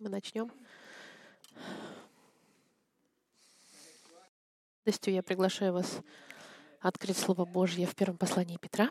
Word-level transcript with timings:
мы 0.00 0.08
начнем. 0.08 0.50
радостью 4.90 5.14
я 5.14 5.22
приглашаю 5.22 5.72
вас 5.72 6.00
открыть 6.80 7.16
Слово 7.16 7.44
Божье 7.44 7.86
в 7.86 7.94
первом 7.94 8.16
послании 8.16 8.56
Петра. 8.56 8.90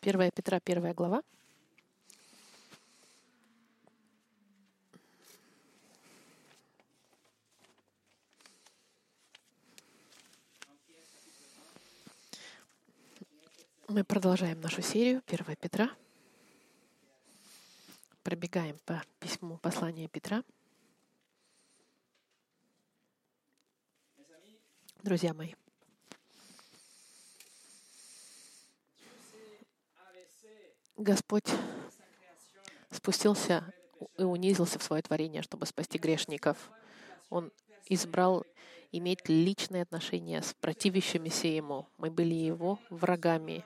Первая 0.00 0.30
Петра, 0.30 0.60
первая 0.60 0.92
глава. 0.92 1.22
Мы 13.88 14.02
продолжаем 14.02 14.60
нашу 14.60 14.82
серию 14.82 15.22
Первая 15.26 15.54
Петра. 15.54 15.88
Пробегаем 18.24 18.76
по 18.84 19.00
письму 19.20 19.58
послания 19.58 20.08
Петра. 20.08 20.42
Друзья 25.04 25.32
мои, 25.34 25.54
Господь 30.96 31.48
спустился 32.90 33.72
и 34.18 34.24
унизился 34.24 34.80
в 34.80 34.82
свое 34.82 35.00
творение, 35.02 35.42
чтобы 35.42 35.64
спасти 35.64 35.96
грешников. 35.96 36.72
Он 37.30 37.52
избрал 37.88 38.44
иметь 38.92 39.28
личные 39.28 39.82
отношения 39.82 40.42
с 40.42 40.54
противящимися 40.60 41.48
Ему. 41.48 41.86
Мы 41.98 42.10
были 42.10 42.34
Его 42.34 42.78
врагами. 42.90 43.64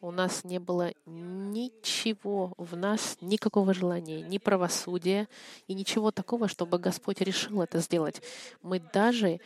У 0.00 0.10
нас 0.12 0.44
не 0.44 0.60
было 0.60 0.92
ничего 1.06 2.54
в 2.56 2.76
нас, 2.76 3.16
никакого 3.20 3.74
желания, 3.74 4.22
ни 4.22 4.38
правосудия 4.38 5.28
и 5.66 5.74
ничего 5.74 6.12
такого, 6.12 6.46
чтобы 6.46 6.78
Господь 6.78 7.20
решил 7.20 7.62
это 7.62 7.80
сделать. 7.80 8.22
Мы 8.62 8.78
даже 8.80 9.40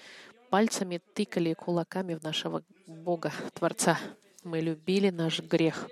пальцами 0.50 1.00
тыкали 1.14 1.54
кулаками 1.54 2.14
в 2.14 2.22
нашего 2.22 2.62
Бога, 2.86 3.32
Творца. 3.54 3.98
Мы 4.44 4.60
любили 4.60 5.08
наш 5.08 5.40
грех. 5.40 5.88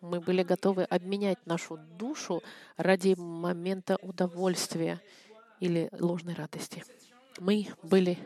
Мы 0.00 0.20
были 0.20 0.42
готовы 0.42 0.84
обменять 0.84 1.44
нашу 1.46 1.78
душу 1.98 2.42
ради 2.76 3.14
момента 3.18 3.98
удовольствия 4.02 5.00
или 5.58 5.88
ложной 5.98 6.34
радости. 6.34 6.84
Мы 7.40 7.66
были, 7.82 8.18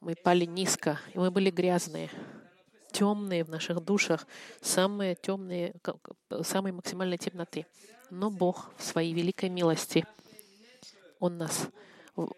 мы 0.00 0.14
пали 0.14 0.44
низко, 0.44 0.98
и 1.14 1.18
мы 1.18 1.30
были 1.30 1.50
грязные 1.50 2.10
темные 2.90 3.44
в 3.44 3.48
наших 3.48 3.80
душах, 3.80 4.26
самые 4.60 5.14
темные, 5.14 5.74
самые 6.42 6.72
максимальной 6.72 7.18
темноты. 7.18 7.66
Но 8.10 8.30
Бог 8.30 8.72
в 8.76 8.82
своей 8.82 9.14
великой 9.14 9.48
милости, 9.48 10.04
Он 11.18 11.38
нас 11.38 11.68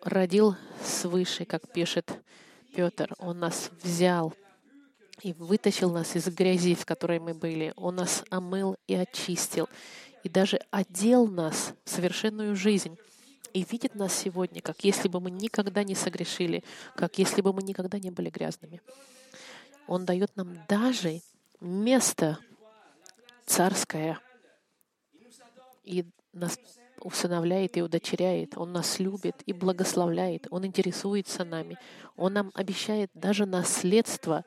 родил 0.02 0.56
свыше, 0.84 1.44
как 1.44 1.72
пишет 1.72 2.12
Петр. 2.74 3.14
Он 3.18 3.38
нас 3.38 3.70
взял 3.82 4.34
и 5.22 5.32
вытащил 5.32 5.90
нас 5.90 6.14
из 6.16 6.28
грязи, 6.28 6.74
в 6.74 6.84
которой 6.84 7.18
мы 7.18 7.34
были. 7.34 7.72
Он 7.76 7.96
нас 7.96 8.24
омыл 8.30 8.76
и 8.86 8.94
очистил, 8.94 9.68
и 10.22 10.28
даже 10.28 10.60
одел 10.70 11.26
нас 11.26 11.74
в 11.84 11.90
совершенную 11.90 12.54
жизнь 12.56 12.98
и 13.52 13.64
видит 13.64 13.94
нас 13.94 14.14
сегодня, 14.14 14.60
как 14.60 14.84
если 14.84 15.08
бы 15.08 15.20
мы 15.20 15.30
никогда 15.30 15.84
не 15.84 15.94
согрешили, 15.94 16.64
как 16.96 17.18
если 17.18 17.40
бы 17.40 17.52
мы 17.52 17.62
никогда 17.62 17.98
не 17.98 18.10
были 18.10 18.30
грязными. 18.30 18.80
Он 19.86 20.04
дает 20.04 20.34
нам 20.36 20.56
даже 20.68 21.20
место 21.60 22.38
царское 23.46 24.20
и 25.84 26.04
нас 26.32 26.58
усыновляет 27.00 27.76
и 27.76 27.82
удочеряет. 27.82 28.56
Он 28.56 28.72
нас 28.72 28.98
любит 28.98 29.42
и 29.46 29.52
благословляет. 29.52 30.46
Он 30.50 30.64
интересуется 30.64 31.44
нами. 31.44 31.76
Он 32.16 32.32
нам 32.32 32.50
обещает 32.54 33.10
даже 33.14 33.44
наследство 33.44 34.44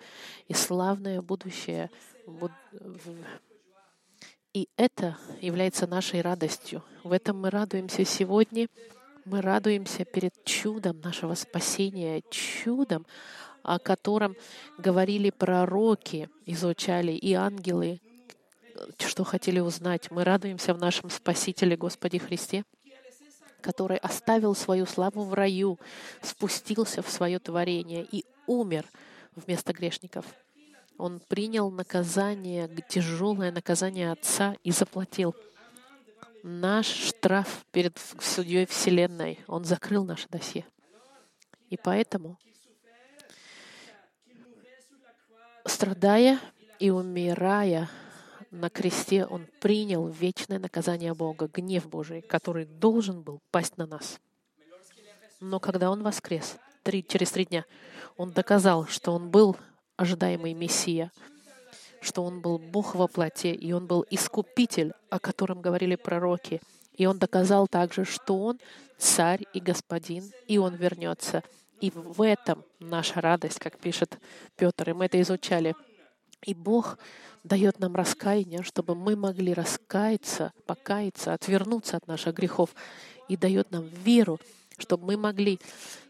и 0.48 0.54
славное 0.54 1.22
будущее. 1.22 1.92
И 4.56 4.70
это 4.78 5.18
является 5.42 5.86
нашей 5.86 6.22
радостью. 6.22 6.82
В 7.04 7.12
этом 7.12 7.42
мы 7.42 7.50
радуемся 7.50 8.06
сегодня. 8.06 8.70
Мы 9.26 9.42
радуемся 9.42 10.06
перед 10.06 10.46
чудом 10.46 11.02
нашего 11.02 11.34
спасения, 11.34 12.24
чудом, 12.30 13.06
о 13.64 13.80
котором 13.80 14.38
говорили 14.78 15.30
пророки, 15.30 16.30
изучали 16.46 17.12
и 17.12 17.34
ангелы, 17.34 18.00
что 18.98 19.26
хотели 19.26 19.60
узнать. 19.60 20.10
Мы 20.10 20.24
радуемся 20.24 20.74
в 20.74 20.80
нашем 20.80 21.10
Спасителе 21.10 21.76
Господе 21.76 22.20
Христе, 22.20 22.64
который 23.60 23.98
оставил 23.98 24.56
свою 24.56 24.86
славу 24.86 25.24
в 25.24 25.34
раю, 25.34 25.78
спустился 26.22 27.02
в 27.02 27.10
свое 27.10 27.40
творение 27.40 28.08
и 28.10 28.24
умер 28.48 28.86
вместо 29.36 29.74
грешников. 29.74 30.26
Он 30.98 31.20
принял 31.20 31.70
наказание, 31.72 32.70
тяжелое 32.90 33.52
наказание 33.52 34.12
Отца 34.12 34.56
и 34.64 34.72
заплатил 34.72 35.36
наш 36.44 36.88
штраф 36.88 37.66
перед 37.72 37.98
судьей 38.20 38.66
Вселенной. 38.66 39.40
Он 39.48 39.66
закрыл 39.66 40.06
наше 40.06 40.28
досье. 40.30 40.66
И 41.70 41.78
поэтому 41.78 42.38
Страдая 45.68 46.40
и 46.78 46.92
умирая 46.92 47.90
на 48.52 48.70
кресте, 48.70 49.26
Он 49.26 49.48
принял 49.60 50.08
вечное 50.08 50.60
наказание 50.60 51.16
Бога, 51.16 51.50
гнев 51.52 51.90
Божий, 51.90 52.22
который 52.22 52.66
должен 52.66 53.24
был 53.24 53.42
пасть 53.50 53.76
на 53.78 53.88
нас. 53.88 54.20
Но 55.40 55.60
когда 55.60 55.90
Он 55.90 56.04
воскрес, 56.04 56.58
три, 56.84 57.04
через 57.04 57.32
три 57.32 57.46
дня, 57.46 57.66
Он 58.16 58.32
доказал, 58.32 58.86
что 58.86 59.12
Он 59.12 59.30
был 59.32 59.58
ожидаемый 59.98 60.54
Мессия, 60.54 61.12
что 62.02 62.24
Он 62.24 62.42
был 62.42 62.60
Бог 62.60 62.96
во 62.96 63.08
плоти, 63.08 63.48
и 63.48 63.72
Он 63.72 63.88
был 63.88 64.06
искупитель, 64.10 64.94
о 65.10 65.20
котором 65.20 65.62
говорили 65.62 65.96
пророки. 65.96 66.62
И 66.94 67.06
Он 67.06 67.18
доказал 67.18 67.68
также, 67.68 68.06
что 68.06 68.38
Он 68.38 68.60
царь 68.98 69.44
и 69.54 69.60
господин, 69.60 70.32
и 70.48 70.58
Он 70.58 70.76
вернется— 70.76 71.44
и 71.82 71.92
в 71.94 72.22
этом 72.22 72.64
наша 72.80 73.22
радость, 73.22 73.60
как 73.60 73.78
пишет 73.78 74.18
Петр, 74.56 74.90
и 74.90 74.94
мы 74.94 75.06
это 75.06 75.22
изучали. 75.22 75.76
И 76.44 76.54
Бог 76.54 76.98
дает 77.44 77.80
нам 77.80 77.96
раскаяние, 77.96 78.64
чтобы 78.64 78.96
мы 78.96 79.16
могли 79.16 79.54
раскаяться, 79.54 80.54
покаяться, 80.66 81.34
отвернуться 81.34 81.98
от 81.98 82.08
наших 82.08 82.36
грехов, 82.36 82.74
и 83.28 83.38
дает 83.38 83.72
нам 83.72 83.86
веру, 83.88 84.40
чтобы 84.78 85.06
мы 85.06 85.18
могли 85.18 85.60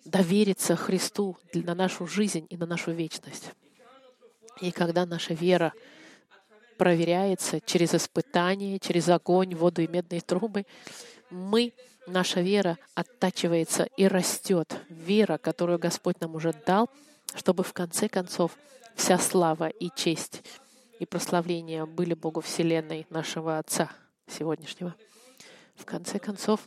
довериться 0.03 0.75
Христу 0.75 1.37
на 1.53 1.73
нашу 1.73 2.07
жизнь 2.07 2.45
и 2.49 2.57
на 2.57 2.65
нашу 2.65 2.91
вечность. 2.91 3.51
И 4.61 4.71
когда 4.71 5.05
наша 5.05 5.33
вера 5.33 5.73
проверяется 6.77 7.59
через 7.61 7.93
испытания, 7.93 8.79
через 8.79 9.09
огонь, 9.09 9.55
воду 9.55 9.81
и 9.81 9.87
медные 9.87 10.21
трубы, 10.21 10.65
мы 11.29 11.73
наша 12.07 12.41
вера 12.41 12.77
оттачивается 12.93 13.87
и 13.97 14.07
растет. 14.07 14.75
Вера, 14.89 15.37
которую 15.37 15.79
Господь 15.79 16.19
нам 16.21 16.35
уже 16.35 16.53
дал, 16.65 16.89
чтобы 17.35 17.63
в 17.63 17.73
конце 17.73 18.07
концов 18.07 18.57
вся 18.95 19.17
слава 19.17 19.67
и 19.67 19.89
честь 19.95 20.43
и 20.99 21.05
прославление 21.05 21.85
были 21.85 22.13
Богу 22.13 22.41
Вселенной, 22.41 23.05
нашего 23.09 23.57
Отца 23.57 23.91
сегодняшнего. 24.27 24.95
В 25.75 25.85
конце 25.85 26.19
концов, 26.19 26.61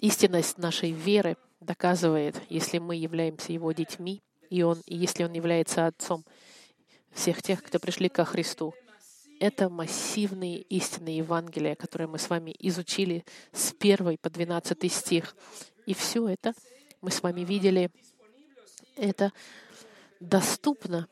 истинность 0.00 0.58
нашей 0.58 0.90
веры 0.90 1.36
доказывает, 1.60 2.36
если 2.50 2.78
мы 2.78 2.96
являемся 2.96 3.52
Его 3.52 3.72
детьми, 3.72 4.22
и, 4.50 4.62
он, 4.62 4.82
и 4.86 4.96
если 4.96 5.24
Он 5.24 5.32
является 5.32 5.86
Отцом 5.86 6.24
всех 7.12 7.42
тех, 7.42 7.62
кто 7.62 7.78
пришли 7.78 8.08
ко 8.08 8.24
Христу, 8.24 8.74
это 9.40 9.68
массивные 9.68 10.62
истины 10.62 11.08
Евангелия, 11.10 11.74
которые 11.74 12.08
мы 12.08 12.18
с 12.18 12.30
вами 12.30 12.54
изучили 12.58 13.24
с 13.52 13.74
1 13.78 14.18
по 14.18 14.30
12 14.30 14.92
стих. 14.92 15.36
И 15.84 15.94
все 15.94 16.28
это 16.28 16.54
мы 17.00 17.10
с 17.10 17.22
вами 17.22 17.42
видели. 17.42 17.90
Это 18.96 19.32
доступно. 20.20 21.08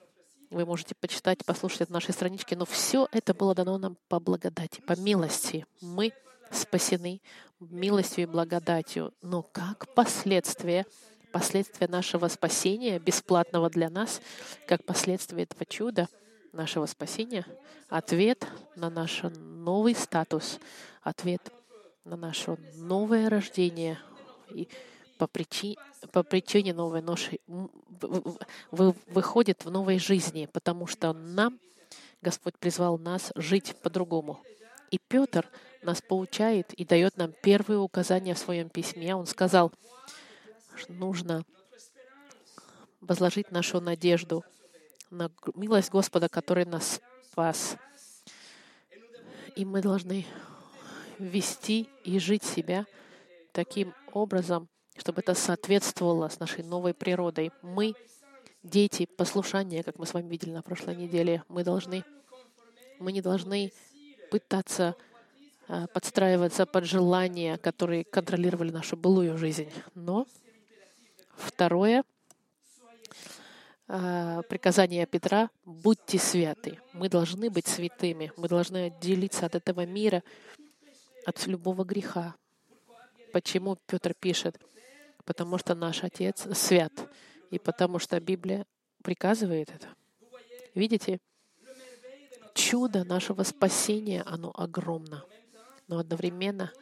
Вы 0.50 0.64
можете 0.64 0.94
почитать, 0.94 1.44
послушать 1.44 1.82
от 1.82 1.90
нашей 1.90 2.12
странички, 2.14 2.54
но 2.54 2.64
все 2.64 3.08
это 3.12 3.34
было 3.34 3.54
дано 3.54 3.76
нам 3.78 3.96
по 4.08 4.20
благодати, 4.20 4.80
по 4.80 4.98
милости. 4.98 5.66
Мы 5.80 6.12
спасены 6.50 7.20
милостью 7.60 8.24
и 8.24 8.26
благодатью. 8.26 9.12
Но 9.20 9.42
как 9.42 9.92
последствия, 9.94 10.86
последствия 11.34 11.88
нашего 11.88 12.28
спасения, 12.28 13.00
бесплатного 13.00 13.68
для 13.68 13.90
нас, 13.90 14.20
как 14.68 14.84
последствия 14.84 15.42
этого 15.42 15.66
чуда— 15.66 16.08
нашего 16.52 16.86
спасения, 16.86 17.44
ответ 17.88 18.46
на 18.76 18.88
наш 18.88 19.22
новый 19.34 19.96
статус, 19.96 20.60
ответ 21.02 21.52
на 22.04 22.16
наше 22.16 22.56
новое 22.76 23.28
рождение 23.28 23.98
и 24.50 24.68
по 25.18 25.26
причине, 25.26 25.76
по 26.12 26.22
причине 26.22 26.72
новой 26.72 27.02
ноши 27.02 27.40
выходит 28.70 29.64
в 29.64 29.70
новой 29.72 29.98
жизни, 29.98 30.48
потому 30.52 30.86
что 30.86 31.12
нам 31.12 31.58
Господь 32.22 32.56
призвал 32.58 32.96
нас 32.96 33.32
жить 33.34 33.74
по-другому. 33.82 34.40
И 34.92 34.98
Петр 34.98 35.48
нас 35.82 36.00
поучает 36.00 36.72
и 36.74 36.84
дает 36.84 37.16
нам 37.16 37.32
первые 37.42 37.80
указания 37.80 38.34
в 38.34 38.38
своем 38.38 38.68
письме. 38.68 39.16
Он 39.16 39.26
сказал, 39.26 39.72
нужно 40.88 41.44
возложить 43.00 43.50
нашу 43.50 43.80
надежду 43.80 44.44
на 45.10 45.30
милость 45.54 45.90
Господа, 45.90 46.28
который 46.28 46.64
нас 46.64 47.00
спас. 47.24 47.76
И 49.56 49.64
мы 49.64 49.82
должны 49.82 50.26
вести 51.18 51.88
и 52.04 52.18
жить 52.18 52.44
себя 52.44 52.86
таким 53.52 53.94
образом, 54.12 54.68
чтобы 54.96 55.20
это 55.20 55.34
соответствовало 55.34 56.28
с 56.28 56.40
нашей 56.40 56.64
новой 56.64 56.94
природой. 56.94 57.52
Мы 57.62 57.94
дети 58.62 59.06
послушания, 59.06 59.82
как 59.82 59.98
мы 59.98 60.06
с 60.06 60.14
вами 60.14 60.28
видели 60.28 60.50
на 60.50 60.62
прошлой 60.62 60.96
неделе. 60.96 61.42
Мы 61.48 61.64
должны, 61.64 62.04
мы 62.98 63.12
не 63.12 63.20
должны 63.20 63.72
пытаться 64.30 64.96
а, 65.68 65.86
подстраиваться 65.88 66.66
под 66.66 66.84
желания, 66.84 67.56
которые 67.58 68.04
контролировали 68.04 68.70
нашу 68.70 68.96
былую 68.96 69.38
жизнь. 69.38 69.70
Но 69.94 70.26
второе 71.36 72.04
а, 73.86 74.42
приказание 74.42 75.06
Петра— 75.06 75.50
будьте 75.64 76.18
святы. 76.18 76.80
Мы 76.92 77.08
должны 77.08 77.50
быть 77.50 77.66
святыми. 77.66 78.32
Мы 78.36 78.48
должны 78.48 78.86
отделиться 78.86 79.46
от 79.46 79.54
этого 79.54 79.84
мира, 79.84 80.22
от 81.26 81.46
любого 81.46 81.84
греха. 81.84 82.34
Почему 83.32 83.76
Петр 83.86 84.14
пишет? 84.14 84.58
Потому 85.24 85.58
что 85.58 85.74
наш 85.74 86.02
Отец 86.02 86.46
свят, 86.56 86.92
и 87.50 87.58
потому 87.58 87.98
что 87.98 88.18
Библия 88.20 88.66
приказывает 89.02 89.70
это. 89.70 89.88
Видите? 90.74 91.20
Чудо 92.54 93.04
нашего 93.04 93.42
спасения, 93.42 94.22
оно 94.22 94.52
огромно. 94.54 95.24
Но 95.88 95.98
одновременно 95.98 96.72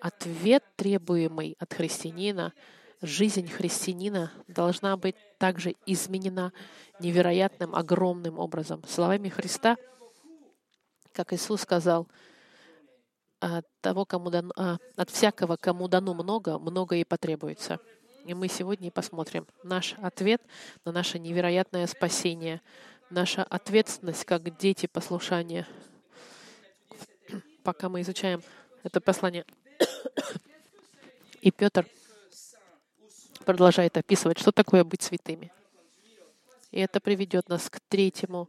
ответ, 0.00 0.64
требуемый 0.76 1.56
от 1.58 1.72
христианина, 1.72 2.52
жизнь 3.00 3.48
христианина 3.48 4.32
должна 4.48 4.96
быть 4.96 5.16
также 5.38 5.74
изменена 5.86 6.52
невероятным, 6.98 7.74
огромным 7.74 8.38
образом. 8.38 8.82
Словами 8.86 9.28
Христа, 9.28 9.76
как 11.12 11.32
Иисус 11.32 11.62
сказал, 11.62 12.06
от, 13.40 13.66
того, 13.80 14.04
кому 14.04 14.30
дано, 14.30 14.52
а, 14.56 14.76
от 14.96 15.10
всякого, 15.10 15.56
кому 15.56 15.88
дано 15.88 16.12
много, 16.12 16.58
много 16.58 16.96
и 16.96 17.04
потребуется. 17.04 17.80
И 18.26 18.34
мы 18.34 18.48
сегодня 18.48 18.90
посмотрим 18.90 19.46
наш 19.62 19.94
ответ 19.94 20.42
на 20.84 20.92
наше 20.92 21.18
невероятное 21.18 21.86
спасение, 21.86 22.60
наша 23.08 23.42
ответственность 23.42 24.26
как 24.26 24.56
дети 24.58 24.86
послушания. 24.86 25.66
Пока 27.62 27.88
мы 27.88 28.02
изучаем 28.02 28.42
это 28.82 29.00
послание. 29.00 29.46
И 31.40 31.50
Петр 31.50 31.86
продолжает 33.50 33.96
описывать, 33.96 34.38
что 34.38 34.52
такое 34.52 34.84
быть 34.84 35.02
святыми. 35.02 35.52
И 36.70 36.78
это 36.78 37.00
приведет 37.00 37.48
нас 37.48 37.68
к 37.68 37.80
третьему 37.80 38.48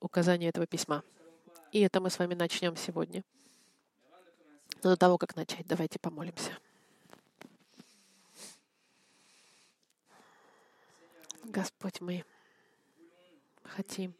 указанию 0.00 0.48
этого 0.48 0.66
письма. 0.66 1.04
И 1.70 1.80
это 1.80 2.00
мы 2.00 2.10
с 2.10 2.18
вами 2.18 2.34
начнем 2.34 2.76
сегодня. 2.76 3.22
Но 4.82 4.90
до 4.90 4.96
того, 4.96 5.16
как 5.16 5.36
начать, 5.36 5.64
давайте 5.66 6.00
помолимся. 6.00 6.58
Господь, 11.44 12.00
мы 12.00 12.24
хотим 13.62 14.12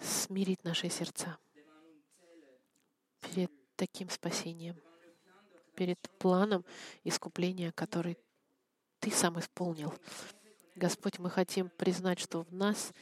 смирить 0.00 0.64
наши 0.64 0.88
сердца 0.88 1.36
перед 3.20 3.50
таким 3.76 4.08
спасением, 4.08 4.80
перед 5.74 6.00
планом 6.18 6.64
искупления, 7.04 7.72
который 7.72 8.16
Ты 9.00 9.10
сам 9.10 9.38
исполнил. 9.38 9.94
Господь, 10.74 11.18
мы 11.18 11.30
хотим 11.30 11.70
признать, 11.70 12.18
что 12.18 12.42
в 12.42 12.52
нас 12.52 12.92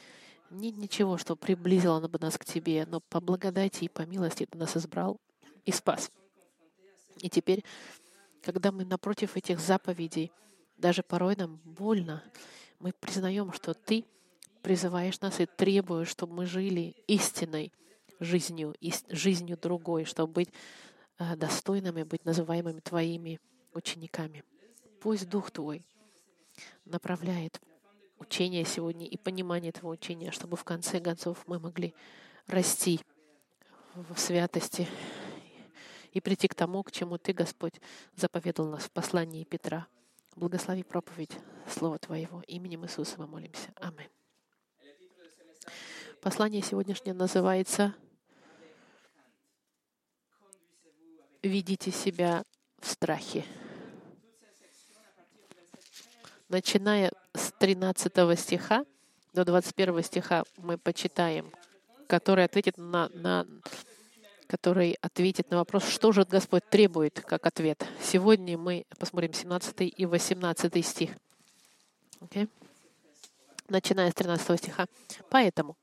нет 0.50 0.76
ничего, 0.76 1.18
что 1.18 1.36
приблизило 1.36 2.06
бы 2.06 2.18
нас 2.18 2.38
к 2.38 2.44
Тебе, 2.44 2.86
но 2.86 3.00
по 3.00 3.20
благодати 3.20 3.84
и 3.84 3.88
по 3.88 4.02
милости 4.02 4.46
Ты 4.46 4.58
нас 4.58 4.76
избрал 4.76 5.20
и 5.64 5.72
спас. 5.72 6.10
И 7.20 7.28
теперь, 7.28 7.64
когда 8.42 8.72
мы 8.72 8.84
напротив 8.84 9.36
этих 9.36 9.58
заповедей, 9.60 10.32
даже 10.76 11.02
порой 11.02 11.36
нам 11.36 11.56
больно, 11.64 12.22
мы 12.78 12.92
признаем, 12.92 13.52
что 13.52 13.74
Ты 13.74 14.04
призываешь 14.62 15.20
нас 15.20 15.40
и 15.40 15.46
требуешь, 15.46 16.08
чтобы 16.08 16.34
мы 16.34 16.46
жили 16.46 16.94
истинной 17.06 17.72
жизнью, 18.20 18.74
жизнью 19.08 19.58
другой, 19.60 20.04
чтобы 20.04 20.32
быть 20.32 20.50
э, 21.18 21.36
достойными, 21.36 22.02
быть 22.02 22.24
называемыми 22.24 22.80
Твоими 22.80 23.40
учениками. 23.72 24.44
Пусть 25.00 25.28
Дух 25.28 25.50
Твой 25.50 25.84
направляет 26.84 27.60
учение 28.18 28.64
сегодня 28.64 29.06
и 29.06 29.16
понимание 29.16 29.70
этого 29.70 29.90
учения, 29.90 30.30
чтобы 30.30 30.56
в 30.56 30.64
конце 30.64 31.00
концов 31.00 31.46
мы 31.46 31.58
могли 31.58 31.94
расти 32.46 33.00
в 33.94 34.18
святости 34.18 34.88
и 36.12 36.20
прийти 36.20 36.48
к 36.48 36.54
тому, 36.54 36.82
к 36.82 36.92
чему 36.92 37.18
Ты, 37.18 37.32
Господь, 37.32 37.80
заповедал 38.14 38.68
нас 38.68 38.84
в 38.84 38.90
послании 38.90 39.44
Петра. 39.44 39.86
Благослови 40.34 40.82
проповедь 40.82 41.38
Слова 41.66 41.98
Твоего. 41.98 42.42
Именем 42.46 42.84
Иисуса 42.84 43.14
мы 43.18 43.26
молимся. 43.26 43.72
Аминь. 43.76 44.08
Послание 46.20 46.62
сегодняшнее 46.62 47.14
называется 47.14 47.94
«Ведите 51.42 51.90
себя 51.90 52.44
в 52.80 52.86
страхе». 52.86 53.44
Начиная 56.48 57.10
с 57.34 57.50
13 57.58 58.38
стиха 58.38 58.84
до 59.32 59.44
21 59.44 60.02
стиха 60.04 60.44
мы 60.58 60.78
почитаем, 60.78 61.50
который 62.06 62.44
ответит 62.44 62.78
на, 62.78 63.08
на 63.14 63.44
который 64.46 64.96
ответит 65.00 65.50
на 65.50 65.56
вопрос, 65.56 65.88
что 65.88 66.12
же 66.12 66.24
Господь 66.24 66.62
требует 66.70 67.20
как 67.20 67.46
ответ. 67.46 67.84
Сегодня 68.00 68.56
мы 68.56 68.86
посмотрим 68.96 69.32
17 69.32 69.92
и 69.96 70.06
18 70.06 70.86
стих. 70.86 71.10
Okay? 72.20 72.48
Начиная 73.68 74.12
с 74.12 74.14
13 74.14 74.56
стиха. 74.60 74.86
«Поэтому, 75.28 75.76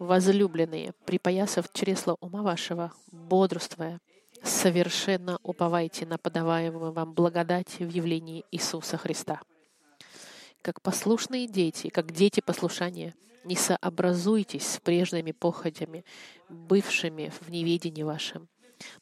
возлюбленные, 0.00 0.92
припоясав 1.04 1.72
чресло 1.72 2.16
ума 2.18 2.42
вашего, 2.42 2.92
бодрствуя, 3.12 4.00
совершенно 4.42 5.38
уповайте 5.44 6.04
на 6.04 6.18
подаваемую 6.18 6.90
вам 6.90 7.12
благодать 7.12 7.78
в 7.78 7.88
явлении 7.88 8.44
Иисуса 8.50 8.96
Христа. 8.96 9.40
Как 10.62 10.82
послушные 10.82 11.46
дети, 11.46 11.88
как 11.88 12.12
дети 12.12 12.40
послушания— 12.40 13.14
не 13.48 13.56
сообразуйтесь 13.56 14.66
с 14.66 14.78
прежними 14.78 15.32
походями, 15.32 16.04
бывшими 16.50 17.32
в 17.40 17.50
неведении 17.50 18.02
вашем, 18.02 18.48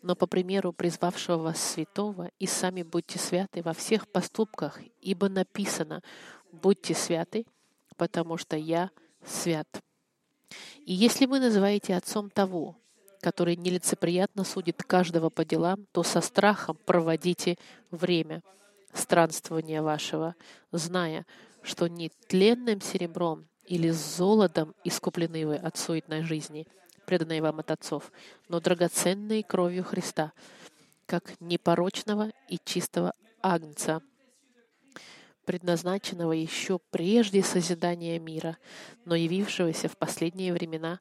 но 0.02 0.14
по 0.14 0.26
примеру 0.26 0.72
призвавшего 0.72 1.36
вас 1.36 1.60
святого, 1.60 2.30
и 2.38 2.46
сами 2.46 2.82
будьте 2.82 3.18
святы 3.18 3.62
во 3.62 3.72
всех 3.72 4.08
поступках, 4.08 4.78
ибо 5.00 5.28
написано 5.28 6.02
«Будьте 6.52 6.94
святы, 6.94 7.44
потому 7.96 8.36
что 8.36 8.56
я 8.56 8.90
свят». 9.24 9.66
И 10.84 10.94
если 10.94 11.26
вы 11.26 11.40
называете 11.40 11.96
отцом 11.96 12.30
того, 12.30 12.76
который 13.20 13.56
нелицеприятно 13.56 14.44
судит 14.44 14.82
каждого 14.84 15.28
по 15.28 15.44
делам, 15.44 15.86
то 15.90 16.04
со 16.04 16.20
страхом 16.20 16.78
проводите 16.86 17.56
время 17.90 18.42
странствования 18.96 19.82
вашего, 19.82 20.34
зная, 20.72 21.26
что 21.62 21.88
не 21.88 22.10
тленным 22.28 22.80
серебром 22.80 23.48
или 23.64 23.90
золотом 23.90 24.74
искуплены 24.84 25.46
вы 25.46 25.56
от 25.56 25.76
суетной 25.76 26.22
жизни, 26.22 26.66
преданной 27.06 27.40
вам 27.40 27.60
от 27.60 27.70
отцов, 27.70 28.12
но 28.48 28.60
драгоценной 28.60 29.42
кровью 29.42 29.84
Христа, 29.84 30.32
как 31.06 31.40
непорочного 31.40 32.30
и 32.48 32.58
чистого 32.64 33.12
агнца, 33.42 34.02
предназначенного 35.44 36.32
еще 36.32 36.80
прежде 36.90 37.42
созидания 37.42 38.18
мира, 38.18 38.58
но 39.04 39.14
явившегося 39.14 39.88
в 39.88 39.96
последние 39.96 40.52
времена 40.52 41.00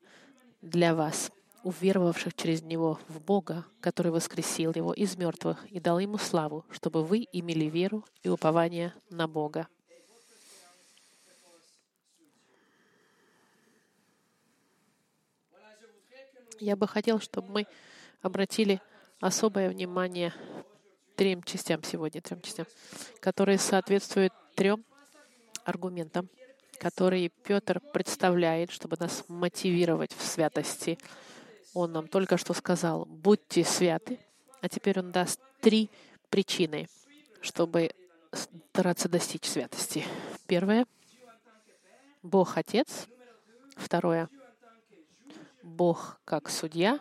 для 0.62 0.96
вас, 0.96 1.32
уверовавших 1.66 2.36
через 2.36 2.62
Него 2.62 3.00
в 3.08 3.20
Бога, 3.20 3.66
который 3.82 4.12
воскресил 4.12 4.72
Его 4.76 4.94
из 4.94 5.18
мертвых 5.18 5.66
и 5.72 5.80
дал 5.80 5.98
Ему 5.98 6.20
славу, 6.20 6.64
чтобы 6.70 7.04
вы 7.04 7.28
имели 7.32 7.66
веру 7.66 8.06
и 8.22 8.30
упование 8.30 8.94
на 9.10 9.28
Бога. 9.28 9.68
Я 16.60 16.76
бы 16.76 16.88
хотел, 16.88 17.20
чтобы 17.20 17.50
мы 17.52 17.68
обратили 18.22 18.80
особое 19.20 19.70
внимание 19.70 20.34
трем 21.16 21.42
частям 21.44 21.84
сегодня, 21.84 22.22
трем 22.22 22.42
частям, 22.42 22.68
которые 23.20 23.58
соответствуют 23.58 24.34
трем 24.56 24.86
аргументам 25.64 26.30
которые 26.76 27.30
Петр 27.30 27.80
представляет, 27.80 28.72
чтобы 28.72 28.98
нас 29.00 29.24
мотивировать 29.28 30.12
в 30.14 30.22
святости. 30.26 30.98
Он 31.76 31.92
нам 31.92 32.08
только 32.08 32.38
что 32.38 32.54
сказал, 32.54 33.04
будьте 33.06 33.66
святы, 33.66 34.18
а 34.62 34.70
теперь 34.70 34.98
он 34.98 35.12
даст 35.12 35.42
три 35.60 35.92
причины, 36.30 36.88
чтобы 37.42 37.92
стараться 38.72 39.10
достичь 39.10 39.44
святости. 39.44 40.06
Первое— 40.48 40.88
Бог 42.24 42.56
Отец. 42.58 43.08
Второе— 43.76 44.30
Бог 45.64 46.18
как 46.24 46.50
судья. 46.50 46.98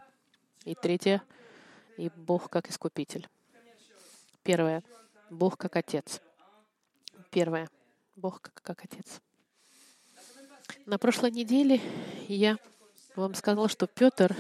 И 0.65 0.75
третье— 0.75 1.23
и 1.97 2.11
Бог 2.17 2.51
как 2.51 2.69
искупитель. 2.69 3.29
Первое— 4.43 4.83
Бог 5.31 5.57
как 5.57 5.77
Отец. 5.77 6.21
Первое— 7.31 7.71
Бог 8.17 8.41
как, 8.41 8.61
как 8.61 8.85
Отец. 8.85 9.21
На 10.85 10.99
прошлой 10.99 11.31
неделе 11.31 11.81
я 12.27 12.59
вам 13.17 13.35
сказал, 13.35 13.69
что 13.69 13.87
Петр 13.87 14.37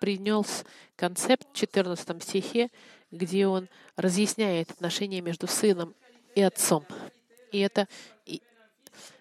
принес 0.00 0.64
концепт 0.96 1.46
в 1.52 1.56
14 1.56 2.22
стихе, 2.22 2.70
где 3.10 3.46
он 3.46 3.68
разъясняет 3.96 4.70
отношения 4.70 5.20
между 5.20 5.46
сыном 5.46 5.94
и 6.34 6.42
отцом. 6.42 6.84
И 7.52 7.58
это, 7.60 7.88
и, 8.26 8.42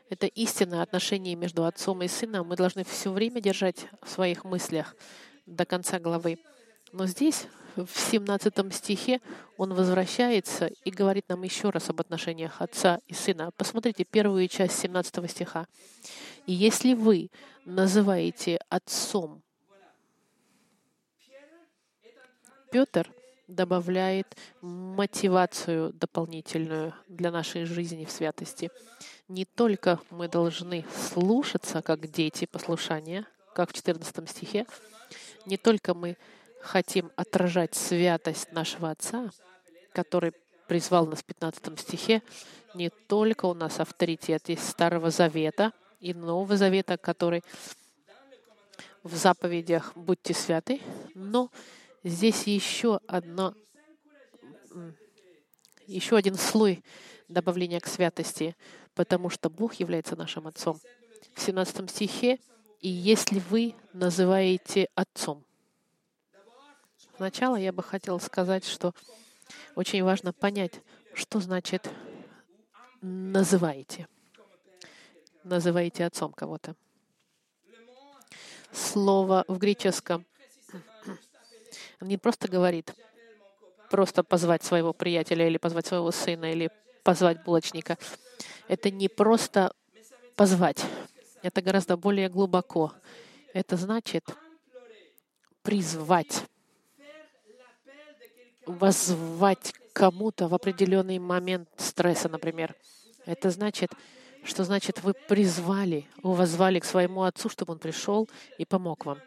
это 0.09 0.27
истинное 0.27 0.81
отношение 0.81 1.35
между 1.35 1.65
отцом 1.65 2.01
и 2.03 2.07
сыном 2.07 2.47
мы 2.47 2.55
должны 2.55 2.83
все 2.83 3.11
время 3.11 3.41
держать 3.41 3.87
в 4.01 4.09
своих 4.09 4.43
мыслях 4.43 4.95
до 5.45 5.65
конца 5.65 5.99
главы. 5.99 6.39
Но 6.91 7.05
здесь, 7.05 7.47
в 7.75 7.89
17 7.89 8.73
стихе, 8.73 9.21
он 9.57 9.73
возвращается 9.73 10.67
и 10.83 10.91
говорит 10.91 11.29
нам 11.29 11.43
еще 11.43 11.69
раз 11.69 11.89
об 11.89 11.99
отношениях 12.01 12.61
отца 12.61 12.99
и 13.07 13.13
сына. 13.13 13.51
Посмотрите 13.57 14.03
первую 14.03 14.47
часть 14.47 14.79
17 14.79 15.29
стиха. 15.29 15.67
«И 16.45 16.53
если 16.53 16.93
вы 16.93 17.29
называете 17.65 18.59
отцом 18.69 19.43
Петр 22.77 23.11
добавляет 23.47 24.37
мотивацию 24.61 25.93
дополнительную 25.93 26.93
для 27.07 27.31
нашей 27.31 27.65
жизни 27.65 28.05
в 28.05 28.11
святости. 28.11 28.69
Не 29.27 29.45
только 29.45 29.99
мы 30.11 30.27
должны 30.27 30.85
слушаться, 31.11 31.81
как 31.81 32.11
дети, 32.11 32.45
послушания, 32.45 33.25
как 33.55 33.71
в 33.71 33.73
14 33.73 34.29
стихе, 34.29 34.67
не 35.47 35.57
только 35.57 35.95
мы 35.95 36.17
хотим 36.61 37.09
отражать 37.15 37.73
святость 37.73 38.51
нашего 38.51 38.91
Отца, 38.91 39.31
который 39.91 40.33
призвал 40.67 41.07
нас 41.07 41.21
в 41.21 41.25
15 41.25 41.79
стихе, 41.79 42.21
не 42.75 42.91
только 42.91 43.45
у 43.45 43.55
нас 43.55 43.79
авторитет 43.79 44.51
из 44.51 44.61
Старого 44.61 45.09
Завета 45.09 45.73
и 45.99 46.13
Нового 46.13 46.55
Завета, 46.55 46.99
который 46.99 47.43
в 49.01 49.15
заповедях 49.15 49.93
«Будьте 49.95 50.35
святы», 50.35 50.79
но 51.15 51.49
здесь 52.03 52.43
еще 52.47 52.99
одно, 53.07 53.53
еще 55.85 56.17
один 56.17 56.35
слой 56.35 56.83
добавления 57.27 57.79
к 57.79 57.87
святости, 57.87 58.55
потому 58.93 59.29
что 59.29 59.49
Бог 59.49 59.75
является 59.75 60.15
нашим 60.15 60.47
Отцом. 60.47 60.79
В 61.33 61.41
17 61.41 61.89
стихе 61.89 62.39
«И 62.81 62.89
если 62.89 63.39
вы 63.39 63.75
называете 63.93 64.87
Отцом». 64.95 65.43
Сначала 67.17 67.55
я 67.55 67.73
бы 67.73 67.81
хотела 67.81 68.19
сказать, 68.19 68.63
что 68.63 68.93
очень 69.75 70.03
важно 70.03 70.33
понять, 70.33 70.81
что 71.13 71.39
значит 71.39 71.89
«называете». 73.01 74.07
Называете 75.43 76.05
отцом 76.05 76.33
кого-то. 76.33 76.75
Слово 78.73 79.45
в 79.47 79.57
греческом 79.57 80.25
не 82.01 82.17
просто 82.17 82.47
говорит 82.47 82.93
просто 83.89 84.23
позвать 84.23 84.63
своего 84.63 84.93
приятеля 84.93 85.47
или 85.47 85.57
позвать 85.57 85.87
своего 85.87 86.11
сына 86.11 86.51
или 86.51 86.69
позвать 87.03 87.43
булочника. 87.43 87.97
Это 88.67 88.91
не 88.91 89.07
просто 89.07 89.73
позвать. 90.35 90.85
Это 91.41 91.61
гораздо 91.61 91.97
более 91.97 92.29
глубоко. 92.29 92.93
Это 93.53 93.77
значит 93.77 94.25
призвать, 95.61 96.43
воззвать 98.65 99.73
кому-то 99.93 100.47
в 100.47 100.53
определенный 100.53 101.19
момент 101.19 101.69
стресса, 101.77 102.29
например. 102.29 102.75
Это 103.25 103.49
значит, 103.49 103.91
что 104.43 104.63
значит 104.63 105.03
вы 105.03 105.13
призвали, 105.13 106.05
возвали 106.23 106.79
к 106.79 106.85
своему 106.85 107.23
отцу, 107.23 107.49
чтобы 107.49 107.73
он 107.73 107.79
пришел 107.79 108.29
и 108.57 108.65
помог 108.65 109.05
вам. 109.05 109.19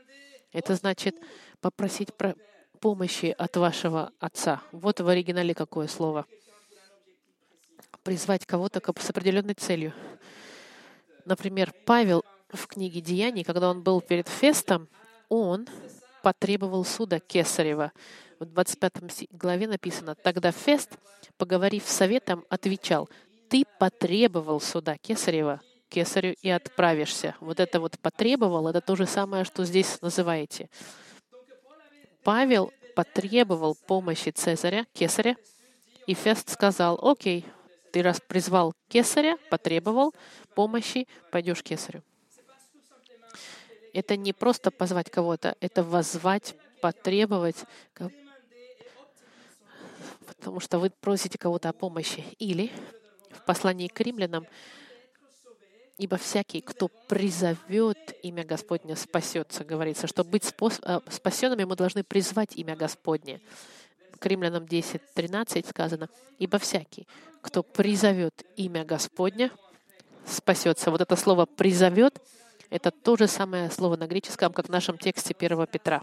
Это 0.53 0.75
значит 0.75 1.17
попросить 1.61 2.15
про 2.15 2.35
помощи 2.81 3.35
от 3.37 3.57
вашего 3.57 4.13
отца. 4.19 4.63
Вот 4.73 5.01
в 5.01 5.09
оригинале 5.09 5.55
какое 5.55 5.87
слово. 5.87 6.27
Призвать 8.03 8.47
кого-то 8.47 8.81
с 8.99 9.11
определенной 9.11 9.55
целью. 9.55 9.93
Например, 11.27 11.73
Павел 11.85 12.25
в 12.51 12.67
книге 12.67 13.01
«Деяний», 13.01 13.45
когда 13.45 13.71
он 13.71 13.83
был 13.83 14.01
перед 14.01 14.29
Фестом, 14.29 14.89
он 15.29 15.69
потребовал 16.23 16.85
суда 16.85 17.21
Кесарева. 17.21 17.93
В 18.39 18.47
25 18.47 19.29
главе 19.31 19.69
написано, 19.69 20.15
«Тогда 20.15 20.51
Фест, 20.51 20.91
поговорив 21.37 21.87
с 21.87 21.93
советом, 21.93 22.45
отвечал, 22.49 23.09
«Ты 23.49 23.65
потребовал 23.79 24.61
суда 24.61 24.97
Кесарева, 24.97 25.61
Кесарю 25.89 26.35
и 26.41 26.49
отправишься». 26.49 27.37
Вот 27.41 27.61
это 27.61 27.81
вот 27.81 27.99
«потребовал»— 27.99 28.67
это 28.69 28.81
то 28.81 28.97
же 28.97 29.07
самое, 29.07 29.45
что 29.45 29.65
здесь 29.65 30.01
называете. 30.01 30.71
Павел 32.23 32.73
потребовал 32.95 33.75
помощи 33.87 34.31
Цезаря, 34.31 34.87
Кесаря, 34.93 35.37
и 36.07 36.15
Фест 36.15 36.51
сказал, 36.51 36.99
окей, 37.03 37.45
ты 37.93 38.03
раз 38.03 38.21
призвал 38.21 38.75
Кесаря, 38.89 39.37
потребовал 39.49 40.15
помощи, 40.55 41.09
пойдешь 41.31 41.63
к 41.63 41.67
Кесарю. 41.67 42.03
Это 43.93 44.17
не 44.17 44.33
просто 44.33 44.71
позвать 44.71 45.11
кого-то, 45.11 45.57
это 45.61 45.83
воззвать, 45.83 46.55
потребовать, 46.81 47.65
потому 50.27 50.61
что 50.61 50.79
вы 50.79 50.91
просите 50.91 51.39
кого-то 51.39 51.69
о 51.69 51.73
помощи. 51.73 52.25
Или 52.39 52.71
в 53.31 53.45
послании 53.45 53.89
к 53.89 54.01
римлянам 54.01 54.47
Ибо 56.01 56.17
всякий, 56.17 56.63
кто 56.63 56.89
призовет 56.89 58.17
имя 58.23 58.43
Господне, 58.43 58.97
спасется, 58.97 59.65
говорится. 59.65 60.07
Чтобы 60.07 60.31
быть 60.31 60.51
э, 60.51 61.01
спасенными, 61.11 61.65
мы 61.65 61.77
должны 61.77 62.03
призвать 62.03 62.57
имя 62.57 62.75
Господне. 62.75 63.39
К 64.19 64.25
Римлянам 64.25 64.67
10, 64.67 65.13
13 65.13 65.67
сказано, 65.67 66.09
«Ибо 66.39 66.59
всякий, 66.59 67.07
кто 67.43 67.63
призовет 67.63 68.47
имя 68.57 68.83
Господня, 68.83 69.51
спасется». 70.25 70.91
Вот 70.91 71.03
это 71.03 71.17
слово 71.17 71.45
«призовет»— 71.45 72.19
это 72.71 72.91
то 72.91 73.19
же 73.19 73.29
самое 73.29 73.71
слово 73.71 73.97
на 73.97 74.07
греческом, 74.07 74.55
как 74.55 74.69
в 74.69 74.71
нашем 74.71 74.97
тексте 74.97 75.37
1 75.39 75.67
Петра. 75.67 76.03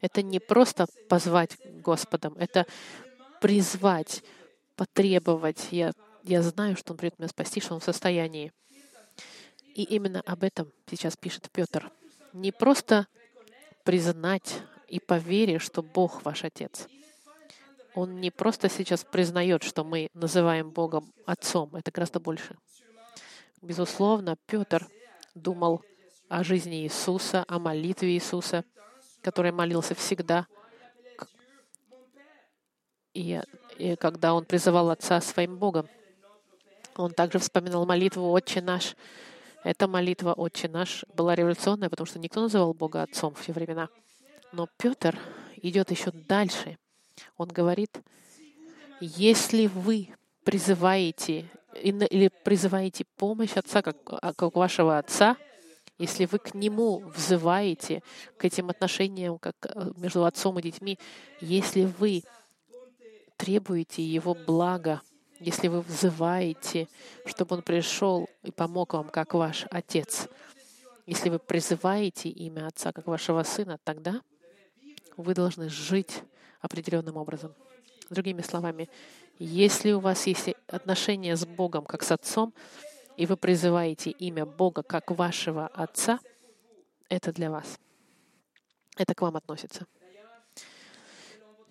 Это 0.00 0.22
не 0.22 0.38
просто 0.38 0.86
позвать 1.08 1.56
Господом, 1.82 2.34
это 2.38 2.66
призвать, 3.40 4.22
потребовать. 4.76 5.66
Я 5.72 5.90
я 6.22 6.42
знаю, 6.42 6.76
что 6.76 6.92
Он 6.92 6.98
придет 6.98 7.18
меня 7.18 7.28
спасти, 7.28 7.60
что 7.60 7.74
Он 7.74 7.80
в 7.80 7.84
состоянии. 7.84 8.52
И 9.74 9.84
именно 9.84 10.20
об 10.26 10.42
этом 10.42 10.70
сейчас 10.88 11.16
пишет 11.16 11.50
Петр. 11.52 11.90
Не 12.32 12.52
просто 12.52 13.06
признать 13.84 14.60
и 14.88 15.00
поверить, 15.00 15.62
что 15.62 15.82
Бог 15.82 16.24
ваш 16.24 16.44
Отец. 16.44 16.88
Он 17.94 18.20
не 18.20 18.30
просто 18.30 18.68
сейчас 18.68 19.04
признает, 19.04 19.62
что 19.62 19.84
мы 19.84 20.08
называем 20.14 20.70
Богом 20.70 21.12
Отцом. 21.26 21.74
Это 21.74 21.90
гораздо 21.90 22.20
больше. 22.20 22.56
Безусловно, 23.62 24.36
Петр 24.46 24.86
думал 25.34 25.82
о 26.28 26.44
жизни 26.44 26.82
Иисуса, 26.82 27.44
о 27.48 27.58
молитве 27.58 28.14
Иисуса, 28.14 28.64
который 29.22 29.52
молился 29.52 29.94
всегда. 29.94 30.46
И, 33.12 33.40
и 33.78 33.96
когда 33.96 34.34
он 34.34 34.44
призывал 34.44 34.90
Отца 34.90 35.20
своим 35.20 35.58
Богом. 35.58 35.88
Он 37.00 37.12
также 37.12 37.38
вспоминал 37.38 37.86
молитву 37.86 38.30
«Отче 38.30 38.60
наш». 38.60 38.94
Эта 39.64 39.88
молитва 39.88 40.34
«Отче 40.34 40.68
наш» 40.68 41.04
была 41.14 41.34
революционная, 41.34 41.88
потому 41.88 42.06
что 42.06 42.18
никто 42.18 42.40
называл 42.40 42.74
Бога 42.74 43.02
Отцом 43.02 43.34
в 43.34 43.44
те 43.44 43.52
времена. 43.52 43.88
Но 44.52 44.68
Петр 44.76 45.18
идет 45.56 45.90
еще 45.90 46.10
дальше. 46.10 46.78
Он 47.36 47.48
говорит, 47.48 48.00
если 49.00 49.66
вы 49.66 50.10
призываете 50.44 51.46
или 51.74 52.30
призываете 52.44 53.04
помощь 53.16 53.56
Отца, 53.56 53.80
как, 53.80 53.96
а, 54.08 54.34
как 54.34 54.54
вашего 54.56 54.98
Отца, 54.98 55.36
если 55.98 56.26
вы 56.26 56.38
к 56.38 56.54
Нему 56.54 57.00
взываете, 57.00 58.02
к 58.36 58.44
этим 58.44 58.70
отношениям 58.70 59.38
как 59.38 59.54
э, 59.64 59.92
между 59.96 60.24
Отцом 60.24 60.58
и 60.58 60.62
детьми, 60.62 60.98
если 61.40 61.84
вы 61.84 62.24
требуете 63.36 64.02
Его 64.02 64.34
блага, 64.34 65.02
если 65.40 65.68
вы 65.68 65.80
взываете, 65.80 66.86
чтобы 67.24 67.56
Он 67.56 67.62
пришел 67.62 68.28
и 68.42 68.50
помог 68.50 68.92
вам, 68.92 69.08
как 69.08 69.34
ваш 69.34 69.66
Отец, 69.70 70.28
если 71.06 71.30
вы 71.30 71.38
призываете 71.38 72.28
имя 72.28 72.66
Отца, 72.66 72.92
как 72.92 73.06
вашего 73.06 73.42
Сына, 73.42 73.78
тогда 73.82 74.20
вы 75.16 75.34
должны 75.34 75.68
жить 75.68 76.22
определенным 76.60 77.16
образом. 77.16 77.54
Другими 78.10 78.42
словами, 78.42 78.88
если 79.38 79.92
у 79.92 80.00
вас 80.00 80.26
есть 80.26 80.50
отношения 80.66 81.34
с 81.36 81.46
Богом, 81.46 81.84
как 81.84 82.02
с 82.02 82.12
Отцом, 82.12 82.52
и 83.16 83.26
вы 83.26 83.36
призываете 83.36 84.10
имя 84.10 84.44
Бога, 84.44 84.82
как 84.82 85.10
вашего 85.10 85.66
Отца, 85.68 86.20
это 87.08 87.32
для 87.32 87.50
вас. 87.50 87.78
Это 88.96 89.14
к 89.14 89.22
вам 89.22 89.36
относится. 89.36 89.86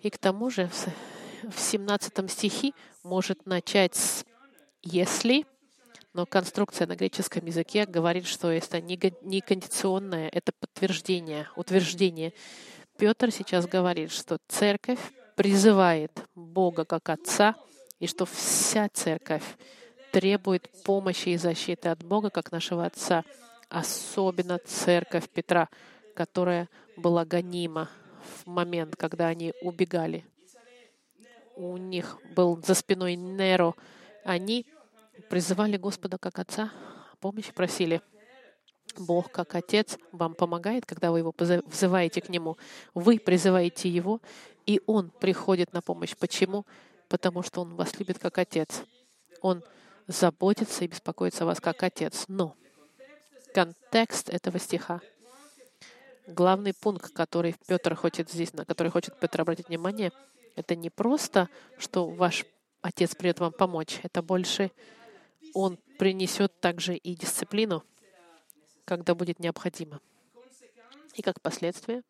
И 0.02 0.10
к 0.10 0.18
тому 0.18 0.50
же 0.50 0.68
в 1.42 1.58
17 1.58 2.30
стихе 2.30 2.72
может 3.02 3.46
начать 3.46 3.94
с 3.94 4.24
«если», 4.82 5.46
но 6.12 6.26
конструкция 6.26 6.86
на 6.86 6.96
греческом 6.96 7.46
языке 7.46 7.86
говорит, 7.86 8.26
что 8.26 8.50
это 8.50 8.80
не 8.80 9.40
кондиционное, 9.40 10.28
это 10.28 10.52
подтверждение, 10.58 11.48
утверждение. 11.54 12.32
Петр 12.98 13.30
сейчас 13.30 13.66
говорит, 13.66 14.10
что 14.10 14.38
церковь 14.48 14.98
призывает 15.36 16.10
Бога 16.34 16.84
как 16.84 17.08
Отца, 17.08 17.54
и 18.00 18.06
что 18.06 18.26
вся 18.26 18.88
церковь 18.92 19.44
требует 20.10 20.68
помощи 20.84 21.28
и 21.30 21.36
защиты 21.36 21.90
от 21.90 22.02
Бога 22.02 22.30
как 22.30 22.50
нашего 22.50 22.84
Отца, 22.86 23.24
особенно 23.68 24.58
церковь 24.58 25.28
Петра, 25.28 25.68
которая 26.16 26.68
была 26.96 27.24
гонима 27.24 27.88
в 28.42 28.46
момент, 28.48 28.96
когда 28.96 29.28
они 29.28 29.54
убегали. 29.62 30.24
У 31.60 31.76
них 31.76 32.16
был 32.34 32.58
за 32.64 32.72
спиной 32.72 33.16
Неро. 33.16 33.76
Они 34.24 34.66
призывали 35.28 35.76
Господа 35.76 36.16
как 36.16 36.38
Отца, 36.38 36.72
помощи 37.20 37.52
просили. 37.52 38.00
Бог 38.96 39.30
как 39.30 39.54
Отец 39.54 39.98
вам 40.10 40.34
помогает, 40.34 40.86
когда 40.86 41.10
вы 41.10 41.18
его 41.18 41.34
взываете 41.36 42.22
к 42.22 42.30
Нему. 42.30 42.56
Вы 42.94 43.18
призываете 43.18 43.90
Его, 43.90 44.22
и 44.64 44.80
Он 44.86 45.10
приходит 45.10 45.74
на 45.74 45.82
помощь. 45.82 46.16
Почему? 46.16 46.64
Потому 47.10 47.42
что 47.42 47.60
Он 47.60 47.74
вас 47.74 47.98
любит 47.98 48.18
как 48.18 48.38
Отец. 48.38 48.82
Он 49.42 49.62
заботится 50.06 50.86
и 50.86 50.88
беспокоится 50.88 51.44
о 51.44 51.48
вас 51.48 51.60
как 51.60 51.82
Отец. 51.82 52.24
Но 52.26 52.56
контекст 53.52 54.30
этого 54.30 54.58
стиха, 54.58 55.02
главный 56.26 56.72
пункт, 56.72 57.12
который 57.12 57.54
Петр 57.66 57.94
хочет 57.96 58.30
здесь, 58.30 58.54
на 58.54 58.64
который 58.64 58.88
хочет 58.88 59.20
Петр 59.20 59.42
обратить 59.42 59.68
внимание, 59.68 60.10
это 60.60 60.76
не 60.76 60.90
просто, 60.90 61.48
что 61.78 62.06
ваш 62.06 62.44
Отец 62.82 63.14
придет 63.14 63.40
вам 63.40 63.52
помочь. 63.52 64.00
Это 64.02 64.22
больше 64.22 64.70
Он 65.52 65.78
принесет 65.98 66.60
также 66.60 66.96
и 66.96 67.14
дисциплину, 67.14 67.84
когда 68.84 69.14
будет 69.14 69.38
необходимо. 69.38 70.00
И 71.14 71.22
как 71.22 71.40
последствие, 71.40 72.02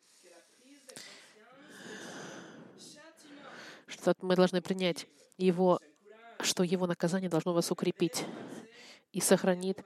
что 3.87 4.15
мы 4.21 4.37
должны 4.37 4.61
принять 4.61 5.07
его, 5.39 5.81
что 6.41 6.63
его 6.63 6.87
наказание 6.87 7.29
должно 7.29 7.53
вас 7.53 7.71
укрепить 7.71 8.25
и 9.13 9.21
сохранит 9.21 9.83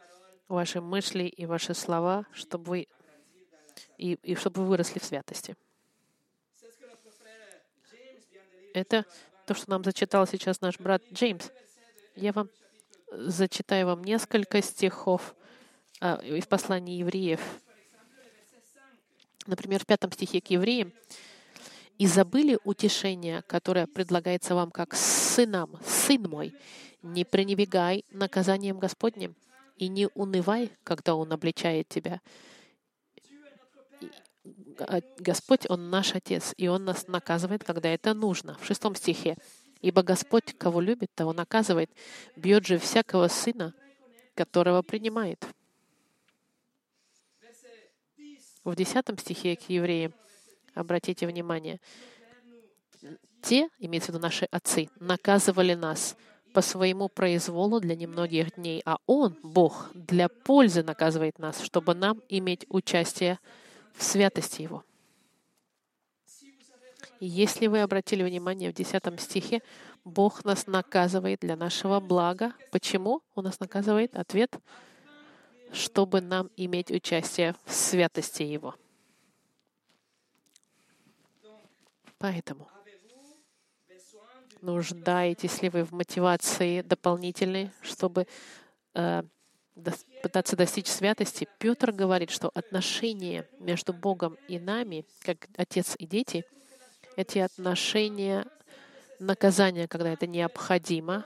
ваши 0.48 0.80
мысли 0.80 1.24
и 1.24 1.46
ваши 1.46 1.72
слова, 1.74 2.26
чтобы 2.32 2.64
вы 2.64 2.88
и, 3.96 4.14
и 4.22 4.34
чтобы 4.34 4.62
вы 4.62 4.68
выросли 4.68 4.98
в 4.98 5.04
святости. 5.04 5.56
Это 8.74 9.06
то, 9.46 9.54
что 9.54 9.70
нам 9.70 9.84
зачитал 9.84 10.26
сейчас 10.26 10.60
наш 10.60 10.80
брат 10.80 11.00
Джеймс. 11.12 11.50
Я 12.16 12.32
вам 12.32 12.50
зачитаю 13.12 13.86
вам 13.86 14.02
несколько 14.02 14.60
стихов 14.60 15.36
а, 16.00 16.16
из 16.16 16.44
послания 16.46 16.98
евреев. 16.98 17.40
Например, 19.46 19.80
в 19.80 19.86
пятом 19.86 20.10
стихе 20.10 20.40
к 20.40 20.48
евреям. 20.48 20.92
«И 21.98 22.08
забыли 22.08 22.58
утешение, 22.64 23.42
которое 23.42 23.86
предлагается 23.86 24.56
вам 24.56 24.72
как 24.72 24.94
сынам, 24.94 25.78
сын 25.86 26.22
мой, 26.22 26.52
не 27.02 27.24
пренебегай 27.24 28.04
наказанием 28.10 28.80
Господним, 28.80 29.36
и 29.76 29.86
не 29.86 30.08
унывай, 30.14 30.72
когда 30.82 31.14
Он 31.14 31.32
обличает 31.32 31.88
тебя. 31.88 32.20
А, 34.78 35.00
Господь, 35.18 35.68
Он 35.68 35.90
наш 35.90 36.14
Отец, 36.14 36.54
и 36.56 36.68
Он 36.68 36.84
нас 36.84 37.06
наказывает, 37.08 37.64
когда 37.64 37.88
это 37.88 38.14
нужно. 38.14 38.56
В 38.60 38.66
шестом 38.66 38.94
стихе. 38.94 39.36
«Ибо 39.80 40.02
Господь, 40.02 40.56
кого 40.56 40.80
любит, 40.80 41.14
того 41.14 41.32
наказывает, 41.32 41.90
бьет 42.36 42.66
же 42.66 42.78
всякого 42.78 43.28
сына, 43.28 43.74
которого 44.34 44.82
принимает». 44.82 45.44
В 48.64 48.74
десятом 48.74 49.18
стихе 49.18 49.56
к 49.56 49.68
евреям, 49.68 50.14
обратите 50.74 51.26
внимание, 51.26 51.80
те, 53.42 53.68
имеется 53.78 54.10
в 54.10 54.14
виду 54.14 54.22
наши 54.22 54.46
отцы, 54.46 54.88
наказывали 55.00 55.74
нас 55.74 56.16
по 56.54 56.62
своему 56.62 57.10
произволу 57.10 57.78
для 57.78 57.94
немногих 57.94 58.54
дней, 58.54 58.80
а 58.86 58.96
Он, 59.06 59.36
Бог, 59.42 59.90
для 59.92 60.30
пользы 60.30 60.82
наказывает 60.82 61.38
нас, 61.38 61.60
чтобы 61.60 61.94
нам 61.94 62.22
иметь 62.30 62.64
участие 62.70 63.38
в 63.42 63.63
святости 64.02 64.62
Его. 64.62 64.84
И 67.20 67.26
если 67.26 67.68
вы 67.68 67.80
обратили 67.80 68.22
внимание 68.22 68.70
в 68.70 68.74
10 68.74 69.20
стихе, 69.20 69.62
Бог 70.04 70.44
нас 70.44 70.66
наказывает 70.66 71.40
для 71.40 71.56
нашего 71.56 72.00
блага. 72.00 72.52
Почему 72.70 73.22
Он 73.34 73.44
нас 73.44 73.60
наказывает? 73.60 74.14
Ответ— 74.14 74.58
чтобы 75.74 76.20
нам 76.20 76.50
иметь 76.56 76.90
участие 76.90 77.54
в 77.64 77.72
святости 77.72 78.42
Его. 78.42 78.74
Поэтому 82.18 82.68
нуждаетесь 84.62 85.60
ли 85.60 85.68
вы 85.68 85.84
в 85.84 85.92
мотивации 85.92 86.80
дополнительной, 86.80 87.70
чтобы 87.82 88.26
э, 88.94 89.22
пытаться 90.22 90.56
достичь 90.56 90.86
святости, 90.86 91.48
Петр 91.58 91.92
говорит, 91.92 92.30
что 92.30 92.50
отношения 92.54 93.48
между 93.58 93.92
Богом 93.92 94.36
и 94.48 94.58
нами, 94.58 95.04
как 95.20 95.48
отец 95.56 95.94
и 95.98 96.06
дети, 96.06 96.44
эти 97.16 97.38
отношения 97.38 98.46
наказания, 99.18 99.88
когда 99.88 100.12
это 100.12 100.26
необходимо, 100.26 101.24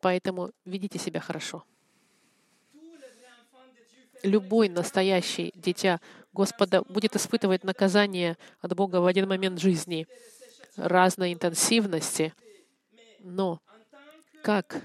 поэтому 0.00 0.50
ведите 0.64 0.98
себя 0.98 1.20
хорошо. 1.20 1.64
Любой 4.22 4.68
настоящий 4.68 5.52
дитя 5.54 6.00
Господа 6.32 6.82
будет 6.82 7.14
испытывать 7.16 7.64
наказание 7.64 8.36
от 8.60 8.74
Бога 8.74 8.96
в 8.96 9.06
один 9.06 9.28
момент 9.28 9.60
жизни 9.60 10.06
разной 10.76 11.32
интенсивности, 11.32 12.34
но 13.20 13.60
как 14.42 14.80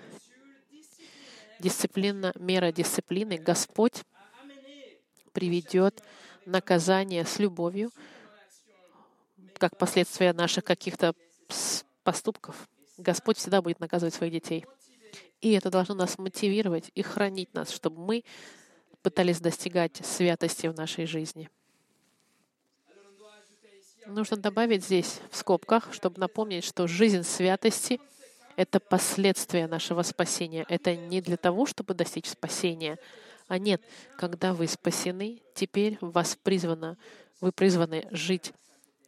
дисциплина, 1.62 2.34
мера 2.36 2.72
дисциплины 2.72 3.38
Господь 3.38 4.04
приведет 5.32 6.04
наказание 6.46 7.24
с 7.24 7.40
любовью, 7.40 7.92
как 9.58 9.78
последствия 9.78 10.34
наших 10.34 10.66
каких-то 10.66 11.14
поступков. 12.04 12.68
Господь 12.98 13.38
всегда 13.38 13.62
будет 13.62 13.80
наказывать 13.80 14.14
своих 14.14 14.34
детей. 14.34 14.66
И 15.40 15.54
это 15.54 15.70
должно 15.70 15.96
нас 15.96 16.18
мотивировать 16.18 16.92
и 16.94 17.02
хранить 17.02 17.54
нас, 17.54 17.72
чтобы 17.72 18.02
мы 18.02 18.24
пытались 19.02 19.40
достигать 19.40 19.98
святости 20.06 20.68
в 20.68 20.76
нашей 20.76 21.06
жизни. 21.06 21.50
Нужно 24.08 24.38
добавить 24.38 24.84
здесь 24.84 25.20
в 25.30 25.38
скобках, 25.38 25.94
чтобы 25.94 26.20
напомнить, 26.20 26.64
что 26.64 26.88
жизнь 26.88 27.24
святости— 27.24 28.00
это 28.56 28.80
последствия 28.80 29.68
нашего 29.68 30.02
спасения. 30.04 30.66
Это 30.70 30.96
не 30.96 31.22
для 31.22 31.38
того, 31.38 31.66
чтобы 31.66 31.94
достичь 31.94 32.28
спасения, 32.28 32.98
а 33.48 33.58
нет, 33.58 33.82
когда 34.18 34.54
вы 34.54 34.68
спасены, 34.68 35.42
теперь 35.54 35.98
вас 36.00 36.38
призвано, 36.42 36.98
вы 37.42 37.52
призваны 37.52 38.08
жить 38.12 38.54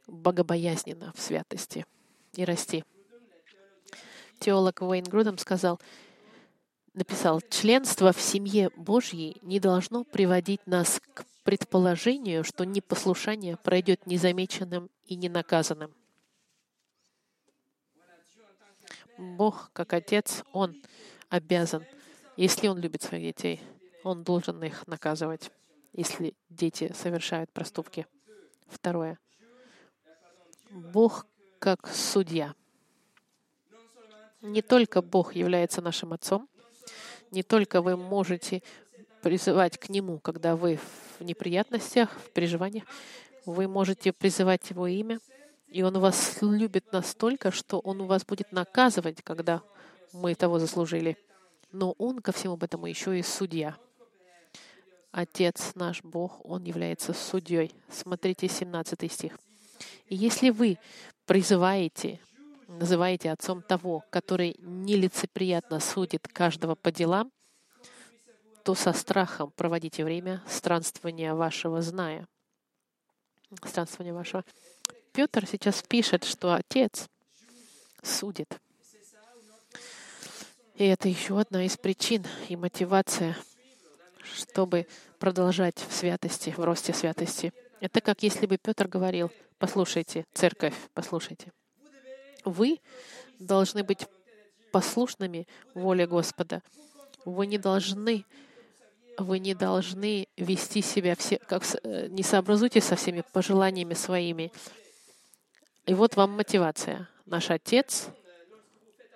богобоязненно 0.07 1.13
в 1.15 1.21
святости 1.21 1.85
и 2.33 2.43
расти. 2.43 2.83
Теолог 4.39 4.81
Уэйн 4.81 5.05
Грудом 5.05 5.37
сказал, 5.37 5.79
написал, 6.93 7.41
членство 7.49 8.11
в 8.11 8.19
семье 8.19 8.69
Божьей 8.75 9.37
не 9.41 9.59
должно 9.59 10.03
приводить 10.03 10.65
нас 10.67 11.01
к 11.13 11.25
предположению, 11.43 12.43
что 12.43 12.65
непослушание 12.65 13.57
пройдет 13.57 14.05
незамеченным 14.07 14.89
и 15.05 15.15
ненаказанным. 15.15 15.93
Бог, 19.17 19.69
как 19.73 19.93
Отец, 19.93 20.43
Он 20.51 20.81
обязан, 21.29 21.85
если 22.37 22.67
Он 22.67 22.77
любит 22.79 23.03
своих 23.03 23.35
детей, 23.35 23.61
Он 24.03 24.23
должен 24.23 24.63
их 24.63 24.85
наказывать, 24.87 25.51
если 25.93 26.33
дети 26.49 26.91
совершают 26.93 27.51
проступки. 27.51 28.07
Второе. 28.67 29.19
Бог 30.71 31.27
как 31.59 31.87
судья— 31.87 32.55
Не 34.43 34.61
только 34.61 35.01
Бог 35.01 35.35
является 35.35 35.81
нашим 35.81 36.11
Отцом, 36.11 36.49
не 37.31 37.43
только 37.43 37.81
вы 37.81 37.95
можете 37.95 38.61
призывать 39.21 39.77
к 39.77 39.87
Нему, 39.87 40.19
когда 40.19 40.57
вы 40.57 40.77
в 41.17 41.23
неприятностях, 41.23 42.09
в 42.19 42.29
переживаниях, 42.31 42.83
вы 43.45 43.69
можете 43.69 44.11
призывать 44.11 44.69
Его 44.69 44.87
имя, 44.87 45.19
и 45.73 45.81
Он 45.81 45.97
вас 45.97 46.37
любит 46.41 46.93
настолько, 46.93 47.49
что 47.49 47.79
Он 47.79 48.05
вас 48.05 48.23
будет 48.23 48.51
наказывать, 48.51 49.23
когда 49.23 49.63
мы 50.13 50.35
того 50.35 50.59
заслужили. 50.59 51.17
Но 51.71 51.95
Он 51.97 52.19
ко 52.19 52.31
всему 52.31 52.57
этому 52.61 52.85
еще 52.85 53.17
и 53.17 53.23
судья. 53.23 53.75
Отец 55.11 55.71
наш 55.73 56.03
Бог, 56.03 56.45
Он 56.45 56.63
является 56.63 57.13
судьей. 57.13 57.73
Смотрите 57.89 58.47
17 58.47 59.11
стих. 59.11 59.39
И 60.09 60.15
если 60.15 60.51
вы 60.51 60.77
призываете, 61.25 62.19
называете 62.67 63.31
отцом 63.31 63.63
того, 63.63 64.03
который 64.11 64.55
нелицеприятно 64.59 65.79
судит 65.79 66.27
каждого 66.27 66.75
по 66.75 66.91
делам, 66.91 67.31
то 68.63 68.75
со 68.75 68.93
страхом 68.93 69.51
проводите 69.55 70.05
время 70.05 70.43
странствования 70.47 71.33
вашего 71.33 71.81
зная. 71.81 72.27
Странствования 73.65 74.13
вашего. 74.13 74.43
Петр 75.13 75.45
сейчас 75.45 75.83
пишет, 75.83 76.23
что 76.23 76.53
Отец 76.53 77.07
судит. 78.01 78.59
И 80.75 80.85
это 80.85 81.07
еще 81.07 81.39
одна 81.39 81.65
из 81.65 81.77
причин 81.77 82.25
и 82.49 82.55
мотивация, 82.55 83.37
чтобы 84.23 84.87
продолжать 85.19 85.77
в 85.87 85.93
святости, 85.93 86.49
в 86.49 86.59
росте 86.59 86.93
святости. 86.93 87.53
Это 87.79 88.01
как 88.01 88.23
если 88.23 88.47
бы 88.47 88.57
Петр 88.57 88.87
говорил, 88.87 89.31
послушайте, 89.59 90.25
церковь, 90.33 90.73
послушайте. 90.95 91.51
Вы 92.43 92.79
должны 93.37 93.83
быть 93.83 94.07
послушными 94.71 95.47
воле 95.75 96.07
Господа. 96.07 96.63
Вы 97.23 97.45
не 97.45 97.59
должны 97.59 98.25
вы 99.19 99.37
не 99.37 99.53
должны 99.53 100.27
вести 100.37 100.81
себя 100.81 101.15
все, 101.15 101.37
как 101.37 101.63
э, 101.83 102.07
не 102.07 102.23
сообразуйтесь 102.23 102.85
со 102.85 102.95
всеми 102.95 103.23
пожеланиями 103.31 103.93
своими. 103.93 104.51
И 105.85 105.93
вот 105.93 106.15
вам 106.15 106.31
мотивация. 106.31 107.09
Наш 107.25 107.49
Отец, 107.49 108.09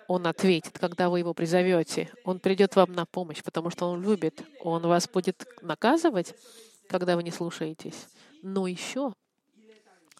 Он 0.06 0.26
ответит, 0.26 0.78
когда 0.78 1.08
вы 1.08 1.20
Его 1.20 1.34
призовете. 1.34 2.10
Он 2.24 2.40
придет 2.40 2.76
вам 2.76 2.92
на 2.92 3.06
помощь, 3.06 3.42
потому 3.42 3.70
что 3.70 3.86
Он 3.86 4.02
любит. 4.02 4.42
Он 4.60 4.82
вас 4.82 5.08
будет 5.08 5.46
наказывать, 5.62 6.34
когда 6.88 7.16
вы 7.16 7.22
не 7.22 7.30
слушаетесь. 7.30 8.08
Но 8.42 8.66
еще 8.66 9.12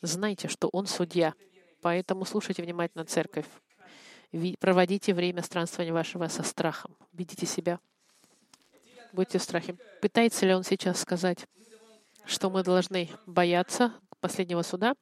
знайте, 0.02 0.48
что 0.48 0.68
Он 0.72 0.86
судья. 0.86 1.34
Поэтому 1.82 2.24
слушайте 2.24 2.62
внимательно 2.62 3.04
церковь. 3.04 3.46
Проводите 4.60 5.14
время 5.14 5.42
странствования 5.42 5.92
вашего 5.92 6.28
со 6.28 6.42
страхом. 6.42 6.96
Видите 7.12 7.46
себя 7.46 7.78
будьте 9.12 9.38
в 9.38 9.42
страхе. 9.42 9.76
Пытается 10.00 10.46
ли 10.46 10.54
он 10.54 10.64
сейчас 10.64 11.00
сказать, 11.00 11.46
что 12.24 12.50
мы 12.50 12.62
должны 12.62 13.10
бояться 13.26 13.92
последнего 14.20 14.62
суда? 14.62 14.94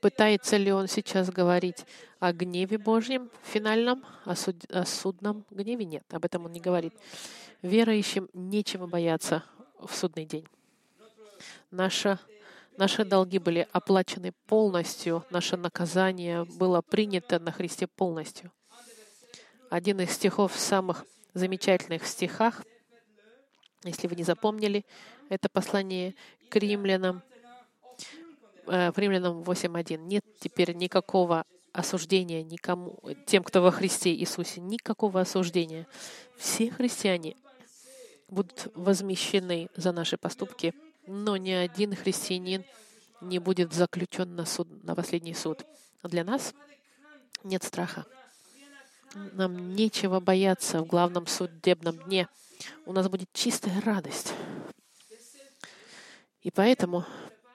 Пытается 0.00 0.56
ли 0.56 0.72
он 0.72 0.88
сейчас 0.88 1.30
говорить 1.30 1.84
о 2.20 2.32
гневе 2.32 2.78
Божьем 2.78 3.30
финальном, 3.42 4.04
о, 4.24 4.34
суд, 4.34 4.56
о 4.70 4.84
судном 4.84 5.44
гневе? 5.50 5.84
Нет, 5.84 6.04
об 6.12 6.24
этом 6.24 6.44
он 6.44 6.52
не 6.52 6.60
говорит. 6.60 6.92
Верующим 7.62 8.28
нечего 8.32 8.86
бояться 8.86 9.42
в 9.78 9.94
судный 9.94 10.26
день. 10.26 10.46
Наша, 11.70 12.20
наши 12.76 13.04
долги 13.04 13.38
были 13.38 13.66
оплачены 13.72 14.32
полностью, 14.46 15.24
наше 15.30 15.56
наказание 15.56 16.44
было 16.44 16.82
принято 16.82 17.38
на 17.38 17.52
Христе 17.52 17.86
полностью. 17.86 18.52
Один 19.70 20.00
из 20.00 20.12
стихов 20.12 20.54
самых 20.56 21.04
замечательных 21.34 22.06
стихах, 22.06 22.64
если 23.82 24.06
вы 24.06 24.16
не 24.16 24.22
запомнили, 24.22 24.84
это 25.28 25.48
послание 25.48 26.14
к 26.48 26.56
римлянам, 26.56 27.22
римлянам 28.66 29.42
8.1. 29.42 29.96
Нет 29.98 30.24
теперь 30.40 30.74
никакого 30.74 31.44
осуждения 31.72 32.42
никому, 32.42 32.98
тем, 33.26 33.44
кто 33.44 33.60
во 33.62 33.70
Христе 33.70 34.14
Иисусе, 34.14 34.60
никакого 34.60 35.20
осуждения. 35.20 35.86
Все 36.36 36.70
христиане 36.70 37.36
будут 38.28 38.68
возмещены 38.74 39.68
за 39.76 39.92
наши 39.92 40.16
поступки, 40.16 40.74
но 41.06 41.36
ни 41.36 41.50
один 41.50 41.94
христианин 41.94 42.64
не 43.20 43.38
будет 43.38 43.72
заключен 43.72 44.34
на, 44.34 44.46
суд, 44.46 44.68
на 44.84 44.94
последний 44.94 45.34
суд. 45.34 45.64
Для 46.02 46.24
нас 46.24 46.54
нет 47.44 47.62
страха. 47.62 48.06
Нам 49.14 49.74
нечего 49.74 50.20
бояться 50.20 50.82
в 50.82 50.86
главном 50.86 51.26
судебном 51.26 51.98
дне. 52.04 52.28
У 52.84 52.92
нас 52.92 53.08
будет 53.08 53.32
чистая 53.32 53.80
радость. 53.82 54.32
И 56.42 56.50
поэтому 56.50 57.04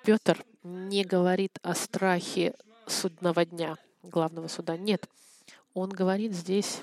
Петр 0.04 0.44
не 0.64 1.04
говорит 1.04 1.58
о 1.62 1.76
страхе 1.76 2.56
судного 2.88 3.46
дня, 3.46 3.78
главного 4.04 4.48
суда. 4.48 4.78
Нет, 4.78 5.08
он 5.74 5.90
говорит 5.90 6.34
здесь 6.34 6.82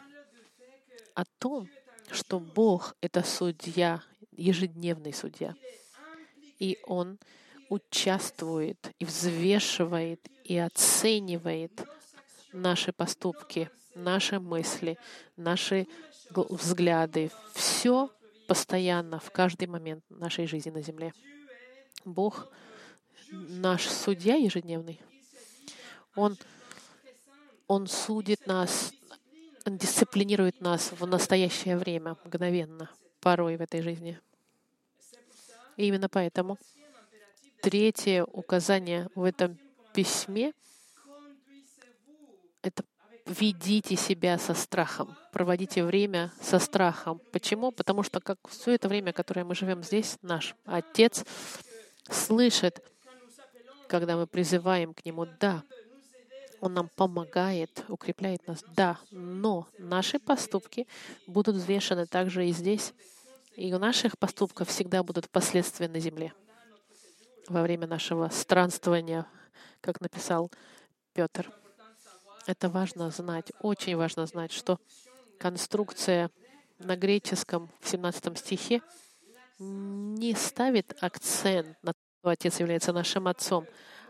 о 1.15 1.25
том, 1.39 1.69
что 2.11 2.41
Бог— 2.41 2.97
это 3.01 3.23
судья, 3.23 4.03
ежедневный 4.33 5.13
судья. 5.13 5.55
И 6.59 6.79
Он 6.87 7.19
участвует 7.69 8.93
и 8.99 9.05
взвешивает 9.05 10.27
и 10.45 10.57
оценивает 10.57 11.85
наши 12.53 12.93
поступки 12.93 13.71
наши 13.99 14.41
мысли, 14.41 14.97
наши 15.37 15.87
взгляды, 16.31 17.31
все 17.55 18.11
постоянно, 18.47 19.19
в 19.19 19.31
каждый 19.31 19.69
момент 19.69 20.05
нашей 20.09 20.47
жизни 20.47 20.71
на 20.71 20.81
земле. 20.81 21.13
Бог 22.05 22.49
наш 23.31 23.87
судья 23.89 24.37
ежедневный. 24.37 25.01
Он, 26.15 26.37
он 27.67 27.87
судит 27.87 28.47
нас, 28.47 28.93
дисциплинирует 29.67 30.61
нас 30.61 30.93
в 30.93 31.07
настоящее 31.07 31.77
время, 31.77 32.17
мгновенно, 32.25 32.91
порой 33.21 33.57
в 33.57 33.61
этой 33.61 33.83
жизни. 33.83 34.19
И 35.77 35.87
именно 35.87 36.09
поэтому 36.09 36.59
третье 37.63 38.25
указание 38.25 39.09
в 39.15 39.23
этом 39.23 39.59
письме— 39.95 40.53
это 42.63 42.85
ведите 43.27 43.95
себя 43.97 44.39
со 44.39 44.55
страхом, 44.55 45.17
проводите 45.33 45.85
время 45.85 46.33
со 46.41 46.59
страхом. 46.59 47.21
Почему? 47.31 47.71
Потому 47.73 48.03
что 48.03 48.21
как 48.21 48.39
все 48.49 48.73
это 48.73 48.89
время, 48.89 49.13
которое 49.13 49.45
мы 49.45 49.55
живем 49.55 49.83
здесь, 49.83 50.17
наш 50.23 50.55
Отец 50.65 51.25
слышит, 52.11 52.83
когда 53.89 54.17
мы 54.17 54.27
призываем 54.27 54.95
к 54.95 55.05
Нему 55.05 55.27
«да». 55.41 55.63
Он 56.61 56.75
нам 56.75 56.89
помогает, 56.89 57.85
укрепляет 57.89 58.47
нас 58.47 58.65
«да». 58.75 58.99
Но 59.11 59.67
наши 59.79 60.19
поступки 60.19 60.87
будут 61.27 61.57
взвешены 61.57 62.07
также 62.07 62.47
и 62.47 62.53
здесь. 62.53 62.93
И 63.57 63.73
у 63.73 63.79
наших 63.79 64.19
поступков 64.19 64.69
всегда 64.69 65.03
будут 65.03 65.31
последствия 65.31 65.89
на 65.89 65.99
земле. 65.99 66.33
Во 67.49 67.63
время 67.63 67.87
нашего 67.87 68.29
странствования, 68.29 69.27
как 69.81 70.01
написал 70.01 70.51
Петр. 71.13 71.51
Это 72.47 72.69
важно 72.69 73.11
знать, 73.11 73.53
очень 73.61 73.97
важно 73.97 74.27
знать, 74.27 74.53
что 74.53 74.79
конструкция 75.39 76.31
на 76.79 76.97
греческом 76.97 77.71
в 77.81 77.89
17 77.89 78.39
стихе 78.39 78.83
не 79.59 80.35
ставит 80.35 80.97
акцент 81.03 81.77
на 81.83 81.93
Отец 82.23 82.61
является 82.61 82.93
нашим 82.93 83.29
Отцом. 83.29 83.67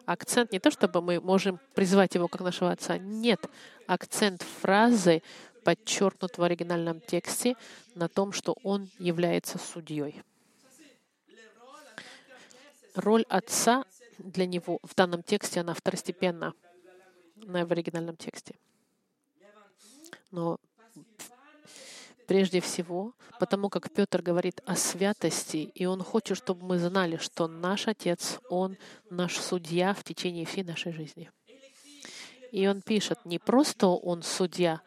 Акцент 0.07 0.53
не 0.53 0.59
то, 0.59 0.71
чтобы 0.71 1.03
мы 1.03 1.21
можем 1.21 1.61
призвать 1.75 2.14
Его 2.14 2.29
как 2.29 2.40
нашего 2.40 2.71
Отца. 2.71 2.97
Нет. 2.99 3.47
Акцент 3.87 4.42
фразы 4.42 5.23
подчеркнут 5.64 6.38
в 6.38 6.42
оригинальном 6.42 7.01
тексте 7.01 7.57
на 7.94 8.09
том, 8.09 8.33
что 8.33 8.57
Он 8.62 8.88
является 8.99 9.59
судьей. 9.59 10.23
Роль 12.94 13.25
Отца 13.29 13.85
для 14.18 14.47
Него 14.47 14.79
в 14.83 14.94
данном 14.94 15.23
тексте, 15.23 15.61
она 15.61 15.75
второстепенна 15.75 16.55
в 17.37 17.73
оригинальном 17.73 18.16
тексте. 18.16 18.55
Но 20.31 20.59
прежде 22.29 22.61
всего, 22.61 23.14
потому 23.41 23.71
как 23.71 23.91
Петр 23.91 24.21
говорит 24.21 24.61
о 24.67 24.77
святости, 24.77 25.73
и 25.75 25.87
он 25.87 26.03
хочет, 26.03 26.37
чтобы 26.37 26.64
мы 26.64 26.79
знали, 26.79 27.17
что 27.17 27.49
наш 27.49 27.88
Отец, 27.88 28.38
Он 28.51 28.77
наш 29.09 29.38
судья 29.38 29.95
в 29.95 30.05
течение 30.05 30.45
всей 30.45 30.62
нашей 30.62 30.93
жизни. 30.93 31.31
И 32.53 32.69
он 32.69 32.83
пишет, 32.83 33.19
не 33.25 33.38
просто 33.38 33.87
Он 33.87 34.23
судья, 34.23 34.83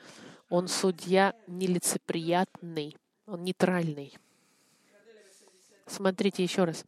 Он 0.50 0.68
судья 0.68 1.34
нелицеприятный, 1.48 2.96
Он 3.26 3.44
нейтральный. 3.44 4.16
Смотрите 5.88 6.44
еще 6.44 6.64
раз. 6.64 6.86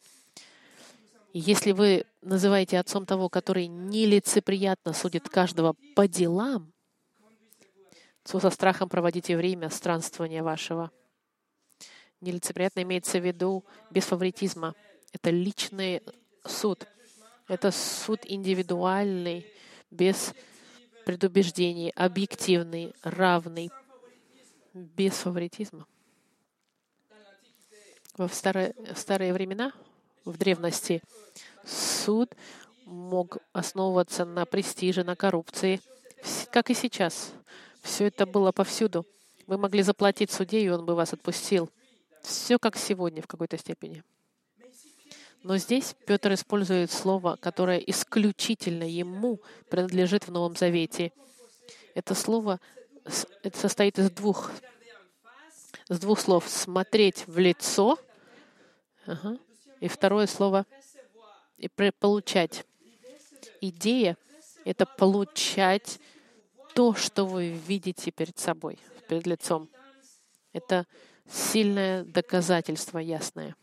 Если 1.33 1.71
вы 1.71 2.05
называете 2.21 2.77
отцом 2.77 3.07
того, 3.07 3.27
который 3.27 3.65
нелицеприятно 3.65 4.93
судит 4.93 5.27
каждого 5.29 5.75
по 5.95 6.07
делам, 6.07 6.72
со 8.25 8.49
страхом 8.49 8.89
проводите 8.89 9.35
время 9.37 9.69
странствования 9.69 10.43
вашего. 10.43 10.91
Нелицеприятно 12.21 12.83
имеется 12.83 13.19
в 13.19 13.25
виду 13.25 13.65
без 13.91 14.05
фаворитизма. 14.05 14.75
Это 15.11 15.29
личный 15.29 16.01
суд. 16.45 16.87
Это 17.47 17.71
суд 17.71 18.21
индивидуальный, 18.23 19.45
без 19.91 20.33
предубеждений, 21.05 21.89
объективный, 21.91 22.93
равный, 23.03 23.69
без 24.73 25.13
фаворитизма. 25.13 25.85
В 28.17 28.29
старые, 28.29 28.73
в 28.93 28.97
старые 28.97 29.33
времена, 29.33 29.73
в 30.23 30.37
древности, 30.37 31.01
суд 31.65 32.33
мог 32.85 33.37
основываться 33.51 34.23
на 34.23 34.45
престиже, 34.45 35.03
на 35.03 35.15
коррупции, 35.15 35.81
как 36.51 36.69
и 36.69 36.73
сейчас. 36.73 37.33
Все 37.83 38.07
это 38.07 38.25
было 38.25 38.51
повсюду. 38.51 39.05
Вы 39.45 39.57
могли 39.57 39.83
заплатить 39.83 40.31
суде, 40.31 40.61
и 40.61 40.69
он 40.69 40.85
бы 40.85 40.95
вас 40.95 41.13
отпустил. 41.13 41.69
Все 42.23 42.57
как 42.57 42.77
сегодня 42.77 43.21
в 43.21 43.27
какой-то 43.27 43.57
степени. 43.57 44.03
Но 45.43 45.57
здесь 45.57 45.93
Петр 46.07 46.33
использует 46.33 46.89
слово, 46.89 47.35
которое 47.35 47.77
исключительно 47.79 48.85
ему 48.85 49.41
принадлежит 49.69 50.25
в 50.25 50.31
Новом 50.31 50.55
Завете. 50.55 51.11
Это 51.93 52.15
слово 52.15 52.61
состоит 53.53 53.99
из 53.99 54.09
двух, 54.09 54.51
из 55.89 55.99
двух 55.99 56.21
слов. 56.21 56.47
Смотреть 56.47 57.27
в 57.27 57.37
лицо. 57.37 57.99
Ага. 59.05 59.37
И 59.81 59.89
второе 59.89 60.27
слово 60.27 60.65
и 61.57 61.67
получать. 61.67 62.65
Идея— 63.59 64.15
это 64.65 64.85
получать 64.85 65.99
то, 66.73 66.93
что 66.93 67.25
вы 67.25 67.49
видите 67.49 68.11
перед 68.11 68.37
собой, 68.39 68.79
перед 69.07 69.25
лицом. 69.27 69.69
Это 70.53 70.85
сильное 71.29 72.03
доказательство 72.03 72.99
ясное. 72.99 73.55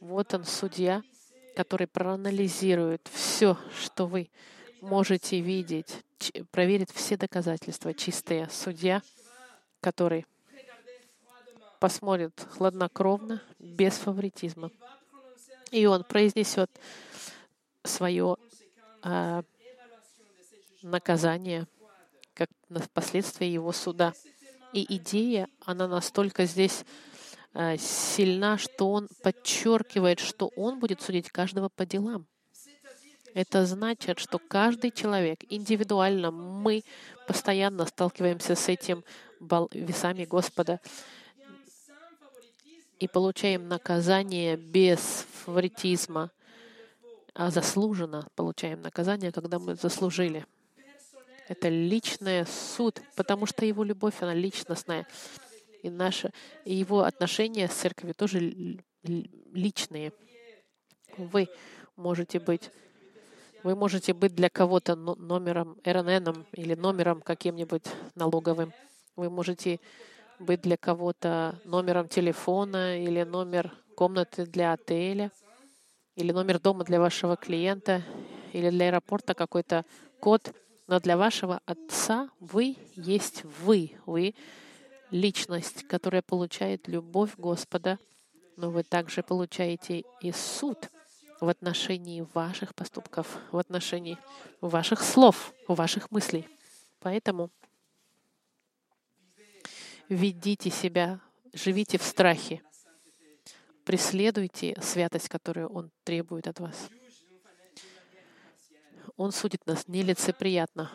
Вот 0.00 0.34
он, 0.34 0.44
судья, 0.44 1.02
который 1.54 1.86
проанализирует 1.86 3.08
все, 3.12 3.56
что 3.80 4.06
вы 4.06 4.30
можете 4.80 5.40
видеть, 5.40 6.02
проверит 6.50 6.90
все 6.90 7.16
доказательства 7.16 7.94
чистые. 7.94 8.48
Судья, 8.50 9.02
который 9.80 10.26
посмотрит 11.78 12.46
хладнокровно, 12.50 13.42
без 13.58 13.94
фаворитизма. 13.94 14.70
И 15.70 15.86
он 15.86 16.04
произнесет 16.04 16.70
свое 17.82 18.36
а, 19.02 19.42
наказание 20.82 21.66
как 22.34 22.48
последствие 22.92 23.52
его 23.52 23.72
суда. 23.72 24.14
И 24.72 24.96
идея, 24.96 25.48
она 25.64 25.86
настолько 25.86 26.46
здесь 26.46 26.84
а, 27.54 27.76
сильна, 27.76 28.56
что 28.56 28.90
он 28.90 29.08
подчеркивает, 29.22 30.18
что 30.20 30.50
он 30.56 30.78
будет 30.78 31.02
судить 31.02 31.30
каждого 31.30 31.68
по 31.68 31.84
делам. 31.84 32.26
Это 33.34 33.64
значит, 33.64 34.18
что 34.18 34.38
каждый 34.38 34.90
человек 34.90 35.40
индивидуально, 35.48 36.30
мы 36.30 36.82
постоянно 37.26 37.86
сталкиваемся 37.86 38.54
с 38.54 38.68
этим 38.68 39.04
весами 39.72 40.24
Господа 40.24 40.80
и 42.98 43.08
получаем 43.08 43.68
наказание 43.68 44.56
без 44.56 45.26
фаворитизма, 45.44 46.30
а 47.34 47.50
заслуженно 47.50 48.28
получаем 48.36 48.82
наказание, 48.82 49.32
когда 49.32 49.58
мы 49.58 49.74
заслужили. 49.74 50.46
Это 51.52 51.68
личный 51.68 52.46
суд, 52.46 53.02
потому 53.14 53.44
что 53.44 53.66
его 53.66 53.84
любовь, 53.84 54.14
она 54.22 54.32
личностная. 54.32 55.06
И, 55.82 55.90
наше, 55.90 56.32
и 56.64 56.74
его 56.74 57.00
отношения 57.02 57.68
с 57.68 57.74
церковью 57.74 58.14
тоже 58.14 58.38
личные. 59.02 60.12
Вы 61.18 61.48
можете 61.94 62.40
быть 62.40 62.70
вы 63.62 63.76
можете 63.76 64.14
быть 64.14 64.34
для 64.34 64.48
кого-то 64.48 64.96
номером 64.96 65.76
РНН 65.84 66.46
или 66.52 66.74
номером 66.74 67.20
каким-нибудь 67.20 67.84
налоговым. 68.14 68.72
Вы 69.14 69.28
можете 69.28 69.78
быть 70.38 70.62
для 70.62 70.78
кого-то 70.78 71.60
номером 71.64 72.08
телефона 72.08 72.98
или 72.98 73.22
номер 73.24 73.70
комнаты 73.94 74.46
для 74.46 74.72
отеля, 74.72 75.30
или 76.16 76.32
номер 76.32 76.58
дома 76.60 76.82
для 76.82 76.98
вашего 76.98 77.36
клиента, 77.36 78.02
или 78.52 78.70
для 78.70 78.86
аэропорта 78.86 79.34
какой-то 79.34 79.84
код. 80.18 80.52
Но 80.86 81.00
для 81.00 81.16
вашего 81.16 81.60
отца 81.66 82.28
вы 82.40 82.76
есть 82.96 83.44
вы. 83.44 83.92
Вы— 84.06 84.34
личность, 85.10 85.86
которая 85.86 86.22
получает 86.22 86.88
любовь 86.88 87.34
Господа, 87.36 87.98
но 88.56 88.70
вы 88.70 88.82
также 88.82 89.22
получаете 89.22 90.04
и 90.20 90.32
суд— 90.32 90.88
в 91.42 91.48
отношении 91.48 92.24
ваших 92.34 92.72
поступков, 92.72 93.36
в 93.50 93.58
отношении 93.58 94.16
ваших 94.60 95.02
слов, 95.02 95.52
ваших 95.66 96.12
мыслей. 96.12 96.48
Поэтому 97.00 97.50
ведите 100.08 100.70
себя, 100.70 101.18
живите 101.52 101.98
в 101.98 102.04
страхе, 102.04 102.62
преследуйте 103.84 104.80
святость, 104.80 105.28
которую 105.28 105.68
Он 105.68 105.90
требует 106.04 106.46
от 106.46 106.60
вас. 106.60 106.88
Он 109.22 109.30
судит 109.30 109.64
нас 109.68 109.86
нелицеприятно. 109.86 110.90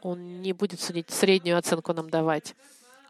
Он 0.00 0.40
не 0.40 0.52
будет 0.52 0.80
судить, 0.80 1.10
среднюю 1.10 1.58
оценку 1.58 1.92
нам 1.92 2.08
давать. 2.08 2.54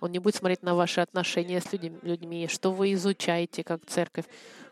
Он 0.00 0.10
не 0.10 0.18
будет 0.18 0.36
смотреть 0.36 0.62
на 0.62 0.74
ваши 0.74 1.02
отношения 1.02 1.60
с 1.60 1.70
людьми, 1.72 2.48
что 2.48 2.72
вы 2.72 2.94
изучаете 2.94 3.62
как 3.62 3.84
церковь. 3.84 4.24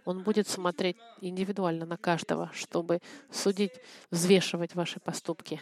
Он 0.06 0.22
будет 0.22 0.48
смотреть 0.48 0.96
индивидуально 1.20 1.84
на 1.84 1.98
каждого, 1.98 2.50
чтобы 2.54 3.02
судить, 3.30 3.72
взвешивать 4.10 4.74
ваши 4.74 5.00
поступки 5.00 5.60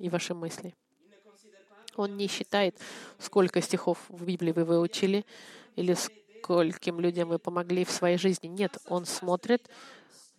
и 0.00 0.08
ваши 0.08 0.34
мысли. 0.34 0.74
Он 1.94 2.16
не 2.16 2.26
считает, 2.26 2.76
сколько 3.20 3.62
стихов 3.62 3.98
в 4.08 4.24
Библии 4.24 4.50
вы 4.50 4.64
выучили 4.64 5.24
или 5.76 5.94
скольким 5.94 6.98
людям 6.98 7.28
вы 7.28 7.38
помогли 7.38 7.84
в 7.84 7.92
своей 7.92 8.18
жизни. 8.18 8.48
Нет, 8.48 8.76
он 8.88 9.04
смотрит 9.04 9.70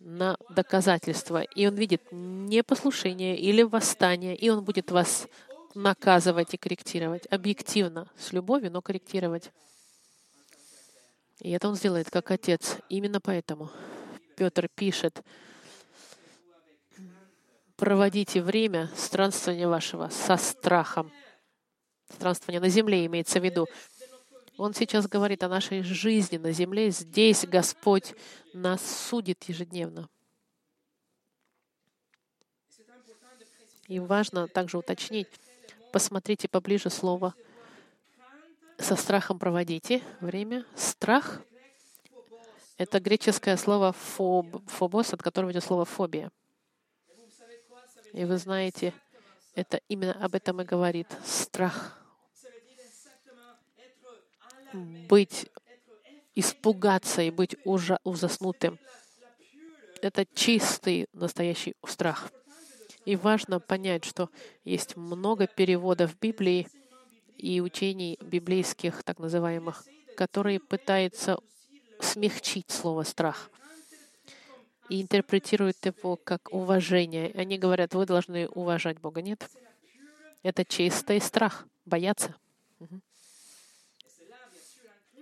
на 0.06 0.36
доказательства, 0.48 1.42
и 1.42 1.66
он 1.66 1.74
видит 1.74 2.00
непослушание 2.12 3.36
или 3.36 3.62
восстание, 3.62 4.36
и 4.36 4.48
он 4.48 4.62
будет 4.62 4.92
вас 4.92 5.26
наказывать 5.74 6.54
и 6.54 6.56
корректировать 6.56 7.26
объективно, 7.26 8.08
с 8.16 8.32
любовью, 8.32 8.70
но 8.70 8.80
корректировать. 8.82 9.50
И 11.40 11.50
это 11.50 11.68
он 11.68 11.74
сделает 11.74 12.08
как 12.08 12.30
отец. 12.30 12.76
Именно 12.88 13.20
поэтому 13.20 13.68
Петр 14.36 14.68
пишет, 14.68 15.22
проводите 17.76 18.40
время 18.40 18.88
странствования 18.96 19.66
вашего 19.66 20.08
со 20.08 20.36
страхом. 20.36 21.10
Странствование 22.14 22.60
на 22.60 22.68
земле 22.68 23.04
имеется 23.06 23.40
в 23.40 23.44
виду. 23.44 23.66
Он 24.56 24.72
сейчас 24.72 25.06
говорит 25.06 25.42
о 25.42 25.48
нашей 25.48 25.82
жизни 25.82 26.38
на 26.38 26.52
земле. 26.52 26.90
Здесь 26.90 27.46
Господь 27.46 28.14
нас 28.54 28.80
судит 29.08 29.44
ежедневно. 29.44 30.08
И 33.86 34.00
важно 34.00 34.48
также 34.48 34.78
уточнить, 34.78 35.28
посмотрите 35.92 36.48
поближе 36.48 36.90
слово 36.90 37.34
со 38.78 38.96
страхом 38.96 39.38
проводите 39.38 40.02
время. 40.20 40.64
Страх— 40.74 41.42
это 42.78 42.98
греческое 42.98 43.56
слово 43.56 43.92
фоб, 43.92 44.68
фобос, 44.68 45.12
от 45.12 45.22
которого 45.22 45.52
идет 45.52 45.64
слово 45.64 45.84
фобия. 45.84 46.30
И 48.12 48.24
вы 48.24 48.38
знаете, 48.38 48.92
это 49.54 49.80
именно 49.88 50.12
об 50.14 50.34
этом 50.34 50.62
и 50.62 50.64
говорит 50.64 51.08
страх. 51.24 52.05
Быть, 55.08 55.50
испугаться 56.34 57.22
и 57.22 57.30
быть 57.30 57.56
ужа, 57.64 57.98
ужаснутым. 58.04 58.78
Это 60.02 60.26
чистый, 60.34 61.06
настоящий 61.12 61.74
страх. 61.86 62.30
И 63.04 63.16
важно 63.16 63.60
понять, 63.60 64.04
что 64.04 64.30
есть 64.64 64.96
много 64.96 65.46
переводов 65.46 66.18
Библии, 66.18 66.68
и 67.38 67.60
учений 67.60 68.18
библейских, 68.22 69.02
так 69.02 69.18
называемых, 69.18 69.84
которые 70.16 70.60
пытаются 70.60 71.38
смягчить 72.00 72.70
слово 72.70 73.02
«страх» 73.02 73.50
и 74.88 75.02
интерпретируют 75.02 75.84
его 75.84 76.16
как 76.16 76.52
уважение. 76.52 77.32
Они 77.34 77.58
говорят, 77.58 77.94
вы 77.94 78.06
должны 78.06 78.48
уважать 78.48 79.00
Бога. 79.00 79.20
Нет. 79.20 79.48
Это 80.42 80.64
чистый 80.64 81.20
страх, 81.20 81.66
бояться. 81.84 82.34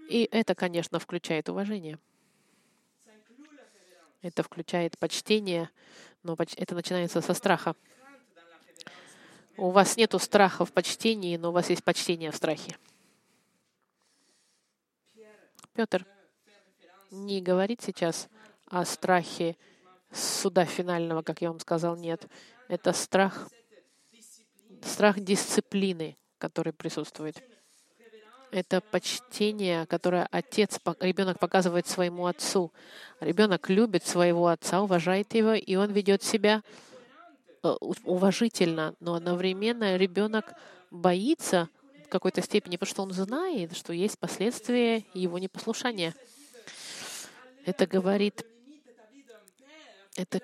И 0.08 0.28
это, 0.30 0.54
конечно, 0.54 0.98
включает 0.98 1.48
уважение. 1.48 1.98
Это 4.22 4.42
включает 4.42 4.98
почтение, 4.98 5.70
но 6.22 6.36
это 6.56 6.74
начинается 6.74 7.20
со 7.20 7.34
страха. 7.34 7.76
У 9.56 9.70
вас 9.70 9.96
нету 9.96 10.18
страха 10.18 10.64
в 10.64 10.72
почтении, 10.72 11.36
но 11.36 11.50
у 11.50 11.52
вас 11.52 11.70
есть 11.70 11.84
почтение 11.84 12.30
в 12.30 12.36
страхе. 12.36 12.76
Петр 15.74 16.06
не 17.10 17.40
говорит 17.40 17.82
сейчас 17.82 18.28
о 18.66 18.84
страхе 18.84 19.56
суда 20.10 20.64
финального, 20.64 21.22
как 21.22 21.42
я 21.42 21.50
вам 21.50 21.60
сказал, 21.60 21.96
нет. 21.96 22.26
Это 22.68 22.92
страх, 22.92 23.48
страх 24.82 25.20
дисциплины, 25.20 26.16
который 26.38 26.72
присутствует. 26.72 27.42
Это 28.54 28.80
почтение, 28.80 29.84
которое 29.86 30.28
отец, 30.30 30.78
ребенок 31.00 31.40
показывает 31.40 31.88
своему 31.88 32.26
отцу. 32.26 32.70
Ребенок 33.18 33.68
любит 33.68 34.06
своего 34.06 34.46
отца, 34.46 34.80
уважает 34.80 35.34
его, 35.34 35.54
и 35.54 35.74
он 35.74 35.90
ведет 35.90 36.22
себя 36.22 36.62
э, 37.64 37.74
уважительно, 38.04 38.94
но 39.00 39.14
одновременно 39.14 39.96
ребенок 39.96 40.52
боится 40.92 41.68
в 42.06 42.08
какой-то 42.08 42.42
степени, 42.42 42.76
потому 42.76 42.90
что 42.90 43.02
он 43.02 43.10
знает, 43.10 43.76
что 43.76 43.92
есть 43.92 44.20
последствия 44.20 45.02
его 45.14 45.40
непослушания. 45.40 46.14
Это 47.66 47.88
говорит, 47.88 48.46
это 50.14 50.40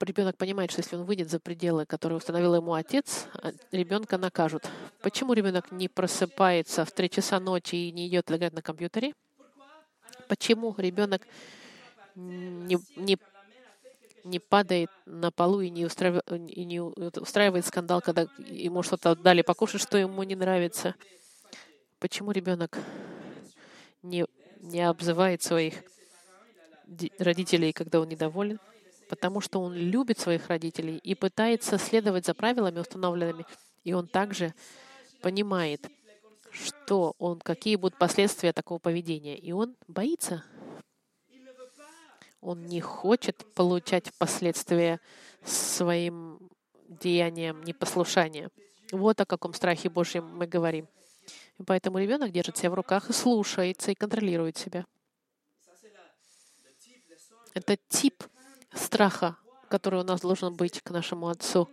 ребенок 0.00 0.36
понимает, 0.36 0.70
что 0.70 0.80
если 0.80 0.96
он 0.96 1.04
выйдет 1.04 1.30
за 1.30 1.40
пределы, 1.40 1.86
которые 1.86 2.18
установил 2.18 2.54
ему 2.54 2.74
отец, 2.74 3.26
а, 3.34 3.52
ребенка 3.72 4.18
накажут. 4.18 4.68
Почему 5.00 5.32
ребенок 5.32 5.70
не 5.70 5.88
просыпается 5.88 6.84
в 6.84 6.92
3 6.92 7.10
часа 7.10 7.40
ночи 7.40 7.76
и 7.76 7.92
не 7.92 8.08
идет 8.08 8.30
играть 8.30 8.52
на 8.52 8.62
компьютере? 8.62 9.14
Почему 10.28 10.74
ребенок 10.76 11.22
не, 12.14 12.78
не, 12.96 13.18
не 14.24 14.38
падает 14.38 14.90
на 15.04 15.30
полу 15.30 15.60
и 15.60 15.70
не, 15.70 15.84
устраивает, 15.84 16.24
и 16.30 16.64
не 16.64 16.80
устраивает 16.80 17.66
скандал, 17.66 18.00
когда 18.00 18.26
ему 18.48 18.82
что-то 18.82 19.14
дали 19.14 19.42
покушать, 19.42 19.82
что 19.82 19.98
ему 19.98 20.22
не 20.24 20.34
нравится? 20.34 20.94
Почему 21.98 22.32
ребенок 22.32 22.78
не, 24.02 24.26
не 24.60 24.80
обзывает 24.82 25.42
своих 25.42 25.74
родителей, 27.18 27.72
когда 27.72 28.00
он 28.00 28.08
недоволен? 28.08 28.58
Потому 29.08 29.40
что 29.40 29.60
он 29.60 29.74
любит 29.74 30.18
своих 30.18 30.48
родителей 30.48 30.98
и 30.98 31.14
пытается 31.14 31.78
следовать 31.78 32.26
за 32.26 32.34
правилами 32.34 32.80
установленными. 32.80 33.46
И 33.84 33.92
он 33.92 34.08
также 34.08 34.54
понимает, 35.22 35.88
что 36.50 37.14
он, 37.18 37.40
какие 37.40 37.76
будут 37.76 37.98
последствия 37.98 38.52
такого 38.52 38.78
поведения. 38.78 39.36
И 39.36 39.52
он 39.52 39.76
боится. 39.88 40.44
Он 42.40 42.64
не 42.66 42.80
хочет 42.80 43.44
получать 43.54 44.12
последствия 44.18 45.00
своим 45.44 46.38
деянием 46.88 47.62
непослушания. 47.64 48.50
Вот 48.92 49.20
о 49.20 49.26
каком 49.26 49.52
страхе 49.52 49.88
Божьем 49.90 50.24
мы 50.36 50.46
говорим. 50.46 50.88
И 51.58 51.62
поэтому 51.64 51.98
ребенок 51.98 52.30
держит 52.30 52.56
себя 52.56 52.70
в 52.70 52.74
руках 52.74 53.10
и 53.10 53.12
слушается, 53.12 53.90
и 53.90 53.94
контролирует 53.94 54.56
себя. 54.56 54.86
Это 57.54 57.78
тип 57.88 58.22
страха, 58.76 59.36
который 59.68 60.00
у 60.00 60.04
нас 60.04 60.20
должен 60.20 60.54
быть 60.54 60.80
к 60.80 60.90
нашему 60.90 61.28
Отцу. 61.28 61.68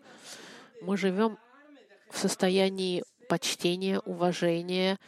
Мы 0.81 0.97
живем 0.97 1.37
в 2.09 2.17
состоянии 2.17 3.03
почтения, 3.29 3.99
уважения 3.99 4.99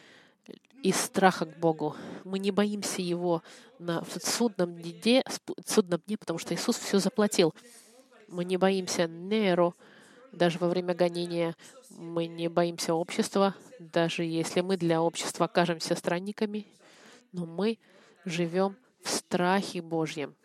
и 0.84 0.92
страха 0.92 1.46
к 1.46 1.58
Богу. 1.58 1.96
Мы 2.24 2.40
не 2.40 2.52
боимся 2.52 3.02
Его 3.02 3.42
на 3.80 4.04
судном 4.22 4.76
дне, 4.76 5.24
судном 5.66 6.02
дне, 6.06 6.18
потому 6.18 6.40
что 6.40 6.54
Иисус 6.54 6.78
все 6.78 7.00
заплатил. 7.00 7.54
Мы 8.28 8.46
не 8.46 8.58
боимся 8.58 9.08
Неро, 9.08 9.74
даже 10.32 10.60
во 10.60 10.68
время 10.68 10.94
гонения. 10.94 11.56
Мы 11.90 12.28
не 12.28 12.50
боимся 12.50 12.94
общества, 12.94 13.56
даже 13.80 14.24
если 14.24 14.62
мы 14.62 14.78
для 14.78 15.02
общества 15.02 15.46
окажемся 15.46 15.96
странниками. 15.96 16.68
Но 17.32 17.46
мы 17.46 17.78
живем 18.26 18.76
в 19.04 19.10
страхе 19.10 19.82
Божьем 19.82 20.36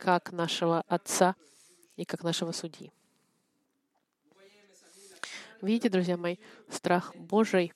как 0.00 0.32
нашего 0.32 0.80
Отца 0.88 1.36
и 1.96 2.04
как 2.06 2.24
нашего 2.24 2.52
Судьи. 2.52 2.90
Видите, 5.60 5.90
друзья 5.90 6.16
мои, 6.16 6.38
страх 6.70 7.14
Божий, 7.14 7.74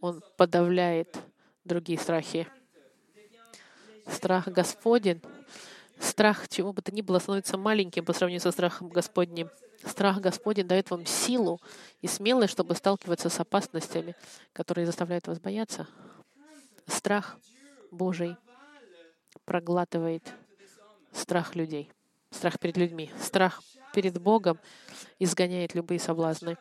он 0.00 0.22
подавляет 0.36 1.18
другие 1.64 1.98
страхи. 1.98 2.46
Страх 4.06 4.46
Господень, 4.46 5.20
страх 5.98 6.48
чего 6.48 6.72
бы 6.72 6.82
то 6.82 6.94
ни 6.94 7.02
было 7.02 7.18
становится 7.18 7.58
маленьким 7.58 8.04
по 8.04 8.12
сравнению 8.12 8.40
со 8.40 8.52
страхом 8.52 8.88
Господним. 8.88 9.50
Страх 9.84 10.20
Господень 10.20 10.68
дает 10.68 10.90
вам 10.90 11.04
силу 11.04 11.60
и 12.00 12.06
смелость, 12.06 12.52
чтобы 12.52 12.76
сталкиваться 12.76 13.28
с 13.28 13.40
опасностями, 13.40 14.14
которые 14.52 14.86
заставляют 14.86 15.26
вас 15.26 15.40
бояться. 15.40 15.88
Страх 16.86 17.38
Божий 17.90 18.36
проглатывает 19.44 20.32
страх 21.12 21.54
людей, 21.54 21.90
страх 22.30 22.58
перед 22.58 22.76
людьми, 22.76 23.10
страх 23.20 23.62
перед 23.94 24.20
Богом 24.20 24.58
изгоняет 25.18 25.74
любые 25.74 25.98
соблазны. 25.98 26.56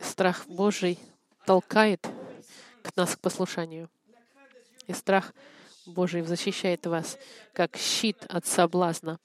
Страх 0.00 0.46
Божий 0.46 0.98
толкает 1.46 2.06
к 2.82 2.94
нас 2.96 3.16
к 3.16 3.20
послушанию. 3.20 3.88
И 4.86 4.92
страх 4.92 5.32
Божий 5.86 6.22
защищает 6.22 6.86
вас, 6.86 7.18
как 7.52 7.76
щит 7.76 8.24
от 8.28 8.46
соблазна. 8.46 9.18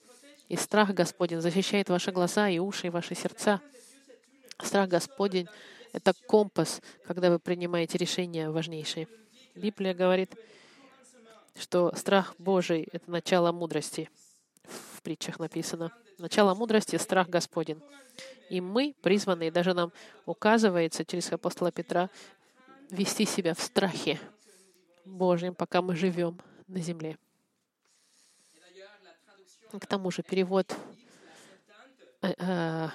И 0.48 0.56
страх 0.56 0.90
Господень 0.90 1.40
защищает 1.40 1.88
ваши 1.88 2.12
глаза 2.12 2.48
и 2.48 2.58
уши, 2.58 2.88
и 2.88 2.90
ваши 2.90 3.14
сердца. 3.14 3.60
Страх 4.60 4.88
Господень— 4.88 5.48
это 5.92 6.12
компас, 6.26 6.80
когда 7.04 7.30
вы 7.30 7.38
принимаете 7.38 7.98
решения 7.98 8.50
важнейшие. 8.50 9.08
Библия 9.54 9.94
говорит, 9.94 10.34
что 11.56 11.92
страх 11.96 12.34
Божий— 12.38 12.88
это 12.92 13.10
начало 13.10 13.52
мудрости 13.52 14.08
в 14.64 15.02
притчах 15.02 15.38
написано. 15.38 15.92
Начало 16.18 16.54
мудрости— 16.54 16.96
страх 16.98 17.28
Господень. 17.28 17.80
И 18.48 18.60
мы 18.60 18.94
призваны, 19.02 19.48
и 19.48 19.50
даже 19.50 19.74
нам 19.74 19.92
указывается 20.26 21.04
через 21.04 21.32
апостола 21.32 21.72
Петра, 21.72 22.10
вести 22.90 23.24
себя 23.24 23.54
в 23.54 23.60
страхе 23.60 24.20
Божьем, 25.04 25.54
пока 25.54 25.80
мы 25.80 25.96
живем 25.96 26.38
на 26.68 26.80
земле. 26.80 27.16
К 29.72 29.86
тому 29.86 30.10
же 30.10 30.22
перевод, 30.22 30.76
э, 32.20 32.34
э, 32.38 32.88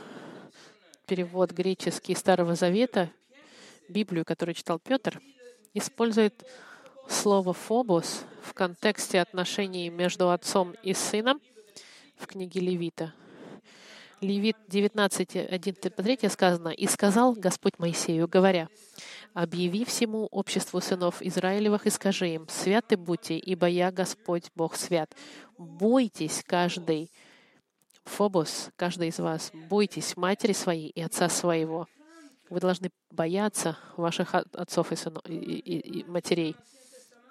перевод 1.07 1.51
греческий 1.51 2.13
Старого 2.13 2.53
Завета, 2.53 3.09
Библию, 3.89 4.25
которую 4.25 4.53
читал 4.53 4.77
Петр, 4.77 5.19
использует 5.73 6.45
слово 7.09 7.53
«фобос» 7.53 8.23
в 8.43 8.53
контексте 8.53 9.19
отношений 9.19 9.89
между 9.89 10.29
отцом 10.29 10.75
и 10.83 10.93
сыном— 10.93 11.41
в 12.17 12.27
книге 12.27 12.59
Левита. 12.59 13.13
Левит 14.19 14.57
19, 14.67 15.35
1-3 15.35 16.29
сказано, 16.29 16.69
«И 16.69 16.87
сказал 16.87 17.33
Господь 17.33 17.77
Моисею, 17.77 18.27
говоря, 18.27 18.67
«Объяви 19.33 19.85
всему 19.85 20.25
обществу 20.31 20.81
сынов 20.81 21.21
Израилевых 21.21 21.85
и 21.85 21.91
скажи 21.91 22.29
им, 22.29 22.47
святы 22.49 22.97
будьте, 22.97 23.37
ибо 23.37 23.67
я 23.67 23.91
Господь 23.91 24.49
Бог 24.55 24.75
свят. 24.75 25.15
Бойтесь 25.57 26.43
каждый, 26.45 27.11
Фобос, 28.05 28.69
каждый 28.75 29.09
из 29.09 29.19
вас, 29.19 29.51
бойтесь 29.69 30.17
матери 30.17 30.53
своей 30.53 30.89
и 30.89 31.01
отца 31.01 31.29
своего». 31.29 31.87
Вы 32.49 32.61
должны 32.61 32.91
бояться 33.11 33.77
ваших 33.97 34.33
отцов 34.33 34.91
и, 34.91 34.95
сынов, 34.95 35.21
и, 35.27 35.35
и, 35.35 35.99
и 35.99 36.03
матерей. 36.05 36.55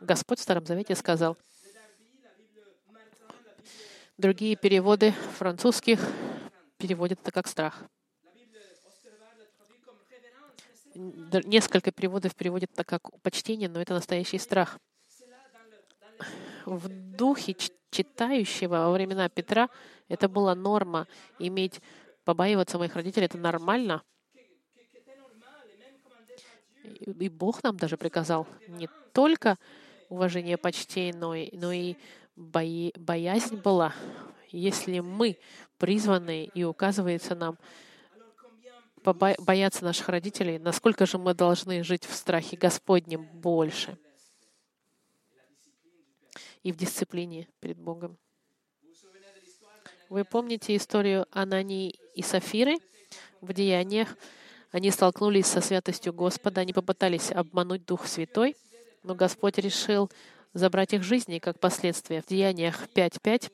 Господь 0.00 0.38
в 0.38 0.42
Старом 0.42 0.66
Завете 0.66 0.94
сказал, 0.94 1.38
Другие 4.18 4.56
переводы 4.56 5.12
французских 5.36 6.00
переводят 6.78 7.20
это 7.20 7.30
как 7.30 7.46
страх. 7.46 7.84
Несколько 10.94 11.92
переводов 11.92 12.34
переводят 12.34 12.70
это 12.72 12.82
как 12.84 13.02
почтение, 13.20 13.68
но 13.68 13.78
это 13.78 13.92
настоящий 13.92 14.38
страх. 14.38 14.78
В 16.64 16.88
духе 16.88 17.54
читающего 17.90 18.86
во 18.86 18.92
времена 18.92 19.28
Петра 19.28 19.68
это 20.08 20.30
была 20.30 20.54
норма. 20.54 21.06
Иметь, 21.38 21.82
побаиваться 22.24 22.78
моих 22.78 22.96
родителей— 22.96 23.26
это 23.26 23.36
нормально. 23.36 24.02
И 27.04 27.28
Бог 27.28 27.62
нам 27.62 27.76
даже 27.76 27.98
приказал 27.98 28.48
не 28.66 28.88
только 29.12 29.58
уважение, 30.08 30.56
почтение, 30.56 31.14
но 31.14 31.34
и, 31.34 31.54
но 31.54 31.70
и 31.70 31.96
бои, 32.36 32.92
боязнь 32.96 33.56
была. 33.56 33.94
Если 34.50 35.00
мы 35.00 35.38
призваны 35.78 36.44
и 36.54 36.64
указывается 36.64 37.34
нам 37.34 37.58
бояться 39.04 39.84
наших 39.84 40.08
родителей, 40.08 40.58
насколько 40.58 41.06
же 41.06 41.18
мы 41.18 41.32
должны 41.32 41.84
жить 41.84 42.04
в 42.04 42.14
страхе 42.14 42.56
Господнем 42.56 43.24
больше 43.24 43.96
и 46.62 46.72
в 46.72 46.76
дисциплине 46.76 47.48
перед 47.60 47.78
Богом. 47.78 48.18
Вы 50.08 50.24
помните 50.24 50.74
историю 50.74 51.26
Анании 51.30 51.98
и 52.14 52.22
Сафиры? 52.22 52.78
В 53.40 53.52
деяниях 53.52 54.16
они 54.72 54.90
столкнулись 54.90 55.46
со 55.46 55.60
святостью 55.60 56.12
Господа, 56.12 56.60
они 56.60 56.72
попытались 56.72 57.30
обмануть 57.30 57.84
Дух 57.84 58.06
Святой, 58.06 58.56
но 59.04 59.14
Господь 59.14 59.58
решил 59.58 60.10
забрать 60.56 60.94
их 60.94 61.02
жизни 61.02 61.38
как 61.38 61.60
последствие. 61.60 62.22
В 62.22 62.26
Деяниях 62.26 62.88
5.5 62.94 63.50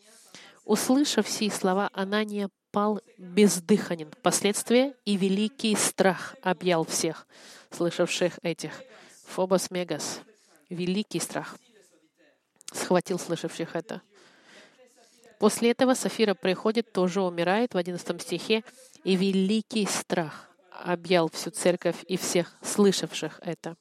Услышав 0.64 1.28
сии 1.28 1.48
слова, 1.48 1.90
Анания 1.92 2.48
пал 2.70 3.00
бездыханен. 3.18 4.10
Последствия 4.22 4.94
и 5.04 5.16
великий 5.16 5.74
страх 5.74 6.36
объял 6.40 6.84
всех, 6.84 7.26
слышавших 7.70 8.38
этих. 8.42 8.70
Фобос 9.26 9.70
Мегас. 9.70 10.20
Великий 10.68 11.18
страх 11.18 11.56
схватил 12.72 13.18
слышавших 13.18 13.74
это. 13.74 14.00
После 15.38 15.72
этого 15.72 15.94
Сафира 15.94 16.34
приходит, 16.34 16.92
тоже 16.92 17.20
умирает 17.20 17.74
в 17.74 17.76
11 17.76 18.22
стихе, 18.22 18.62
и 19.02 19.16
великий 19.16 19.86
страх 19.86 20.48
объял 20.70 21.28
всю 21.28 21.50
церковь 21.50 21.96
и 22.06 22.16
всех 22.16 22.56
слышавших 22.62 23.40
это. 23.42 23.76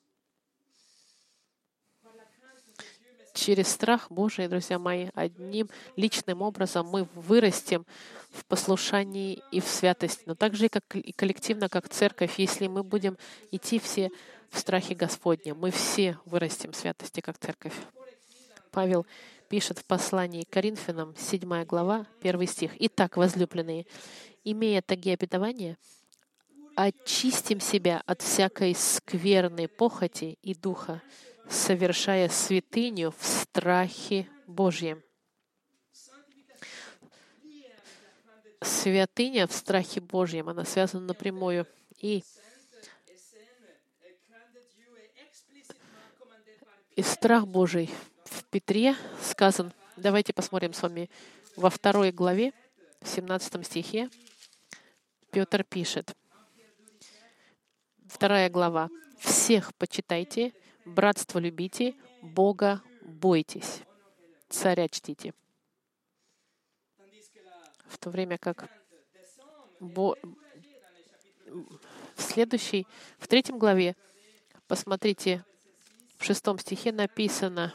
Через 3.42 3.70
страх 3.70 4.12
Божий, 4.12 4.48
друзья 4.48 4.78
мои, 4.78 5.10
одним 5.16 5.68
личным 5.96 6.44
образом 6.44 6.88
мы 6.88 7.08
вырастем 7.16 7.86
в 8.30 8.46
послушании 8.46 9.42
и 9.52 9.60
в 9.60 9.68
святости, 9.68 10.22
но 10.28 10.36
также 10.36 10.68
и, 10.68 10.70
как, 10.70 10.96
и 10.96 11.12
коллективно, 11.12 11.68
как 11.68 11.90
церковь, 11.90 12.38
если 12.38 12.68
мы 12.68 12.84
будем 12.84 13.18
идти 13.50 13.80
все 13.80 14.12
в 14.52 14.60
страхе 14.60 14.94
Господнем, 14.94 15.58
мы 15.58 15.72
все 15.72 16.20
вырастем 16.26 16.72
в 16.72 16.76
святости, 16.76 17.20
как 17.20 17.40
церковь. 17.40 17.74
Павел 18.70 19.08
пишет 19.50 19.80
в 19.80 19.86
послании 19.86 20.44
к 20.44 20.50
Коринфянам, 20.50 21.16
7 21.18 21.66
глава, 21.66 22.06
1 22.22 22.48
стих. 22.48 22.72
«Итак, 22.78 23.18
возлюбленные, 23.18 23.88
имея 24.44 24.84
такие 24.84 25.16
обетования, 25.16 25.78
очистим 26.76 27.60
себя 27.60 28.04
от 28.06 28.22
всякой 28.22 28.76
скверной 28.76 29.68
похоти 29.68 30.38
и 30.44 30.54
духа, 30.54 31.02
совершая 31.52 32.30
святыню 32.30 33.14
в 33.18 33.26
страхе 33.26 34.28
Божьем. 34.48 35.04
Святыня 38.62 39.48
в 39.48 39.52
страхе 39.52 40.00
Божьем, 40.00 40.50
она 40.50 40.66
связана 40.66 41.06
напрямую. 41.06 41.68
И, 41.98 42.24
и 46.96 47.02
страх 47.04 47.48
Божий 47.48 47.90
в 48.26 48.44
Петре 48.46 48.96
сказан. 49.22 49.74
Давайте 49.98 50.34
посмотрим 50.34 50.74
с 50.74 50.82
вами 50.82 51.10
во 51.56 51.70
второй 51.70 52.12
главе, 52.12 52.54
в 53.02 53.08
17 53.08 53.66
стихе. 53.66 54.10
Петр 55.32 55.64
пишет. 55.64 56.16
Вторая 58.08 58.50
глава. 58.50 58.90
«Всех 59.20 59.74
почитайте, 59.76 60.54
Братство 60.86 61.40
любите, 61.40 61.96
Бога 62.22 62.82
бойтесь, 63.02 63.82
царя 64.50 64.88
чтите. 64.88 65.34
В 67.88 67.98
то 67.98 68.10
время 68.10 68.38
как 68.38 68.70
Бо... 69.80 70.16
в 72.16 72.22
следующей, 72.22 72.88
в 73.20 73.28
третьем 73.28 73.60
главе, 73.60 73.96
посмотрите, 74.68 75.44
в 76.18 76.24
шестом 76.24 76.58
стихе 76.60 76.92
написано, 76.92 77.74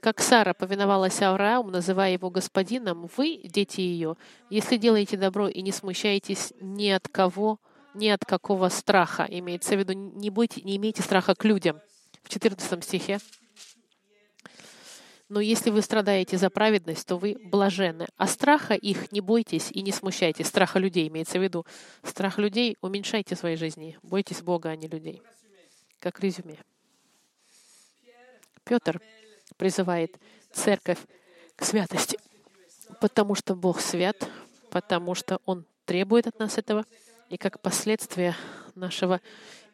как 0.00 0.20
Сара 0.20 0.54
повиновалась 0.54 1.20
Аврааму, 1.22 1.70
называя 1.70 2.12
его 2.12 2.30
господином, 2.30 3.08
вы, 3.16 3.40
дети 3.44 3.80
ее, 3.80 4.16
если 4.50 4.76
делаете 4.76 5.16
добро 5.16 5.48
и 5.48 5.60
не 5.62 5.72
смущаетесь 5.72 6.52
ни 6.60 6.88
от 6.88 7.08
кого, 7.08 7.58
ни 7.94 8.08
от 8.08 8.24
какого 8.24 8.68
страха. 8.68 9.26
Имеется 9.28 9.74
в 9.74 9.78
виду, 9.78 9.92
не, 9.94 10.30
будьте, 10.30 10.62
не 10.62 10.76
имейте 10.76 11.02
страха 11.02 11.34
к 11.34 11.44
людям. 11.44 11.80
В 12.22 12.28
14 12.28 12.84
стихе. 12.84 13.18
Но 15.28 15.40
если 15.40 15.70
вы 15.70 15.82
страдаете 15.82 16.38
за 16.38 16.48
праведность, 16.48 17.06
то 17.06 17.16
вы 17.16 17.36
блаженны. 17.44 18.06
А 18.16 18.26
страха 18.26 18.74
их 18.74 19.12
не 19.12 19.20
бойтесь 19.20 19.70
и 19.70 19.82
не 19.82 19.92
смущайтесь. 19.92 20.46
Страха 20.46 20.78
людей 20.78 21.06
имеется 21.08 21.38
в 21.38 21.42
виду. 21.42 21.66
Страх 22.02 22.38
людей 22.38 22.76
уменьшайте 22.80 23.34
в 23.34 23.38
своей 23.38 23.56
жизни. 23.56 23.98
Бойтесь 24.02 24.40
Бога, 24.40 24.70
а 24.70 24.76
не 24.76 24.88
людей. 24.88 25.22
Как 26.00 26.20
резюме. 26.20 26.56
Петр 28.64 29.00
призывает 29.56 30.18
церковь 30.52 30.98
к 31.56 31.64
святости, 31.64 32.18
потому 33.00 33.34
что 33.34 33.54
Бог 33.54 33.80
свят, 33.80 34.28
потому 34.70 35.14
что 35.14 35.40
Он 35.44 35.66
требует 35.84 36.26
от 36.26 36.38
нас 36.38 36.58
этого, 36.58 36.84
и 37.28 37.36
как 37.36 37.60
последствие 37.60 38.34
нашего 38.74 39.20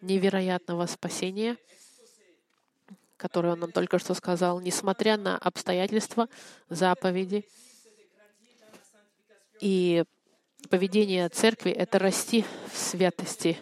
невероятного 0.00 0.86
спасения, 0.86 1.56
которое 3.24 3.54
он 3.54 3.60
нам 3.60 3.72
только 3.72 3.98
что 3.98 4.12
сказал, 4.12 4.60
несмотря 4.60 5.16
на 5.16 5.38
обстоятельства, 5.38 6.28
заповеди 6.68 7.48
и 9.60 10.04
поведение 10.68 11.30
церкви, 11.30 11.72
это 11.72 11.98
расти 11.98 12.44
в 12.70 12.76
святости 12.76 13.56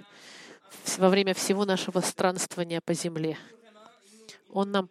во 0.99 1.09
время 1.09 1.33
всего 1.33 1.65
нашего 1.65 2.01
странствования 2.01 2.81
по 2.81 2.93
земле. 2.93 3.39
Он 4.51 4.73
нам 4.73 4.89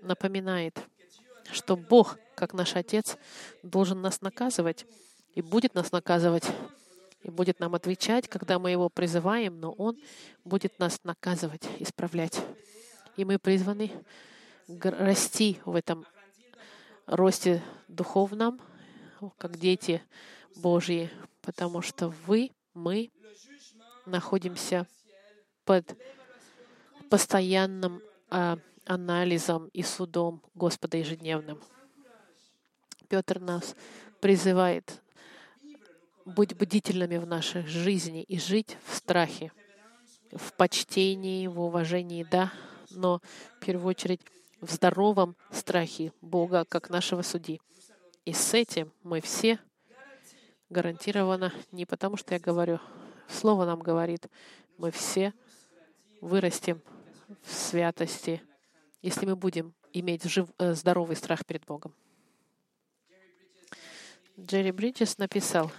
напоминает, 0.00 0.80
что 1.50 1.76
Бог, 1.76 2.16
как 2.34 2.54
наш 2.54 2.74
Отец, 2.76 3.18
должен 3.62 4.00
нас 4.00 4.22
наказывать 4.22 4.86
и 5.34 5.42
будет 5.42 5.74
нас 5.74 5.92
наказывать 5.92 6.46
и 7.22 7.30
будет 7.30 7.60
нам 7.60 7.74
отвечать, 7.74 8.26
когда 8.26 8.58
мы 8.58 8.70
Его 8.70 8.88
призываем, 8.88 9.60
но 9.60 9.70
Он 9.72 9.98
будет 10.44 10.78
нас 10.78 10.98
наказывать, 11.04 11.68
исправлять. 11.78 12.40
И 13.16 13.24
мы 13.24 13.38
призваны 13.38 13.90
расти 14.68 15.60
в 15.64 15.74
этом 15.74 16.06
росте 17.06 17.62
духовном, 17.88 18.60
как 19.38 19.58
дети 19.58 20.02
Божьи, 20.56 21.10
потому 21.40 21.82
что 21.82 22.08
вы, 22.26 22.50
мы 22.74 23.10
находимся 24.06 24.86
под 25.64 25.96
постоянным 27.10 28.02
а, 28.30 28.58
анализом 28.86 29.68
и 29.68 29.82
судом 29.82 30.42
Господа 30.54 30.96
ежедневным. 30.96 31.60
Петр 33.08 33.38
нас 33.38 33.76
призывает 34.20 35.02
быть 36.24 36.56
бдительными 36.56 37.18
в 37.18 37.26
нашей 37.26 37.66
жизни 37.66 38.22
и 38.22 38.38
жить 38.38 38.76
в 38.86 38.94
страхе, 38.94 39.52
в 40.32 40.52
почтении, 40.54 41.46
в 41.46 41.60
уважении, 41.60 42.24
да, 42.24 42.52
но 42.94 43.20
в 43.56 43.64
первую 43.64 43.88
очередь 43.88 44.20
в 44.60 44.70
здоровом 44.70 45.36
страхе 45.50 46.12
Бога 46.20 46.64
как 46.64 46.90
нашего 46.90 47.22
судьи. 47.22 47.60
И 48.24 48.32
с 48.32 48.54
этим 48.54 48.92
мы 49.02 49.20
все 49.20 49.58
гарантированно, 50.70 51.52
не 51.72 51.84
потому 51.84 52.16
что 52.16 52.34
я 52.34 52.40
говорю, 52.40 52.78
Слово 53.28 53.64
нам 53.64 53.80
говорит, 53.80 54.26
мы 54.76 54.90
все 54.90 55.32
вырастем 56.20 56.82
в 57.42 57.52
святости, 57.52 58.42
если 59.00 59.26
мы 59.26 59.36
будем 59.36 59.74
иметь 59.92 60.24
жив, 60.24 60.48
э, 60.58 60.74
здоровый 60.74 61.16
страх 61.16 61.46
перед 61.46 61.64
Богом. 61.64 61.94
Джерри 64.38 64.70
Бриджес 64.70 65.18
написал, 65.18 65.70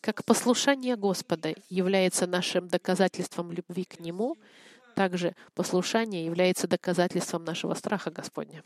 как 0.00 0.24
послушание 0.24 0.96
Господа 0.96 1.54
является 1.68 2.26
нашим 2.26 2.68
доказательством 2.68 3.50
любви 3.50 3.84
к 3.84 3.98
Нему, 3.98 4.36
также 4.96 5.36
послушание 5.54 6.24
является 6.24 6.66
доказательством 6.66 7.44
нашего 7.44 7.74
страха 7.74 8.10
Господня. 8.10 8.64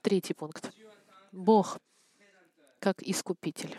Третий 0.00 0.32
пункт. 0.32 0.72
Бог 1.30 1.78
как 2.80 3.02
искупитель. 3.02 3.78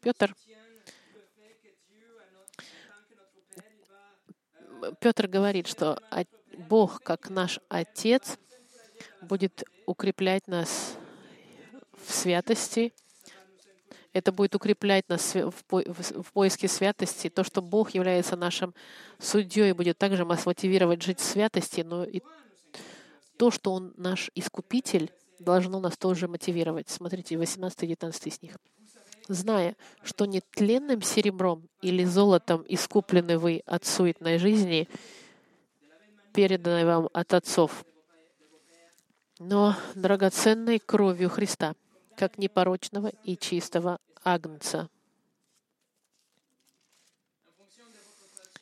Петр 0.00 0.34
Петр 4.98 5.28
говорит, 5.28 5.66
что 5.66 6.02
Бог, 6.56 7.02
как 7.02 7.28
наш 7.28 7.60
Отец, 7.68 8.38
будет 9.20 9.62
укреплять 9.84 10.48
нас 10.48 10.96
в 11.92 12.10
святости. 12.10 12.94
Это 14.12 14.32
будет 14.32 14.54
укреплять 14.54 15.08
нас 15.08 15.34
в 15.34 16.32
поиске 16.32 16.66
святости. 16.66 17.30
То, 17.30 17.44
что 17.44 17.62
Бог 17.62 17.90
является 17.90 18.36
нашим 18.36 18.74
судьей, 19.18 19.72
будет 19.72 19.98
также 19.98 20.24
нас 20.24 20.46
мотивировать 20.46 21.02
жить 21.02 21.20
в 21.20 21.24
святости, 21.24 21.82
но 21.82 22.04
и 22.04 22.20
то, 23.36 23.50
что 23.50 23.72
Он 23.72 23.94
наш 23.96 24.30
искупитель, 24.34 25.12
должно 25.38 25.80
нас 25.80 25.96
тоже 25.96 26.28
мотивировать. 26.28 26.88
Смотрите, 26.88 27.36
18-19 27.36 28.30
стих. 28.30 28.58
«Зная, 29.28 29.76
что 30.02 30.24
не 30.26 30.40
тленным 30.40 31.02
серебром 31.02 31.68
или 31.82 32.04
золотом 32.04 32.64
искуплены 32.68 33.38
вы 33.38 33.62
от 33.64 33.84
суетной 33.84 34.38
жизни, 34.38 34.88
переданной 36.34 36.84
вам 36.84 37.08
от 37.12 37.32
отцов, 37.32 37.84
но 39.38 39.76
драгоценной 39.94 40.80
кровью 40.80 41.30
Христа, 41.30 41.74
как 42.20 42.36
непорочного 42.36 43.12
и 43.24 43.34
чистого 43.34 43.98
агнца. 44.22 44.90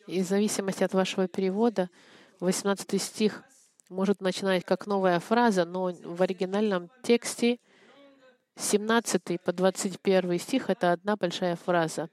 И 0.07 0.23
в 0.23 0.27
зависимости 0.29 0.85
от 0.85 0.95
вашего 0.95 1.27
перевода, 1.27 1.91
18 2.39 3.03
стих 3.03 3.43
может 3.89 4.21
начинать 4.21 4.65
как 4.65 4.87
новая 4.87 5.19
фраза, 5.19 5.65
но 5.65 5.93
в 6.05 6.23
оригинальном 6.23 6.89
тексте 7.03 7.59
17 8.55 9.41
по 9.43 9.53
21 9.53 10.39
стих— 10.39 10.65
это 10.71 10.93
одна 10.93 11.17
большая 11.17 11.57
фраза. 11.57 12.11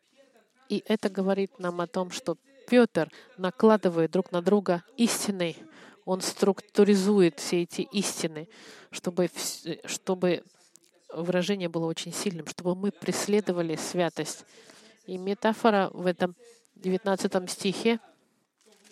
И 0.68 0.84
это 0.88 1.10
говорит 1.10 1.60
нам 1.60 1.80
о 1.80 1.86
том, 1.86 2.10
что 2.10 2.39
Петр 2.68 3.12
накладывает 3.38 4.10
друг 4.10 4.32
на 4.32 4.41
друга 4.41 4.84
истины. 4.98 5.56
Он 6.06 6.22
структуризует 6.22 7.39
все 7.39 7.62
эти 7.62 7.82
истины, 7.82 8.50
чтобы, 8.89 9.30
чтобы 9.86 10.43
выражение 11.16 11.70
было 11.70 11.86
очень 11.86 12.13
сильным, 12.13 12.47
чтобы 12.47 12.76
мы 12.76 12.91
преследовали 12.91 13.76
святость. 13.76 14.45
И 15.05 15.18
метафора 15.18 15.89
в 15.93 16.05
этом 16.05 16.36
19 16.76 17.49
стихе 17.49 17.99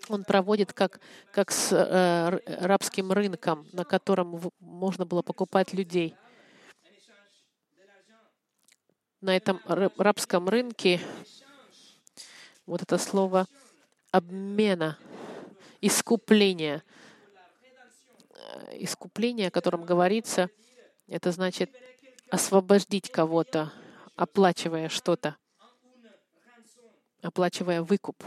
он 0.09 0.23
проводит 0.23 0.73
как, 0.73 0.99
как 1.31 1.51
с 1.51 1.71
э, 1.71 2.39
рабским 2.65 3.11
рынком, 3.11 3.67
на 3.71 3.85
котором 3.85 4.41
можно 4.59 5.05
было 5.05 5.21
покупать 5.21 5.73
людей. 5.73 6.15
На 9.21 9.35
этом 9.37 9.61
рабском 9.65 10.49
рынке 10.49 10.99
вот 12.65 12.81
это 12.81 12.97
слово 12.97 13.47
обмена, 14.11 14.97
искупления. 15.81 16.83
Искупление, 18.73 19.47
о 19.47 19.51
котором 19.51 19.83
говорится, 19.85 20.49
это 21.07 21.31
значит 21.31 21.71
освободить 22.33 23.11
кого-то, 23.11 23.71
оплачивая 24.15 24.89
что-то, 24.89 25.37
оплачивая 27.21 27.83
выкуп. 27.83 28.23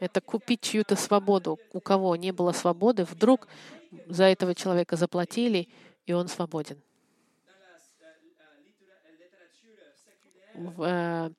Это 0.00 0.20
купить 0.20 0.62
чью-то 0.62 0.96
свободу. 0.96 1.60
У 1.72 1.80
кого 1.80 2.16
не 2.16 2.32
было 2.32 2.50
свободы, 2.50 3.04
вдруг 3.04 3.46
за 4.06 4.24
этого 4.24 4.56
человека 4.56 4.96
заплатили, 4.96 5.68
и 6.04 6.12
он 6.12 6.26
свободен. 6.26 6.82
В 10.54 10.82
э, 10.82 11.30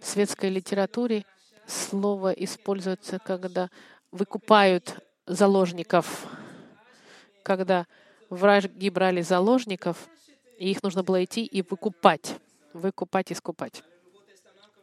светской 0.00 0.48
литературе 0.48 1.26
слово 1.66 2.30
используется, 2.30 3.18
когда 3.18 3.68
выкупают 4.10 5.04
заложников, 5.26 6.26
когда 7.42 7.86
враги 8.32 8.90
брали 8.90 9.20
заложников, 9.22 10.08
и 10.58 10.70
их 10.70 10.82
нужно 10.82 11.02
было 11.02 11.22
идти 11.24 11.44
и 11.44 11.62
выкупать, 11.62 12.36
выкупать 12.72 13.30
и 13.30 13.34
скупать. 13.34 13.82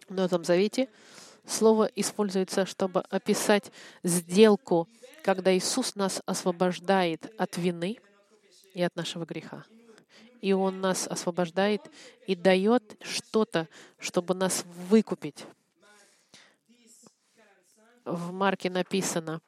В 0.07 0.13
Новом 0.13 0.43
Завете 0.43 0.89
слово 1.45 1.89
используется, 1.95 2.65
чтобы 2.65 3.01
описать 3.09 3.71
сделку, 4.03 4.87
когда 5.23 5.55
Иисус 5.55 5.95
нас 5.95 6.21
освобождает 6.25 7.33
от 7.37 7.57
вины 7.57 7.97
и 8.73 8.81
от 8.81 8.95
нашего 8.95 9.25
греха 9.25 9.65
и 10.41 10.53
Он 10.53 10.79
нас 10.79 11.07
освобождает 11.07 11.81
и 12.25 12.35
дает 12.35 12.97
что-то, 13.01 13.67
чтобы 13.97 14.33
нас 14.33 14.63
выкупить. 14.89 15.45
В 18.05 18.31
Марке 18.31 18.69
написано, 18.69 19.41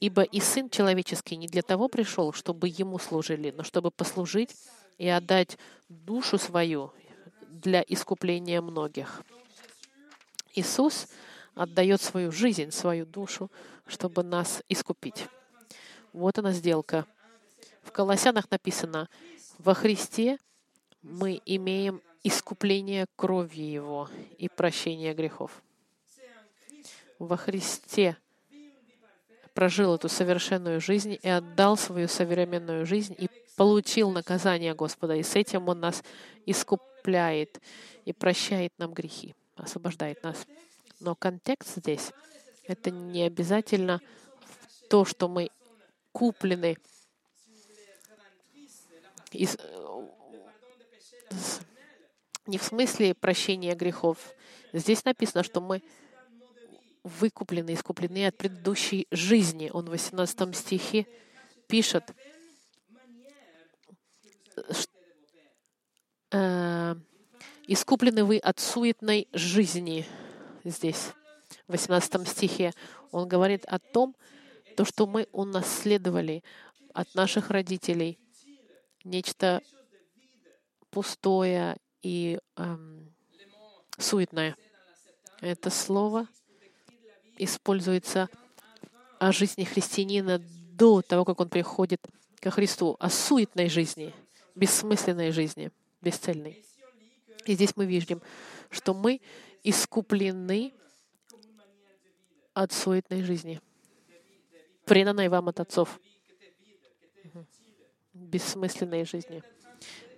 «Ибо 0.00 0.22
и 0.22 0.40
Сын 0.40 0.70
Человеческий 0.70 1.36
не 1.36 1.46
для 1.46 1.62
того 1.62 1.88
пришел, 1.88 2.32
чтобы 2.32 2.68
Ему 2.68 2.98
служили, 2.98 3.50
но 3.50 3.62
чтобы 3.62 3.90
послужить 3.90 4.56
и 4.98 5.06
отдать 5.08 5.58
душу 5.88 6.38
свою 6.38 6.92
для 7.48 7.84
искупления 7.86 8.60
многих». 8.62 9.22
Иисус 10.54 11.06
отдает 11.54 12.00
свою 12.00 12.32
жизнь, 12.32 12.70
свою 12.70 13.06
душу, 13.06 13.50
чтобы 13.86 14.22
нас 14.22 14.62
искупить. 14.68 15.26
Вот 16.12 16.38
она 16.38 16.52
сделка. 16.52 17.06
В 17.82 17.92
Колоссянах 17.92 18.50
написано, 18.50 19.08
во 19.58 19.74
Христе 19.74 20.38
мы 21.02 21.40
имеем 21.44 22.02
искупление 22.22 23.06
крови 23.16 23.60
Его 23.60 24.08
и 24.38 24.48
прощение 24.48 25.14
грехов. 25.14 25.62
Во 27.18 27.36
Христе 27.36 28.16
прожил 29.54 29.94
эту 29.94 30.08
совершенную 30.08 30.80
жизнь 30.80 31.18
и 31.20 31.28
отдал 31.28 31.76
свою 31.76 32.08
современную 32.08 32.86
жизнь 32.86 33.14
и 33.18 33.28
получил 33.56 34.10
наказание 34.10 34.74
Господа. 34.74 35.14
И 35.14 35.22
с 35.22 35.36
этим 35.36 35.68
Он 35.68 35.80
нас 35.80 36.02
искупляет 36.46 37.60
и 38.04 38.12
прощает 38.12 38.72
нам 38.78 38.92
грехи, 38.92 39.34
освобождает 39.56 40.22
нас. 40.22 40.46
Но 41.00 41.14
контекст 41.14 41.76
здесь— 41.76 42.12
это 42.64 42.90
не 42.90 43.22
обязательно 43.22 44.00
то, 44.88 45.04
что 45.04 45.28
мы 45.28 45.50
куплены 46.12 46.76
из, 49.32 49.56
не 52.46 52.58
в 52.58 52.62
смысле 52.62 53.14
прощения 53.14 53.74
грехов. 53.74 54.18
Здесь 54.72 55.04
написано, 55.04 55.42
что 55.42 55.60
мы 55.60 55.82
выкуплены, 57.02 57.74
искуплены 57.74 58.26
от 58.26 58.36
предыдущей 58.36 59.06
жизни. 59.10 59.70
Он 59.72 59.86
в 59.86 59.90
18 59.90 60.54
стихе 60.54 61.06
пишет, 61.66 62.04
э, 66.32 66.94
«Искуплены 67.66 68.24
вы 68.24 68.38
от 68.38 68.58
суетной 68.58 69.28
жизни». 69.32 70.06
Здесь, 70.64 71.12
в 71.66 71.72
18 71.72 72.26
стихе, 72.26 72.72
он 73.12 73.28
говорит 73.28 73.64
о 73.66 73.78
том, 73.78 74.14
то, 74.76 74.84
что 74.84 75.06
мы 75.06 75.28
унаследовали 75.32 76.42
от 76.92 77.14
наших 77.14 77.50
родителей— 77.50 78.18
нечто 79.04 79.62
пустое 80.90 81.76
и 82.02 82.38
эм, 82.56 83.14
суетное. 83.98 84.56
Это 85.40 85.70
слово 85.70 86.26
используется 87.44 88.28
о 89.18 89.32
жизни 89.32 89.64
христианина 89.64 90.38
до 90.38 91.02
того, 91.02 91.24
как 91.24 91.40
он 91.40 91.48
приходит 91.48 92.06
ко 92.40 92.50
Христу, 92.50 92.96
о 93.00 93.10
суетной 93.10 93.68
жизни, 93.68 94.14
бессмысленной 94.54 95.30
жизни, 95.30 95.70
бесцельной. 96.00 96.64
И 97.46 97.54
здесь 97.54 97.76
мы 97.76 97.86
видим, 97.86 98.22
что 98.70 98.94
мы 98.94 99.20
искуплены 99.62 100.72
от 102.54 102.72
суетной 102.72 103.22
жизни, 103.22 103.60
преданной 104.84 105.28
вам 105.28 105.48
от 105.48 105.60
отцов 105.60 106.00
бессмысленной 108.12 109.04
жизни. 109.04 109.42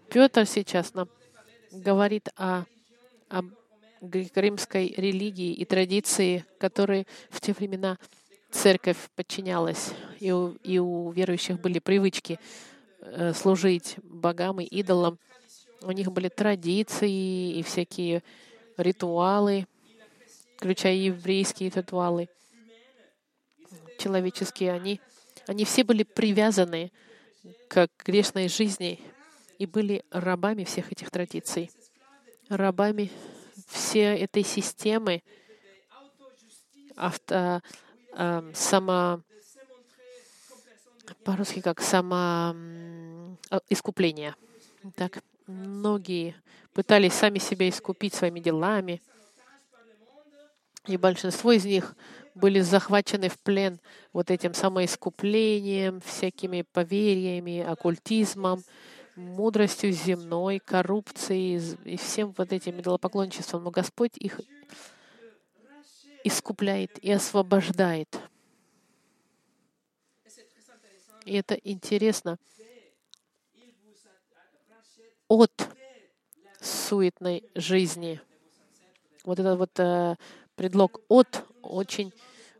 Петр 0.08 0.46
сейчас 0.46 0.94
нам 0.94 1.08
говорит 1.70 2.28
о, 2.36 2.64
о 3.28 3.42
греко-римской 4.02 4.94
религии 4.96 5.52
и 5.52 5.64
традиции, 5.64 6.44
которые 6.58 7.06
в 7.30 7.40
те 7.40 7.52
времена 7.52 7.98
церковь 8.50 8.98
подчинялась, 9.14 9.92
и 10.20 10.32
у, 10.32 10.50
и 10.62 10.78
у 10.78 11.10
верующих 11.12 11.60
были 11.60 11.78
привычки 11.78 12.38
э, 13.00 13.32
служить 13.32 13.96
богам 14.02 14.60
и 14.60 14.64
идолам. 14.64 15.18
У 15.82 15.92
них 15.92 16.12
были 16.12 16.28
традиции 16.28 17.58
и 17.58 17.62
всякие 17.62 18.22
ритуалы, 18.76 19.66
включая 20.56 20.94
еврейские 20.94 21.70
ритуалы, 21.70 22.28
человеческие. 23.98 24.72
Они, 24.72 25.00
они 25.46 25.64
все 25.64 25.84
были 25.84 26.02
привязаны 26.02 26.92
к 27.68 27.88
грешной 28.04 28.48
жизни 28.48 29.00
и 29.58 29.66
были 29.66 30.04
рабами 30.10 30.64
всех 30.64 30.92
этих 30.92 31.10
традиций, 31.10 31.70
рабами 32.48 33.10
всей 33.68 34.18
этой 34.18 34.44
системы 34.44 35.22
авто, 36.96 37.60
э, 38.16 38.52
само, 38.54 39.22
по-русски 41.24 41.60
как 41.60 41.80
само 41.80 42.54
э, 43.50 43.58
искупление. 43.68 44.34
Так, 44.96 45.22
многие 45.46 46.34
пытались 46.72 47.14
сами 47.14 47.38
себя 47.38 47.68
искупить 47.68 48.14
своими 48.14 48.40
делами, 48.40 49.00
и 50.86 50.96
большинство 50.96 51.52
из 51.52 51.64
них 51.64 51.94
были 52.34 52.60
захвачены 52.60 53.28
в 53.28 53.38
плен 53.38 53.80
вот 54.12 54.30
этим 54.30 54.54
самоискуплением, 54.54 56.00
всякими 56.00 56.62
поверьями, 56.72 57.60
оккультизмом, 57.60 58.64
мудростью 59.16 59.92
земной, 59.92 60.58
коррупцией 60.58 61.76
и 61.84 61.96
всем 61.96 62.34
вот 62.36 62.52
этим 62.52 62.80
идолопоклонничеством. 62.80 63.64
Но 63.64 63.70
Господь 63.70 64.16
их 64.16 64.40
искупляет 66.24 66.98
и 66.98 67.10
освобождает. 67.10 68.18
И 71.24 71.34
это 71.34 71.54
интересно. 71.54 72.38
От 75.28 75.68
суетной 76.60 77.44
жизни. 77.54 78.20
Вот 79.24 79.38
этот 79.38 79.58
вот 79.58 79.78
э, 79.78 80.16
предлог 80.56 81.00
«от» 81.08 81.44
очень, 81.62 82.12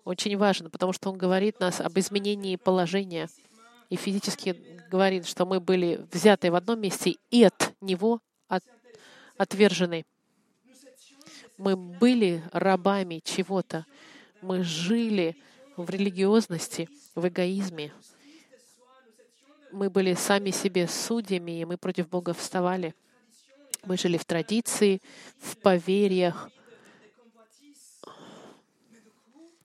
очень 0.05 0.37
важен, 0.37 0.71
потому 0.71 0.93
что 0.93 1.11
он 1.11 1.19
говорит 1.19 1.61
нас 1.61 1.81
об 1.81 1.99
изменении 1.99 2.57
положения 2.57 3.29
и 3.93 3.97
физически 3.97 4.57
говорит, 4.91 5.27
что 5.27 5.45
мы 5.45 5.61
были 5.61 6.07
взяты 6.11 6.51
в 6.51 6.55
одном 6.55 6.81
месте 6.81 7.19
и 7.31 7.45
от 7.45 7.75
него 7.83 8.21
от, 8.49 8.65
отвержены. 9.37 10.07
Мы 11.59 11.77
были 11.77 12.43
рабами 12.53 13.21
чего-то. 13.23 13.85
Мы 14.41 14.63
жили 14.63 15.37
в 15.77 15.91
религиозности, 15.91 16.89
в 17.15 17.29
эгоизме. 17.29 17.93
Мы 19.73 19.91
были 19.91 20.15
сами 20.15 20.53
себе 20.53 20.89
судьями, 20.89 21.61
и 21.61 21.65
мы 21.67 21.77
против 21.77 22.09
Бога 22.09 22.33
вставали. 22.33 22.95
Мы 23.85 23.99
жили 23.99 24.17
в 24.17 24.25
традиции, 24.25 25.03
в 25.39 25.59
поверьях. 25.59 26.49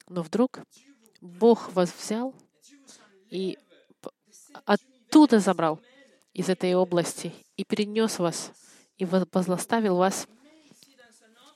Но 0.10 0.22
вдруг 0.22 0.60
Бог 1.22 1.72
вас 1.72 1.94
взял 1.98 2.36
и 3.30 3.58
оттуда 4.66 5.39
забрал, 5.39 5.80
из 6.34 6.50
этой 6.50 6.76
области, 6.76 7.34
и 7.56 7.64
перенес 7.64 8.20
вас, 8.20 8.52
и 8.98 9.06
возлоставил 9.06 9.98
вас 9.98 10.28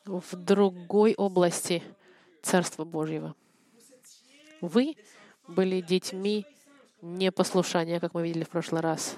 в 0.06 0.36
другой 0.36 1.14
области 1.14 1.84
Царства 2.42 2.84
Божьего. 2.84 3.36
Вы 4.60 4.96
были 5.48 5.82
детьми 5.82 6.48
непослушания, 7.02 8.00
как 8.00 8.16
мы 8.16 8.24
видели 8.24 8.44
в 8.44 8.50
прошлый 8.50 8.82
раз. 8.82 9.16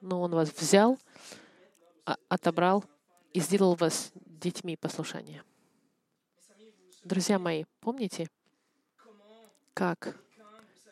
Но 0.00 0.22
Он 0.22 0.30
вас 0.30 0.50
взял, 0.50 0.98
отобрал 2.28 2.82
и 3.34 3.40
сделал 3.40 3.74
вас 3.74 4.12
детьми 4.14 4.76
послушания. 4.76 5.44
Друзья 7.04 7.38
мои, 7.38 7.64
помните, 7.80 8.28
как 9.74 10.18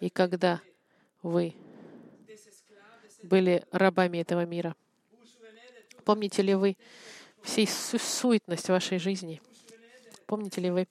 и 0.01 0.11
когда 0.11 0.61
вы 1.23 1.55
были 3.23 3.65
рабами 3.71 4.19
этого 4.19 4.45
мира? 4.45 4.75
Помните 6.05 6.43
ли 6.43 6.55
вы 6.55 6.77
всей 7.43 7.67
су 7.67 7.99
суетность 7.99 8.69
вашей 8.69 8.99
жизни? 8.99 9.41
Помните 10.27 10.61
ли 10.61 10.71
вы 10.71 10.89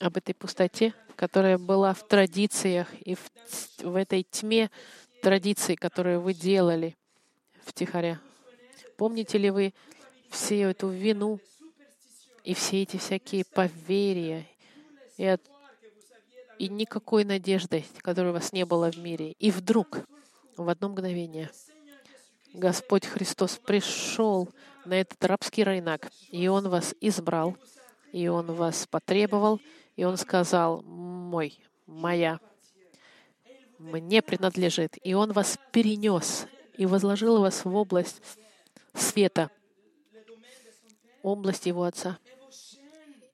об 0.00 0.16
этой 0.16 0.34
пустоте, 0.34 0.94
которая 1.16 1.58
была 1.58 1.94
в 1.94 2.06
традициях 2.06 2.88
и 3.00 3.14
в, 3.14 3.30
в 3.78 3.96
этой 3.96 4.22
тьме 4.22 4.70
традиций, 5.22 5.76
которые 5.76 6.18
вы 6.18 6.34
делали 6.34 6.96
втихаря? 7.64 8.20
Помните 8.96 9.38
ли 9.38 9.50
вы 9.50 9.74
всю 10.30 10.54
эту 10.56 10.88
вину 10.88 11.40
и 12.44 12.54
все 12.54 12.82
эти 12.82 12.96
всякие 12.96 13.44
поверья 13.44 14.46
и, 15.16 15.24
от, 15.24 15.40
и 16.58 16.68
никакой 16.68 17.24
надежды, 17.24 17.84
которой 17.98 18.30
у 18.30 18.32
вас 18.32 18.52
не 18.52 18.64
было 18.64 18.90
в 18.90 18.98
мире? 18.98 19.32
И 19.32 19.50
вдруг, 19.50 20.00
в 20.56 20.68
одно 20.68 20.88
мгновение, 20.88 21.50
Господь 22.52 23.06
Христос 23.06 23.58
пришел 23.58 24.48
на 24.84 25.00
этот 25.00 25.22
рабский 25.24 25.64
рынок, 25.64 26.10
и 26.30 26.46
Он 26.48 26.68
вас 26.68 26.94
избрал, 27.00 27.56
и 28.12 28.28
Он 28.28 28.46
вас 28.52 28.86
потребовал, 28.86 29.60
и 29.96 30.04
Он 30.04 30.16
сказал, 30.16 30.82
«Мой, 30.82 31.58
моя, 31.86 32.38
мне 33.78 34.22
принадлежит». 34.22 34.96
И 35.02 35.14
Он 35.14 35.32
вас 35.32 35.58
перенес 35.72 36.46
и 36.76 36.86
возложил 36.86 37.40
вас 37.40 37.64
в 37.64 37.74
область 37.74 38.20
света, 38.92 39.50
область 41.22 41.66
Его 41.66 41.84
Отца. 41.84 42.18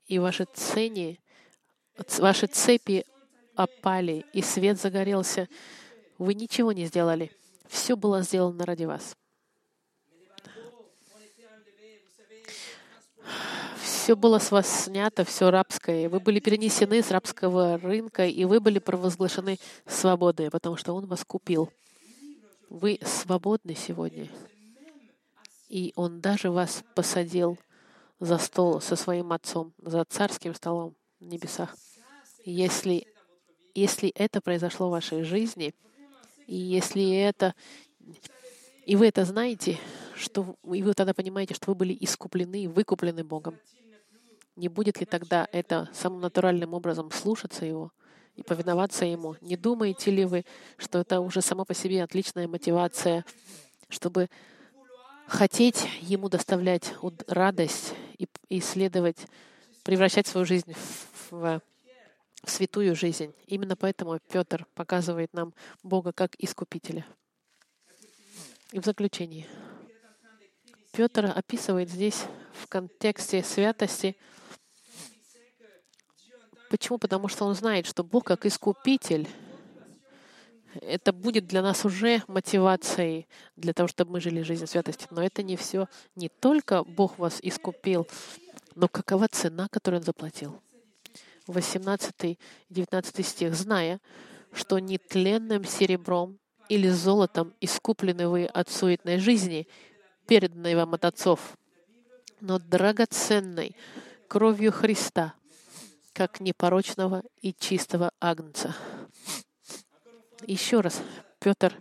И 0.06 0.18
ваши 0.18 0.46
цени, 0.54 1.20
ваши 2.18 2.46
цепи 2.46 3.04
опали, 3.54 4.24
и 4.32 4.42
свет 4.42 4.80
загорелся. 4.80 5.48
Вы 6.20 6.34
ничего 6.34 6.72
не 6.72 6.84
сделали. 6.84 7.32
Все 7.66 7.96
было 7.96 8.20
сделано 8.20 8.66
ради 8.66 8.84
вас. 8.84 9.16
Все 13.82 14.14
было 14.14 14.38
с 14.38 14.50
вас 14.50 14.84
снято, 14.84 15.24
все 15.24 15.50
рабское. 15.50 16.10
Вы 16.10 16.20
были 16.20 16.38
перенесены 16.40 17.02
с 17.02 17.10
рабского 17.10 17.78
рынка, 17.78 18.26
и 18.26 18.44
вы 18.44 18.60
были 18.60 18.78
провозглашены 18.78 19.58
свободны, 19.86 20.50
потому 20.50 20.76
что 20.76 20.92
Он 20.92 21.06
вас 21.06 21.24
купил. 21.24 21.72
Вы 22.68 22.98
свободны 23.02 23.74
сегодня. 23.74 24.28
И 25.70 25.94
Он 25.96 26.20
даже 26.20 26.50
вас 26.50 26.84
посадил 26.94 27.58
за 28.18 28.36
стол 28.36 28.82
со 28.82 28.94
своим 28.94 29.32
отцом, 29.32 29.72
за 29.78 30.04
царским 30.04 30.54
столом 30.54 30.94
в 31.18 31.24
небесах. 31.24 31.74
Если, 32.44 33.06
если 33.74 34.10
это 34.10 34.42
произошло 34.42 34.88
в 34.88 34.92
вашей 34.92 35.22
жизни, 35.22 35.72
и 36.51 36.57
если 36.57 37.12
это, 37.12 37.55
и 38.84 38.96
вы 38.96 39.07
это 39.07 39.24
знаете, 39.24 39.78
что, 40.16 40.57
и 40.64 40.82
вы 40.82 40.94
тогда 40.94 41.14
понимаете, 41.14 41.55
что 41.55 41.70
вы 41.70 41.76
были 41.76 41.96
искуплены, 42.01 42.68
выкуплены 42.68 43.22
Богом, 43.22 43.57
не 44.57 44.66
будет 44.66 44.98
ли 44.98 45.07
тогда 45.07 45.46
это 45.53 45.88
самым 45.94 46.20
натуральным 46.20 46.74
образом 46.74 47.12
слушаться 47.12 47.64
Его 47.64 47.92
и 48.34 48.42
повиноваться 48.42 49.05
Ему? 49.05 49.36
Не 49.40 49.57
думаете 49.57 50.11
ли 50.11 50.24
вы, 50.24 50.44
что 50.76 50.98
это 50.98 51.20
уже 51.20 51.40
само 51.40 51.64
по 51.64 51.72
себе 51.72 52.03
отличная 52.03 52.48
мотивация, 52.48 53.24
чтобы 53.88 54.28
хотеть 55.28 55.86
Ему 56.01 56.28
доставлять 56.28 56.94
радость 57.28 57.94
и 58.18 58.26
исследовать, 58.48 59.18
превращать 59.84 60.26
свою 60.26 60.44
жизнь 60.44 60.74
в, 60.74 61.30
в 61.30 61.62
святую 62.45 62.95
жизнь. 62.97 63.34
Именно 63.47 63.76
поэтому 63.76 64.18
Петр 64.30 64.66
показывает 64.74 65.32
нам 65.32 65.55
Бога 65.82 66.12
как 66.12 66.34
Искупителя. 66.38 67.07
И 68.72 68.80
в 68.80 68.84
заключении. 68.84 69.47
Петр 70.93 71.32
описывает 71.34 71.91
здесь 71.91 72.24
в 72.53 72.66
контексте 72.66 73.43
святости. 73.43 74.16
Почему? 76.68 76.99
Потому 76.99 77.28
что 77.28 77.45
он 77.45 77.55
знает, 77.55 77.86
что 77.86 78.05
Бог 78.05 78.24
как 78.24 78.47
Искупитель 78.47 79.28
это 80.80 81.12
будет 81.12 81.47
для 81.47 81.62
нас 81.62 81.84
уже 81.84 82.22
мотивацией 82.28 83.26
для 83.57 83.72
того, 83.72 83.88
чтобы 83.88 84.12
мы 84.12 84.20
жили 84.20 84.43
жизнь 84.43 84.66
святости. 84.66 85.07
Но 85.11 85.22
это 85.22 85.43
не 85.43 85.57
все. 85.57 85.88
Не 86.14 86.28
только 86.28 86.84
Бог 86.84 87.18
вас 87.18 87.38
искупил, 87.43 88.07
но 88.74 88.88
какова 88.88 89.28
цена, 89.28 89.68
которую 89.68 90.01
Он 90.01 90.05
заплатил. 90.05 90.61
18-19 91.47 93.22
стих. 93.22 93.55
«Зная, 93.55 94.01
что 94.53 94.78
нетленным 94.78 95.64
серебром 95.64 96.38
или 96.68 96.88
золотом 96.88 97.55
искуплены 97.61 98.28
вы 98.28 98.47
от 98.47 98.68
суетной 98.68 99.18
жизни, 99.18 99.66
переданной 100.26 100.74
вам 100.76 100.95
от 100.95 101.05
отцов, 101.05 101.57
но 102.41 102.59
драгоценной 102.59 103.76
кровью 104.28 104.72
Христа, 104.72 105.34
как 106.12 106.41
непорочного 106.41 107.22
и 107.41 107.53
чистого 107.53 108.12
агнца, 108.20 108.74
еще 110.47 110.80
раз, 110.80 111.03
Петр 111.38 111.76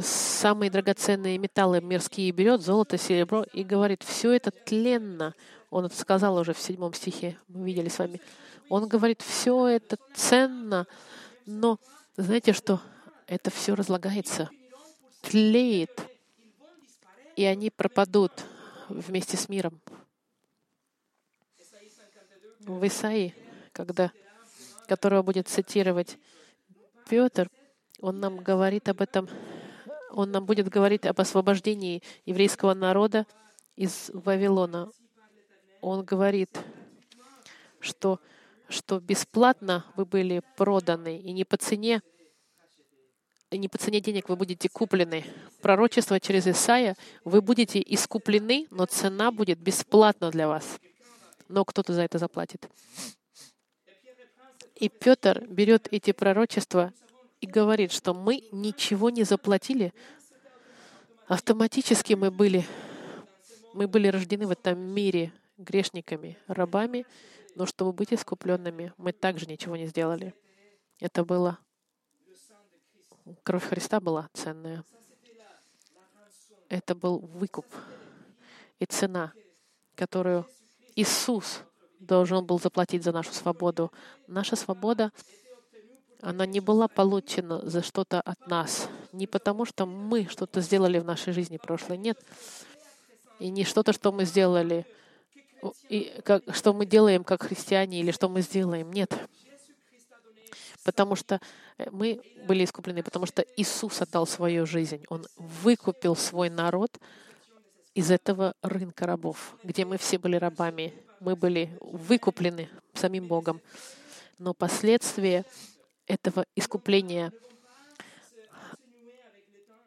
самые 0.00 0.70
драгоценные 0.70 1.38
металлы 1.38 1.80
мирские 1.80 2.30
берет, 2.30 2.62
золото, 2.62 2.98
серебро, 2.98 3.44
и 3.52 3.64
говорит, 3.64 4.02
все 4.02 4.32
это 4.32 4.50
тленно. 4.50 5.34
Он 5.70 5.86
это 5.86 5.96
сказал 5.96 6.36
уже 6.36 6.52
в 6.52 6.58
седьмом 6.58 6.92
стихе, 6.92 7.38
мы 7.48 7.64
видели 7.64 7.88
с 7.88 7.98
вами. 7.98 8.20
Он 8.68 8.88
говорит, 8.88 9.22
все 9.22 9.68
это 9.68 9.96
ценно, 10.14 10.86
но 11.46 11.78
знаете 12.16 12.52
что? 12.52 12.80
Это 13.26 13.50
все 13.50 13.74
разлагается, 13.74 14.50
тлеет, 15.22 16.06
и 17.36 17.44
они 17.44 17.70
пропадут 17.70 18.32
вместе 18.88 19.36
с 19.36 19.48
миром. 19.48 19.80
В 22.60 22.86
Исаии, 22.86 23.34
когда, 23.72 24.12
которого 24.88 25.22
будет 25.22 25.48
цитировать 25.48 26.18
Петр, 27.08 27.48
он 28.00 28.18
нам 28.18 28.38
говорит 28.38 28.88
об 28.88 29.00
этом, 29.00 29.28
он 30.10 30.32
нам 30.32 30.46
будет 30.46 30.68
говорить 30.68 31.06
об 31.06 31.20
освобождении 31.20 32.02
еврейского 32.26 32.74
народа 32.74 33.26
из 33.76 34.10
Вавилона. 34.12 34.90
Он 35.80 36.04
говорит, 36.04 36.58
что, 37.80 38.20
что 38.68 39.00
бесплатно 39.00 39.84
вы 39.96 40.04
были 40.04 40.42
проданы, 40.56 41.18
и 41.18 41.32
не 41.32 41.44
по 41.44 41.56
цене 41.56 42.02
и 43.50 43.58
не 43.58 43.68
по 43.68 43.78
цене 43.78 44.00
денег 44.00 44.28
вы 44.28 44.36
будете 44.36 44.68
куплены. 44.68 45.24
Пророчество 45.60 46.20
через 46.20 46.46
Исаия, 46.46 46.96
вы 47.24 47.42
будете 47.42 47.82
искуплены, 47.84 48.68
но 48.70 48.86
цена 48.86 49.32
будет 49.32 49.58
бесплатна 49.58 50.30
для 50.30 50.46
вас. 50.46 50.78
Но 51.48 51.64
кто-то 51.64 51.92
за 51.92 52.02
это 52.02 52.18
заплатит. 52.18 52.68
И 54.76 54.88
Петр 54.88 55.44
берет 55.48 55.88
эти 55.90 56.12
пророчества 56.12 56.92
и 57.40 57.46
говорит, 57.46 57.90
что 57.90 58.14
мы 58.14 58.44
ничего 58.52 59.10
не 59.10 59.24
заплатили, 59.24 59.92
автоматически 61.26 62.14
мы 62.14 62.30
были, 62.30 62.64
мы 63.74 63.88
были 63.88 64.08
рождены 64.08 64.46
в 64.46 64.50
этом 64.52 64.78
мире 64.78 65.32
грешниками, 65.60 66.38
рабами, 66.46 67.06
но 67.54 67.66
чтобы 67.66 67.92
быть 67.92 68.12
искупленными, 68.12 68.92
мы 68.96 69.12
также 69.12 69.46
ничего 69.46 69.76
не 69.76 69.86
сделали. 69.86 70.34
Это 70.98 71.24
было... 71.24 71.58
Кровь 73.42 73.64
Христа 73.64 74.00
была 74.00 74.28
ценная. 74.32 74.84
Это 76.68 76.94
был 76.94 77.18
выкуп 77.18 77.66
и 78.78 78.86
цена, 78.86 79.32
которую 79.94 80.46
Иисус 80.96 81.60
должен 82.00 82.44
был 82.44 82.58
заплатить 82.58 83.04
за 83.04 83.12
нашу 83.12 83.32
свободу. 83.32 83.92
Наша 84.26 84.56
свобода, 84.56 85.12
она 86.20 86.46
не 86.46 86.60
была 86.60 86.88
получена 86.88 87.60
за 87.68 87.82
что-то 87.82 88.20
от 88.20 88.46
нас. 88.46 88.88
Не 89.12 89.26
потому, 89.26 89.64
что 89.64 89.86
мы 89.86 90.26
что-то 90.26 90.60
сделали 90.60 90.98
в 90.98 91.04
нашей 91.04 91.32
жизни 91.32 91.58
прошлой. 91.58 91.98
Нет. 91.98 92.18
И 93.38 93.50
не 93.50 93.64
что-то, 93.64 93.92
что 93.92 94.12
мы 94.12 94.24
сделали, 94.24 94.86
и 95.88 96.20
как, 96.24 96.42
что 96.54 96.72
мы 96.72 96.86
делаем 96.86 97.24
как 97.24 97.42
христиане, 97.42 98.00
или 98.00 98.10
что 98.10 98.28
мы 98.28 98.42
сделаем. 98.42 98.92
Нет. 98.92 99.12
Потому 100.84 101.16
что 101.16 101.40
э, 101.78 101.88
мы 101.90 102.20
были 102.46 102.64
искуплены, 102.64 103.02
потому 103.02 103.26
что 103.26 103.42
Иисус 103.56 104.00
отдал 104.00 104.26
свою 104.26 104.66
жизнь. 104.66 105.04
Он 105.08 105.26
выкупил 105.36 106.16
свой 106.16 106.48
народ 106.48 106.98
из 107.94 108.10
этого 108.10 108.54
рынка 108.62 109.06
рабов, 109.06 109.56
где 109.62 109.84
мы 109.84 109.98
все 109.98 110.18
были 110.18 110.36
рабами. 110.36 110.94
Мы 111.20 111.36
были 111.36 111.76
выкуплены 111.80 112.68
самим 112.94 113.26
Богом. 113.26 113.60
Но 114.38 114.54
последствия 114.54 115.44
этого 116.06 116.46
искупления, 116.56 117.32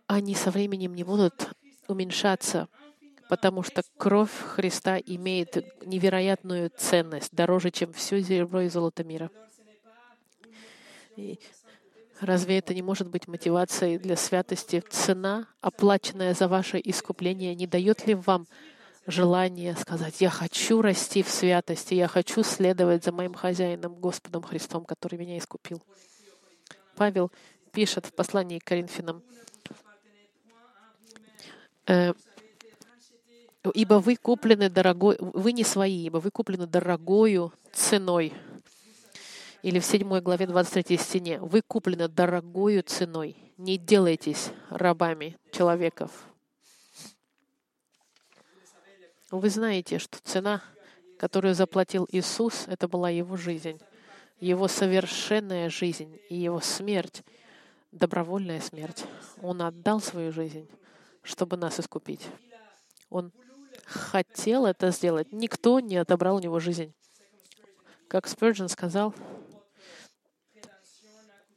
они 0.06 0.36
со 0.36 0.52
временем 0.52 0.94
не 0.94 1.04
будут 1.04 1.50
уменьшаться, 1.88 2.68
потому 3.34 3.64
что 3.64 3.82
кровь 3.98 4.30
Христа 4.30 5.00
имеет 5.00 5.56
невероятную 5.88 6.70
ценность, 6.78 7.34
дороже, 7.34 7.72
чем 7.72 7.92
все 7.92 8.22
серебро 8.22 8.62
и 8.62 8.70
золото 8.70 9.04
мира. 9.04 9.32
И 11.16 11.40
Разве 12.22 12.60
это 12.60 12.76
не 12.76 12.84
может 12.84 13.10
быть 13.10 13.28
мотивацией 13.28 13.98
для 13.98 14.16
святости? 14.18 14.84
Цена, 14.88 15.48
оплаченная 15.62 16.36
за 16.36 16.48
ваше 16.48 16.80
искупление, 16.84 17.56
не 17.56 17.66
дает 17.66 18.06
ли 18.06 18.14
вам 18.14 18.46
желание 19.08 19.76
сказать, 19.76 20.22
я 20.22 20.30
хочу 20.30 20.84
расти 20.84 21.24
в 21.24 21.30
святости, 21.30 21.96
я 21.96 22.08
хочу 22.08 22.44
следовать 22.44 23.04
за 23.04 23.12
моим 23.12 23.34
хозяином, 23.34 23.96
Господом 23.96 24.44
Христом, 24.44 24.86
который 24.86 25.18
меня 25.18 25.40
искупил. 25.40 25.82
Павел 26.96 27.32
пишет 27.72 28.06
в 28.06 28.14
послании 28.14 28.60
к 28.60 28.64
Коринфянам, 28.64 29.24
э, 31.88 32.14
«Ибо 33.74 33.96
вы 33.96 34.18
куплены 34.18 34.70
дорогой, 34.70 35.16
вы 35.20 35.54
не 35.54 35.64
свои, 35.64 36.06
ибо 36.06 36.18
вы 36.18 36.32
куплены 36.32 36.68
дорогою 36.68 37.54
ценой, 37.72 38.34
или 39.64 39.80
в 39.80 39.86
7 39.86 40.20
главе 40.20 40.46
23 40.46 40.98
стене, 40.98 41.40
«Вы 41.40 41.62
куплены 41.62 42.10
дорогою 42.10 42.84
ценой, 42.84 43.38
не 43.58 43.78
делайтесь 43.78 44.52
рабами 44.70 45.38
человеков». 45.52 46.12
Вы 49.32 49.50
знаете, 49.50 49.98
что 49.98 50.20
цена, 50.22 50.62
которую 51.18 51.56
заплатил 51.56 52.08
Иисус, 52.12 52.66
это 52.68 52.90
была 52.90 53.10
Его 53.10 53.38
жизнь, 53.38 53.80
Его 54.42 54.68
совершенная 54.68 55.70
жизнь 55.70 56.20
и 56.30 56.36
Его 56.36 56.60
смерть, 56.60 57.24
добровольная 57.94 58.60
смерть. 58.60 59.06
Он 59.42 59.62
отдал 59.62 60.02
свою 60.02 60.34
жизнь, 60.34 60.70
чтобы 61.22 61.56
нас 61.56 61.80
искупить. 61.80 62.28
Он 63.10 63.32
хотел 63.86 64.66
это 64.66 64.92
сделать. 64.92 65.32
Никто 65.32 65.80
не 65.80 65.98
отобрал 65.98 66.38
у 66.38 66.40
него 66.40 66.60
жизнь. 66.60 66.94
Как 68.08 68.28
Спurgeon 68.28 68.68
сказал, 68.68 69.14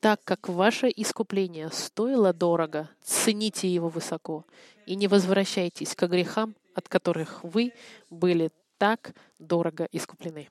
так 0.01 0.23
как 0.25 0.49
ваше 0.49 0.93
искупление 0.95 1.71
стоило 1.71 2.33
дорого, 2.33 2.89
цените 3.03 3.69
его 3.69 3.89
высоко 3.89 4.45
и 4.87 4.95
не 4.95 5.09
возвращайтесь 5.09 5.95
к 5.95 6.07
грехам, 6.07 6.55
от 6.75 6.89
которых 6.89 7.43
вы 7.43 7.73
были 8.11 8.51
так 8.79 9.15
дорого 9.39 9.89
искуплены. 9.91 10.49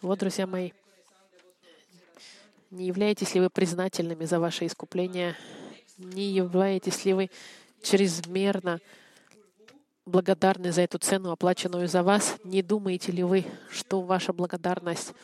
Вот, 0.00 0.18
друзья 0.18 0.46
мои, 0.46 0.72
не 2.70 2.86
являетесь 2.86 3.34
ли 3.34 3.40
вы 3.40 3.50
признательными 3.50 4.24
за 4.24 4.40
ваше 4.40 4.64
искупление? 4.66 5.36
Не 5.98 6.30
являетесь 6.30 7.04
ли 7.04 7.12
вы 7.12 7.30
чрезмерно 7.82 8.80
благодарны 10.06 10.72
за 10.72 10.82
эту 10.82 10.98
цену, 10.98 11.30
оплаченную 11.30 11.88
за 11.88 12.02
вас? 12.02 12.36
Не 12.44 12.62
думаете 12.62 13.12
ли 13.12 13.22
вы, 13.22 13.44
что 13.70 14.00
ваша 14.00 14.32
благодарность 14.32 15.14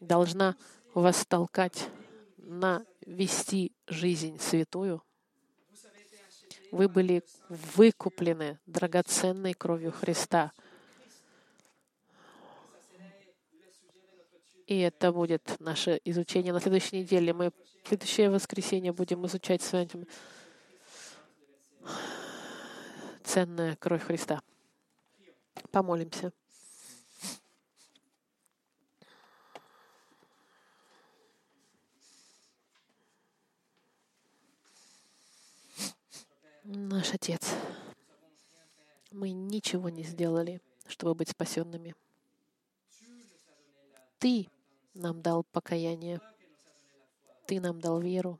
должна 0.00 0.56
вас 0.94 1.24
толкать 1.26 1.88
на 2.38 2.84
вести 3.06 3.72
жизнь 3.86 4.38
святую. 4.38 5.02
Вы 6.70 6.88
были 6.88 7.22
выкуплены 7.48 8.58
драгоценной 8.66 9.54
кровью 9.54 9.92
Христа. 9.92 10.52
И 14.66 14.78
это 14.78 15.12
будет 15.12 15.56
наше 15.60 16.00
изучение 16.04 16.52
на 16.52 16.60
следующей 16.60 17.00
неделе. 17.00 17.34
Мы 17.34 17.50
в 17.50 17.88
следующее 17.88 18.30
воскресенье 18.30 18.92
будем 18.92 19.26
изучать 19.26 19.60
с 19.60 19.72
вами 19.72 20.06
ценная 23.24 23.76
кровь 23.76 24.02
Христа. 24.02 24.42
Помолимся. 25.70 26.32
Наш 36.64 37.12
Отец, 37.12 37.54
мы 39.10 39.32
ничего 39.32 39.88
не 39.88 40.04
сделали, 40.04 40.60
чтобы 40.86 41.14
быть 41.14 41.28
спасенными. 41.28 41.94
Ты 44.18 44.48
нам 44.94 45.22
дал 45.22 45.42
покаяние, 45.42 46.20
Ты 47.46 47.60
нам 47.60 47.80
дал 47.80 47.98
веру. 48.00 48.38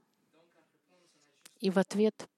И 1.61 1.71
в 1.71 1.79
ответ 1.79 2.29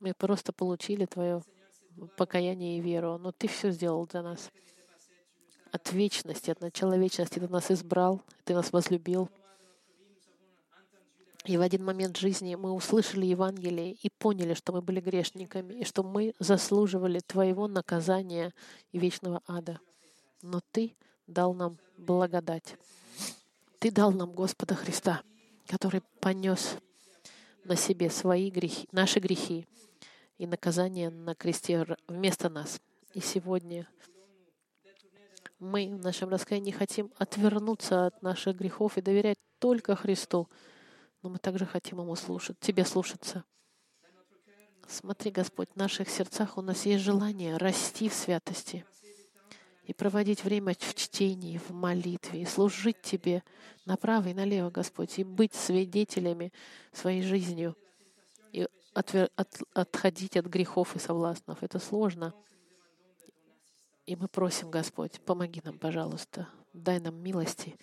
мы 0.00 0.14
просто 0.14 0.52
получили 0.52 1.04
Твое 1.04 1.42
покаяние 2.16 2.78
и 2.78 2.80
веру. 2.80 3.18
Но 3.18 3.32
Ты 3.32 3.48
все 3.48 3.70
сделал 3.70 4.06
для 4.06 4.22
нас. 4.22 4.50
От 5.70 5.92
вечности, 5.92 6.50
от 6.50 6.60
начала 6.60 6.96
вечности 6.96 7.38
Ты 7.38 7.48
нас 7.48 7.70
избрал, 7.70 8.22
Ты 8.44 8.54
нас 8.54 8.72
возлюбил. 8.72 9.28
И 11.44 11.56
в 11.56 11.62
один 11.62 11.84
момент 11.84 12.16
жизни 12.16 12.54
мы 12.56 12.72
услышали 12.72 13.24
Евангелие 13.24 13.92
и 13.92 14.10
поняли, 14.10 14.54
что 14.54 14.72
мы 14.72 14.82
были 14.82 15.00
грешниками, 15.00 15.74
и 15.74 15.84
что 15.84 16.02
мы 16.02 16.34
заслуживали 16.38 17.20
Твоего 17.20 17.68
наказания 17.68 18.52
и 18.92 18.98
вечного 18.98 19.42
ада. 19.46 19.80
Но 20.42 20.60
Ты 20.72 20.94
дал 21.26 21.54
нам 21.54 21.78
благодать. 21.96 22.76
Ты 23.78 23.90
дал 23.90 24.12
нам 24.12 24.32
Господа 24.32 24.74
Христа, 24.74 25.22
который 25.66 26.02
понес 26.20 26.76
на 27.64 27.76
себе 27.76 28.10
свои 28.10 28.50
грехи, 28.50 28.88
наши 28.92 29.20
грехи 29.20 29.66
и 30.38 30.46
наказание 30.46 31.10
на 31.10 31.34
кресте 31.34 31.84
вместо 32.06 32.48
нас. 32.48 32.80
И 33.12 33.20
сегодня 33.20 33.88
мы 35.58 35.88
в 35.88 35.98
нашем 35.98 36.30
раскаянии 36.30 36.70
хотим 36.70 37.12
отвернуться 37.18 38.06
от 38.06 38.22
наших 38.22 38.56
грехов 38.56 38.96
и 38.96 39.02
доверять 39.02 39.38
только 39.58 39.96
Христу, 39.96 40.48
но 41.22 41.30
мы 41.30 41.38
также 41.38 41.66
хотим 41.66 42.00
Ему 42.00 42.14
слушать, 42.14 42.58
Тебе 42.60 42.84
слушаться. 42.84 43.44
Смотри, 44.86 45.30
Господь, 45.30 45.68
в 45.74 45.76
наших 45.76 46.08
сердцах 46.08 46.56
у 46.56 46.62
нас 46.62 46.86
есть 46.86 47.04
желание 47.04 47.56
расти 47.56 48.08
в 48.08 48.14
святости 48.14 48.86
и 49.82 49.92
проводить 49.92 50.44
время 50.44 50.74
в 50.74 50.94
чтении, 50.94 51.58
в 51.58 51.70
молитве, 51.70 52.42
и 52.42 52.46
служить 52.46 53.02
Тебе 53.02 53.42
направо 53.84 54.28
и 54.28 54.34
налево, 54.34 54.70
Господь, 54.70 55.18
и 55.18 55.24
быть 55.24 55.54
свидетелями 55.54 56.52
своей 56.92 57.22
жизнью, 57.22 57.76
отвер... 58.98 59.30
от... 59.36 59.60
отходить 59.74 60.36
от 60.36 60.46
грехов 60.46 60.96
и 60.96 60.98
соблазнов. 60.98 61.62
Это 61.62 61.78
сложно. 61.78 62.34
И 64.06 64.16
мы 64.16 64.28
просим, 64.28 64.70
Господь, 64.70 65.20
помоги 65.20 65.60
нам, 65.64 65.78
пожалуйста, 65.78 66.48
дай 66.72 66.98
нам 66.98 67.16
милости 67.16 67.76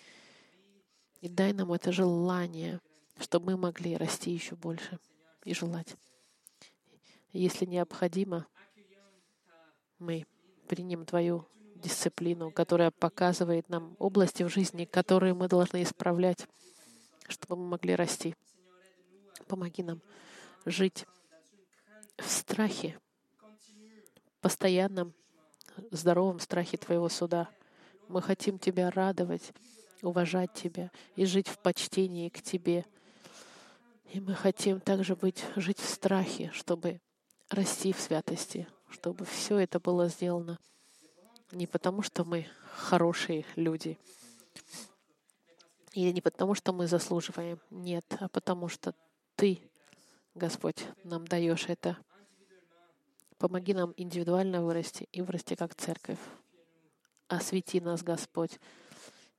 и 1.20 1.28
дай 1.28 1.52
нам 1.52 1.72
это 1.72 1.92
желание— 1.92 2.80
чтобы 3.20 3.52
мы 3.52 3.56
могли 3.56 3.96
расти 3.96 4.30
еще 4.30 4.56
больше 4.56 4.98
и 5.44 5.54
желать. 5.54 5.96
Если 7.32 7.64
необходимо, 7.64 8.46
мы 9.98 10.26
примем 10.68 11.04
Твою 11.04 11.46
дисциплину, 11.76 12.50
которая 12.50 12.90
показывает 12.90 13.68
нам 13.68 13.96
области 13.98 14.42
в 14.42 14.48
жизни, 14.48 14.84
которые 14.84 15.34
мы 15.34 15.48
должны 15.48 15.82
исправлять, 15.82 16.46
чтобы 17.28 17.56
мы 17.56 17.68
могли 17.68 17.94
расти. 17.94 18.34
Помоги 19.46 19.82
нам 19.82 20.00
жить 20.66 21.06
в 22.18 22.28
страхе, 22.28 22.98
постоянном 24.42 25.14
здоровом 25.90 26.38
страхе 26.38 26.76
Твоего 26.76 27.08
суда. 27.08 27.48
Мы 28.08 28.20
хотим 28.20 28.58
Тебя 28.58 28.90
радовать, 28.90 29.52
уважать 30.02 30.52
Тебя 30.52 30.90
и 31.14 31.24
жить 31.24 31.48
в 31.48 31.58
почтении 31.58 32.28
к 32.28 32.42
Тебе. 32.42 32.84
И 34.12 34.20
мы 34.20 34.34
хотим 34.34 34.80
также 34.80 35.16
быть, 35.16 35.42
жить 35.56 35.78
в 35.78 35.88
страхе, 35.88 36.50
чтобы 36.52 37.00
расти 37.48 37.94
в 37.94 38.00
святости, 38.00 38.68
чтобы 38.90 39.24
все 39.24 39.56
это 39.56 39.80
было 39.80 40.08
сделано 40.08 40.58
не 41.52 41.66
потому, 41.66 42.02
что 42.02 42.24
мы 42.24 42.46
хорошие 42.74 43.44
люди, 43.56 43.98
и 45.92 46.12
не 46.12 46.20
потому, 46.20 46.54
что 46.54 46.72
мы 46.72 46.86
заслуживаем, 46.86 47.58
нет, 47.70 48.04
а 48.20 48.28
потому 48.28 48.68
что 48.68 48.94
Ты, 49.36 49.60
Господь, 50.36 50.86
нам 51.02 51.26
даешь 51.26 51.66
это. 51.68 51.96
Помоги 53.38 53.72
нам 53.72 53.94
индивидуально 53.96 54.62
вырасти 54.62 55.08
и 55.10 55.22
вырасти 55.22 55.54
как 55.54 55.74
церковь. 55.74 56.18
Освети 57.28 57.80
нас, 57.80 58.02
Господь, 58.02 58.60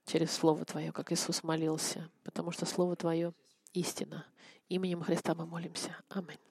через 0.06 0.32
Слово 0.32 0.64
Твое, 0.64 0.90
как 0.90 1.12
Иисус 1.12 1.44
молился, 1.44 2.10
потому 2.24 2.50
что 2.50 2.66
Слово 2.66 2.96
Твое— 2.96 3.32
истина. 3.72 4.26
Именем 4.68 5.02
Христа 5.02 5.36
мы 5.36 5.46
молимся. 5.46 5.96
Аминь. 6.08 6.47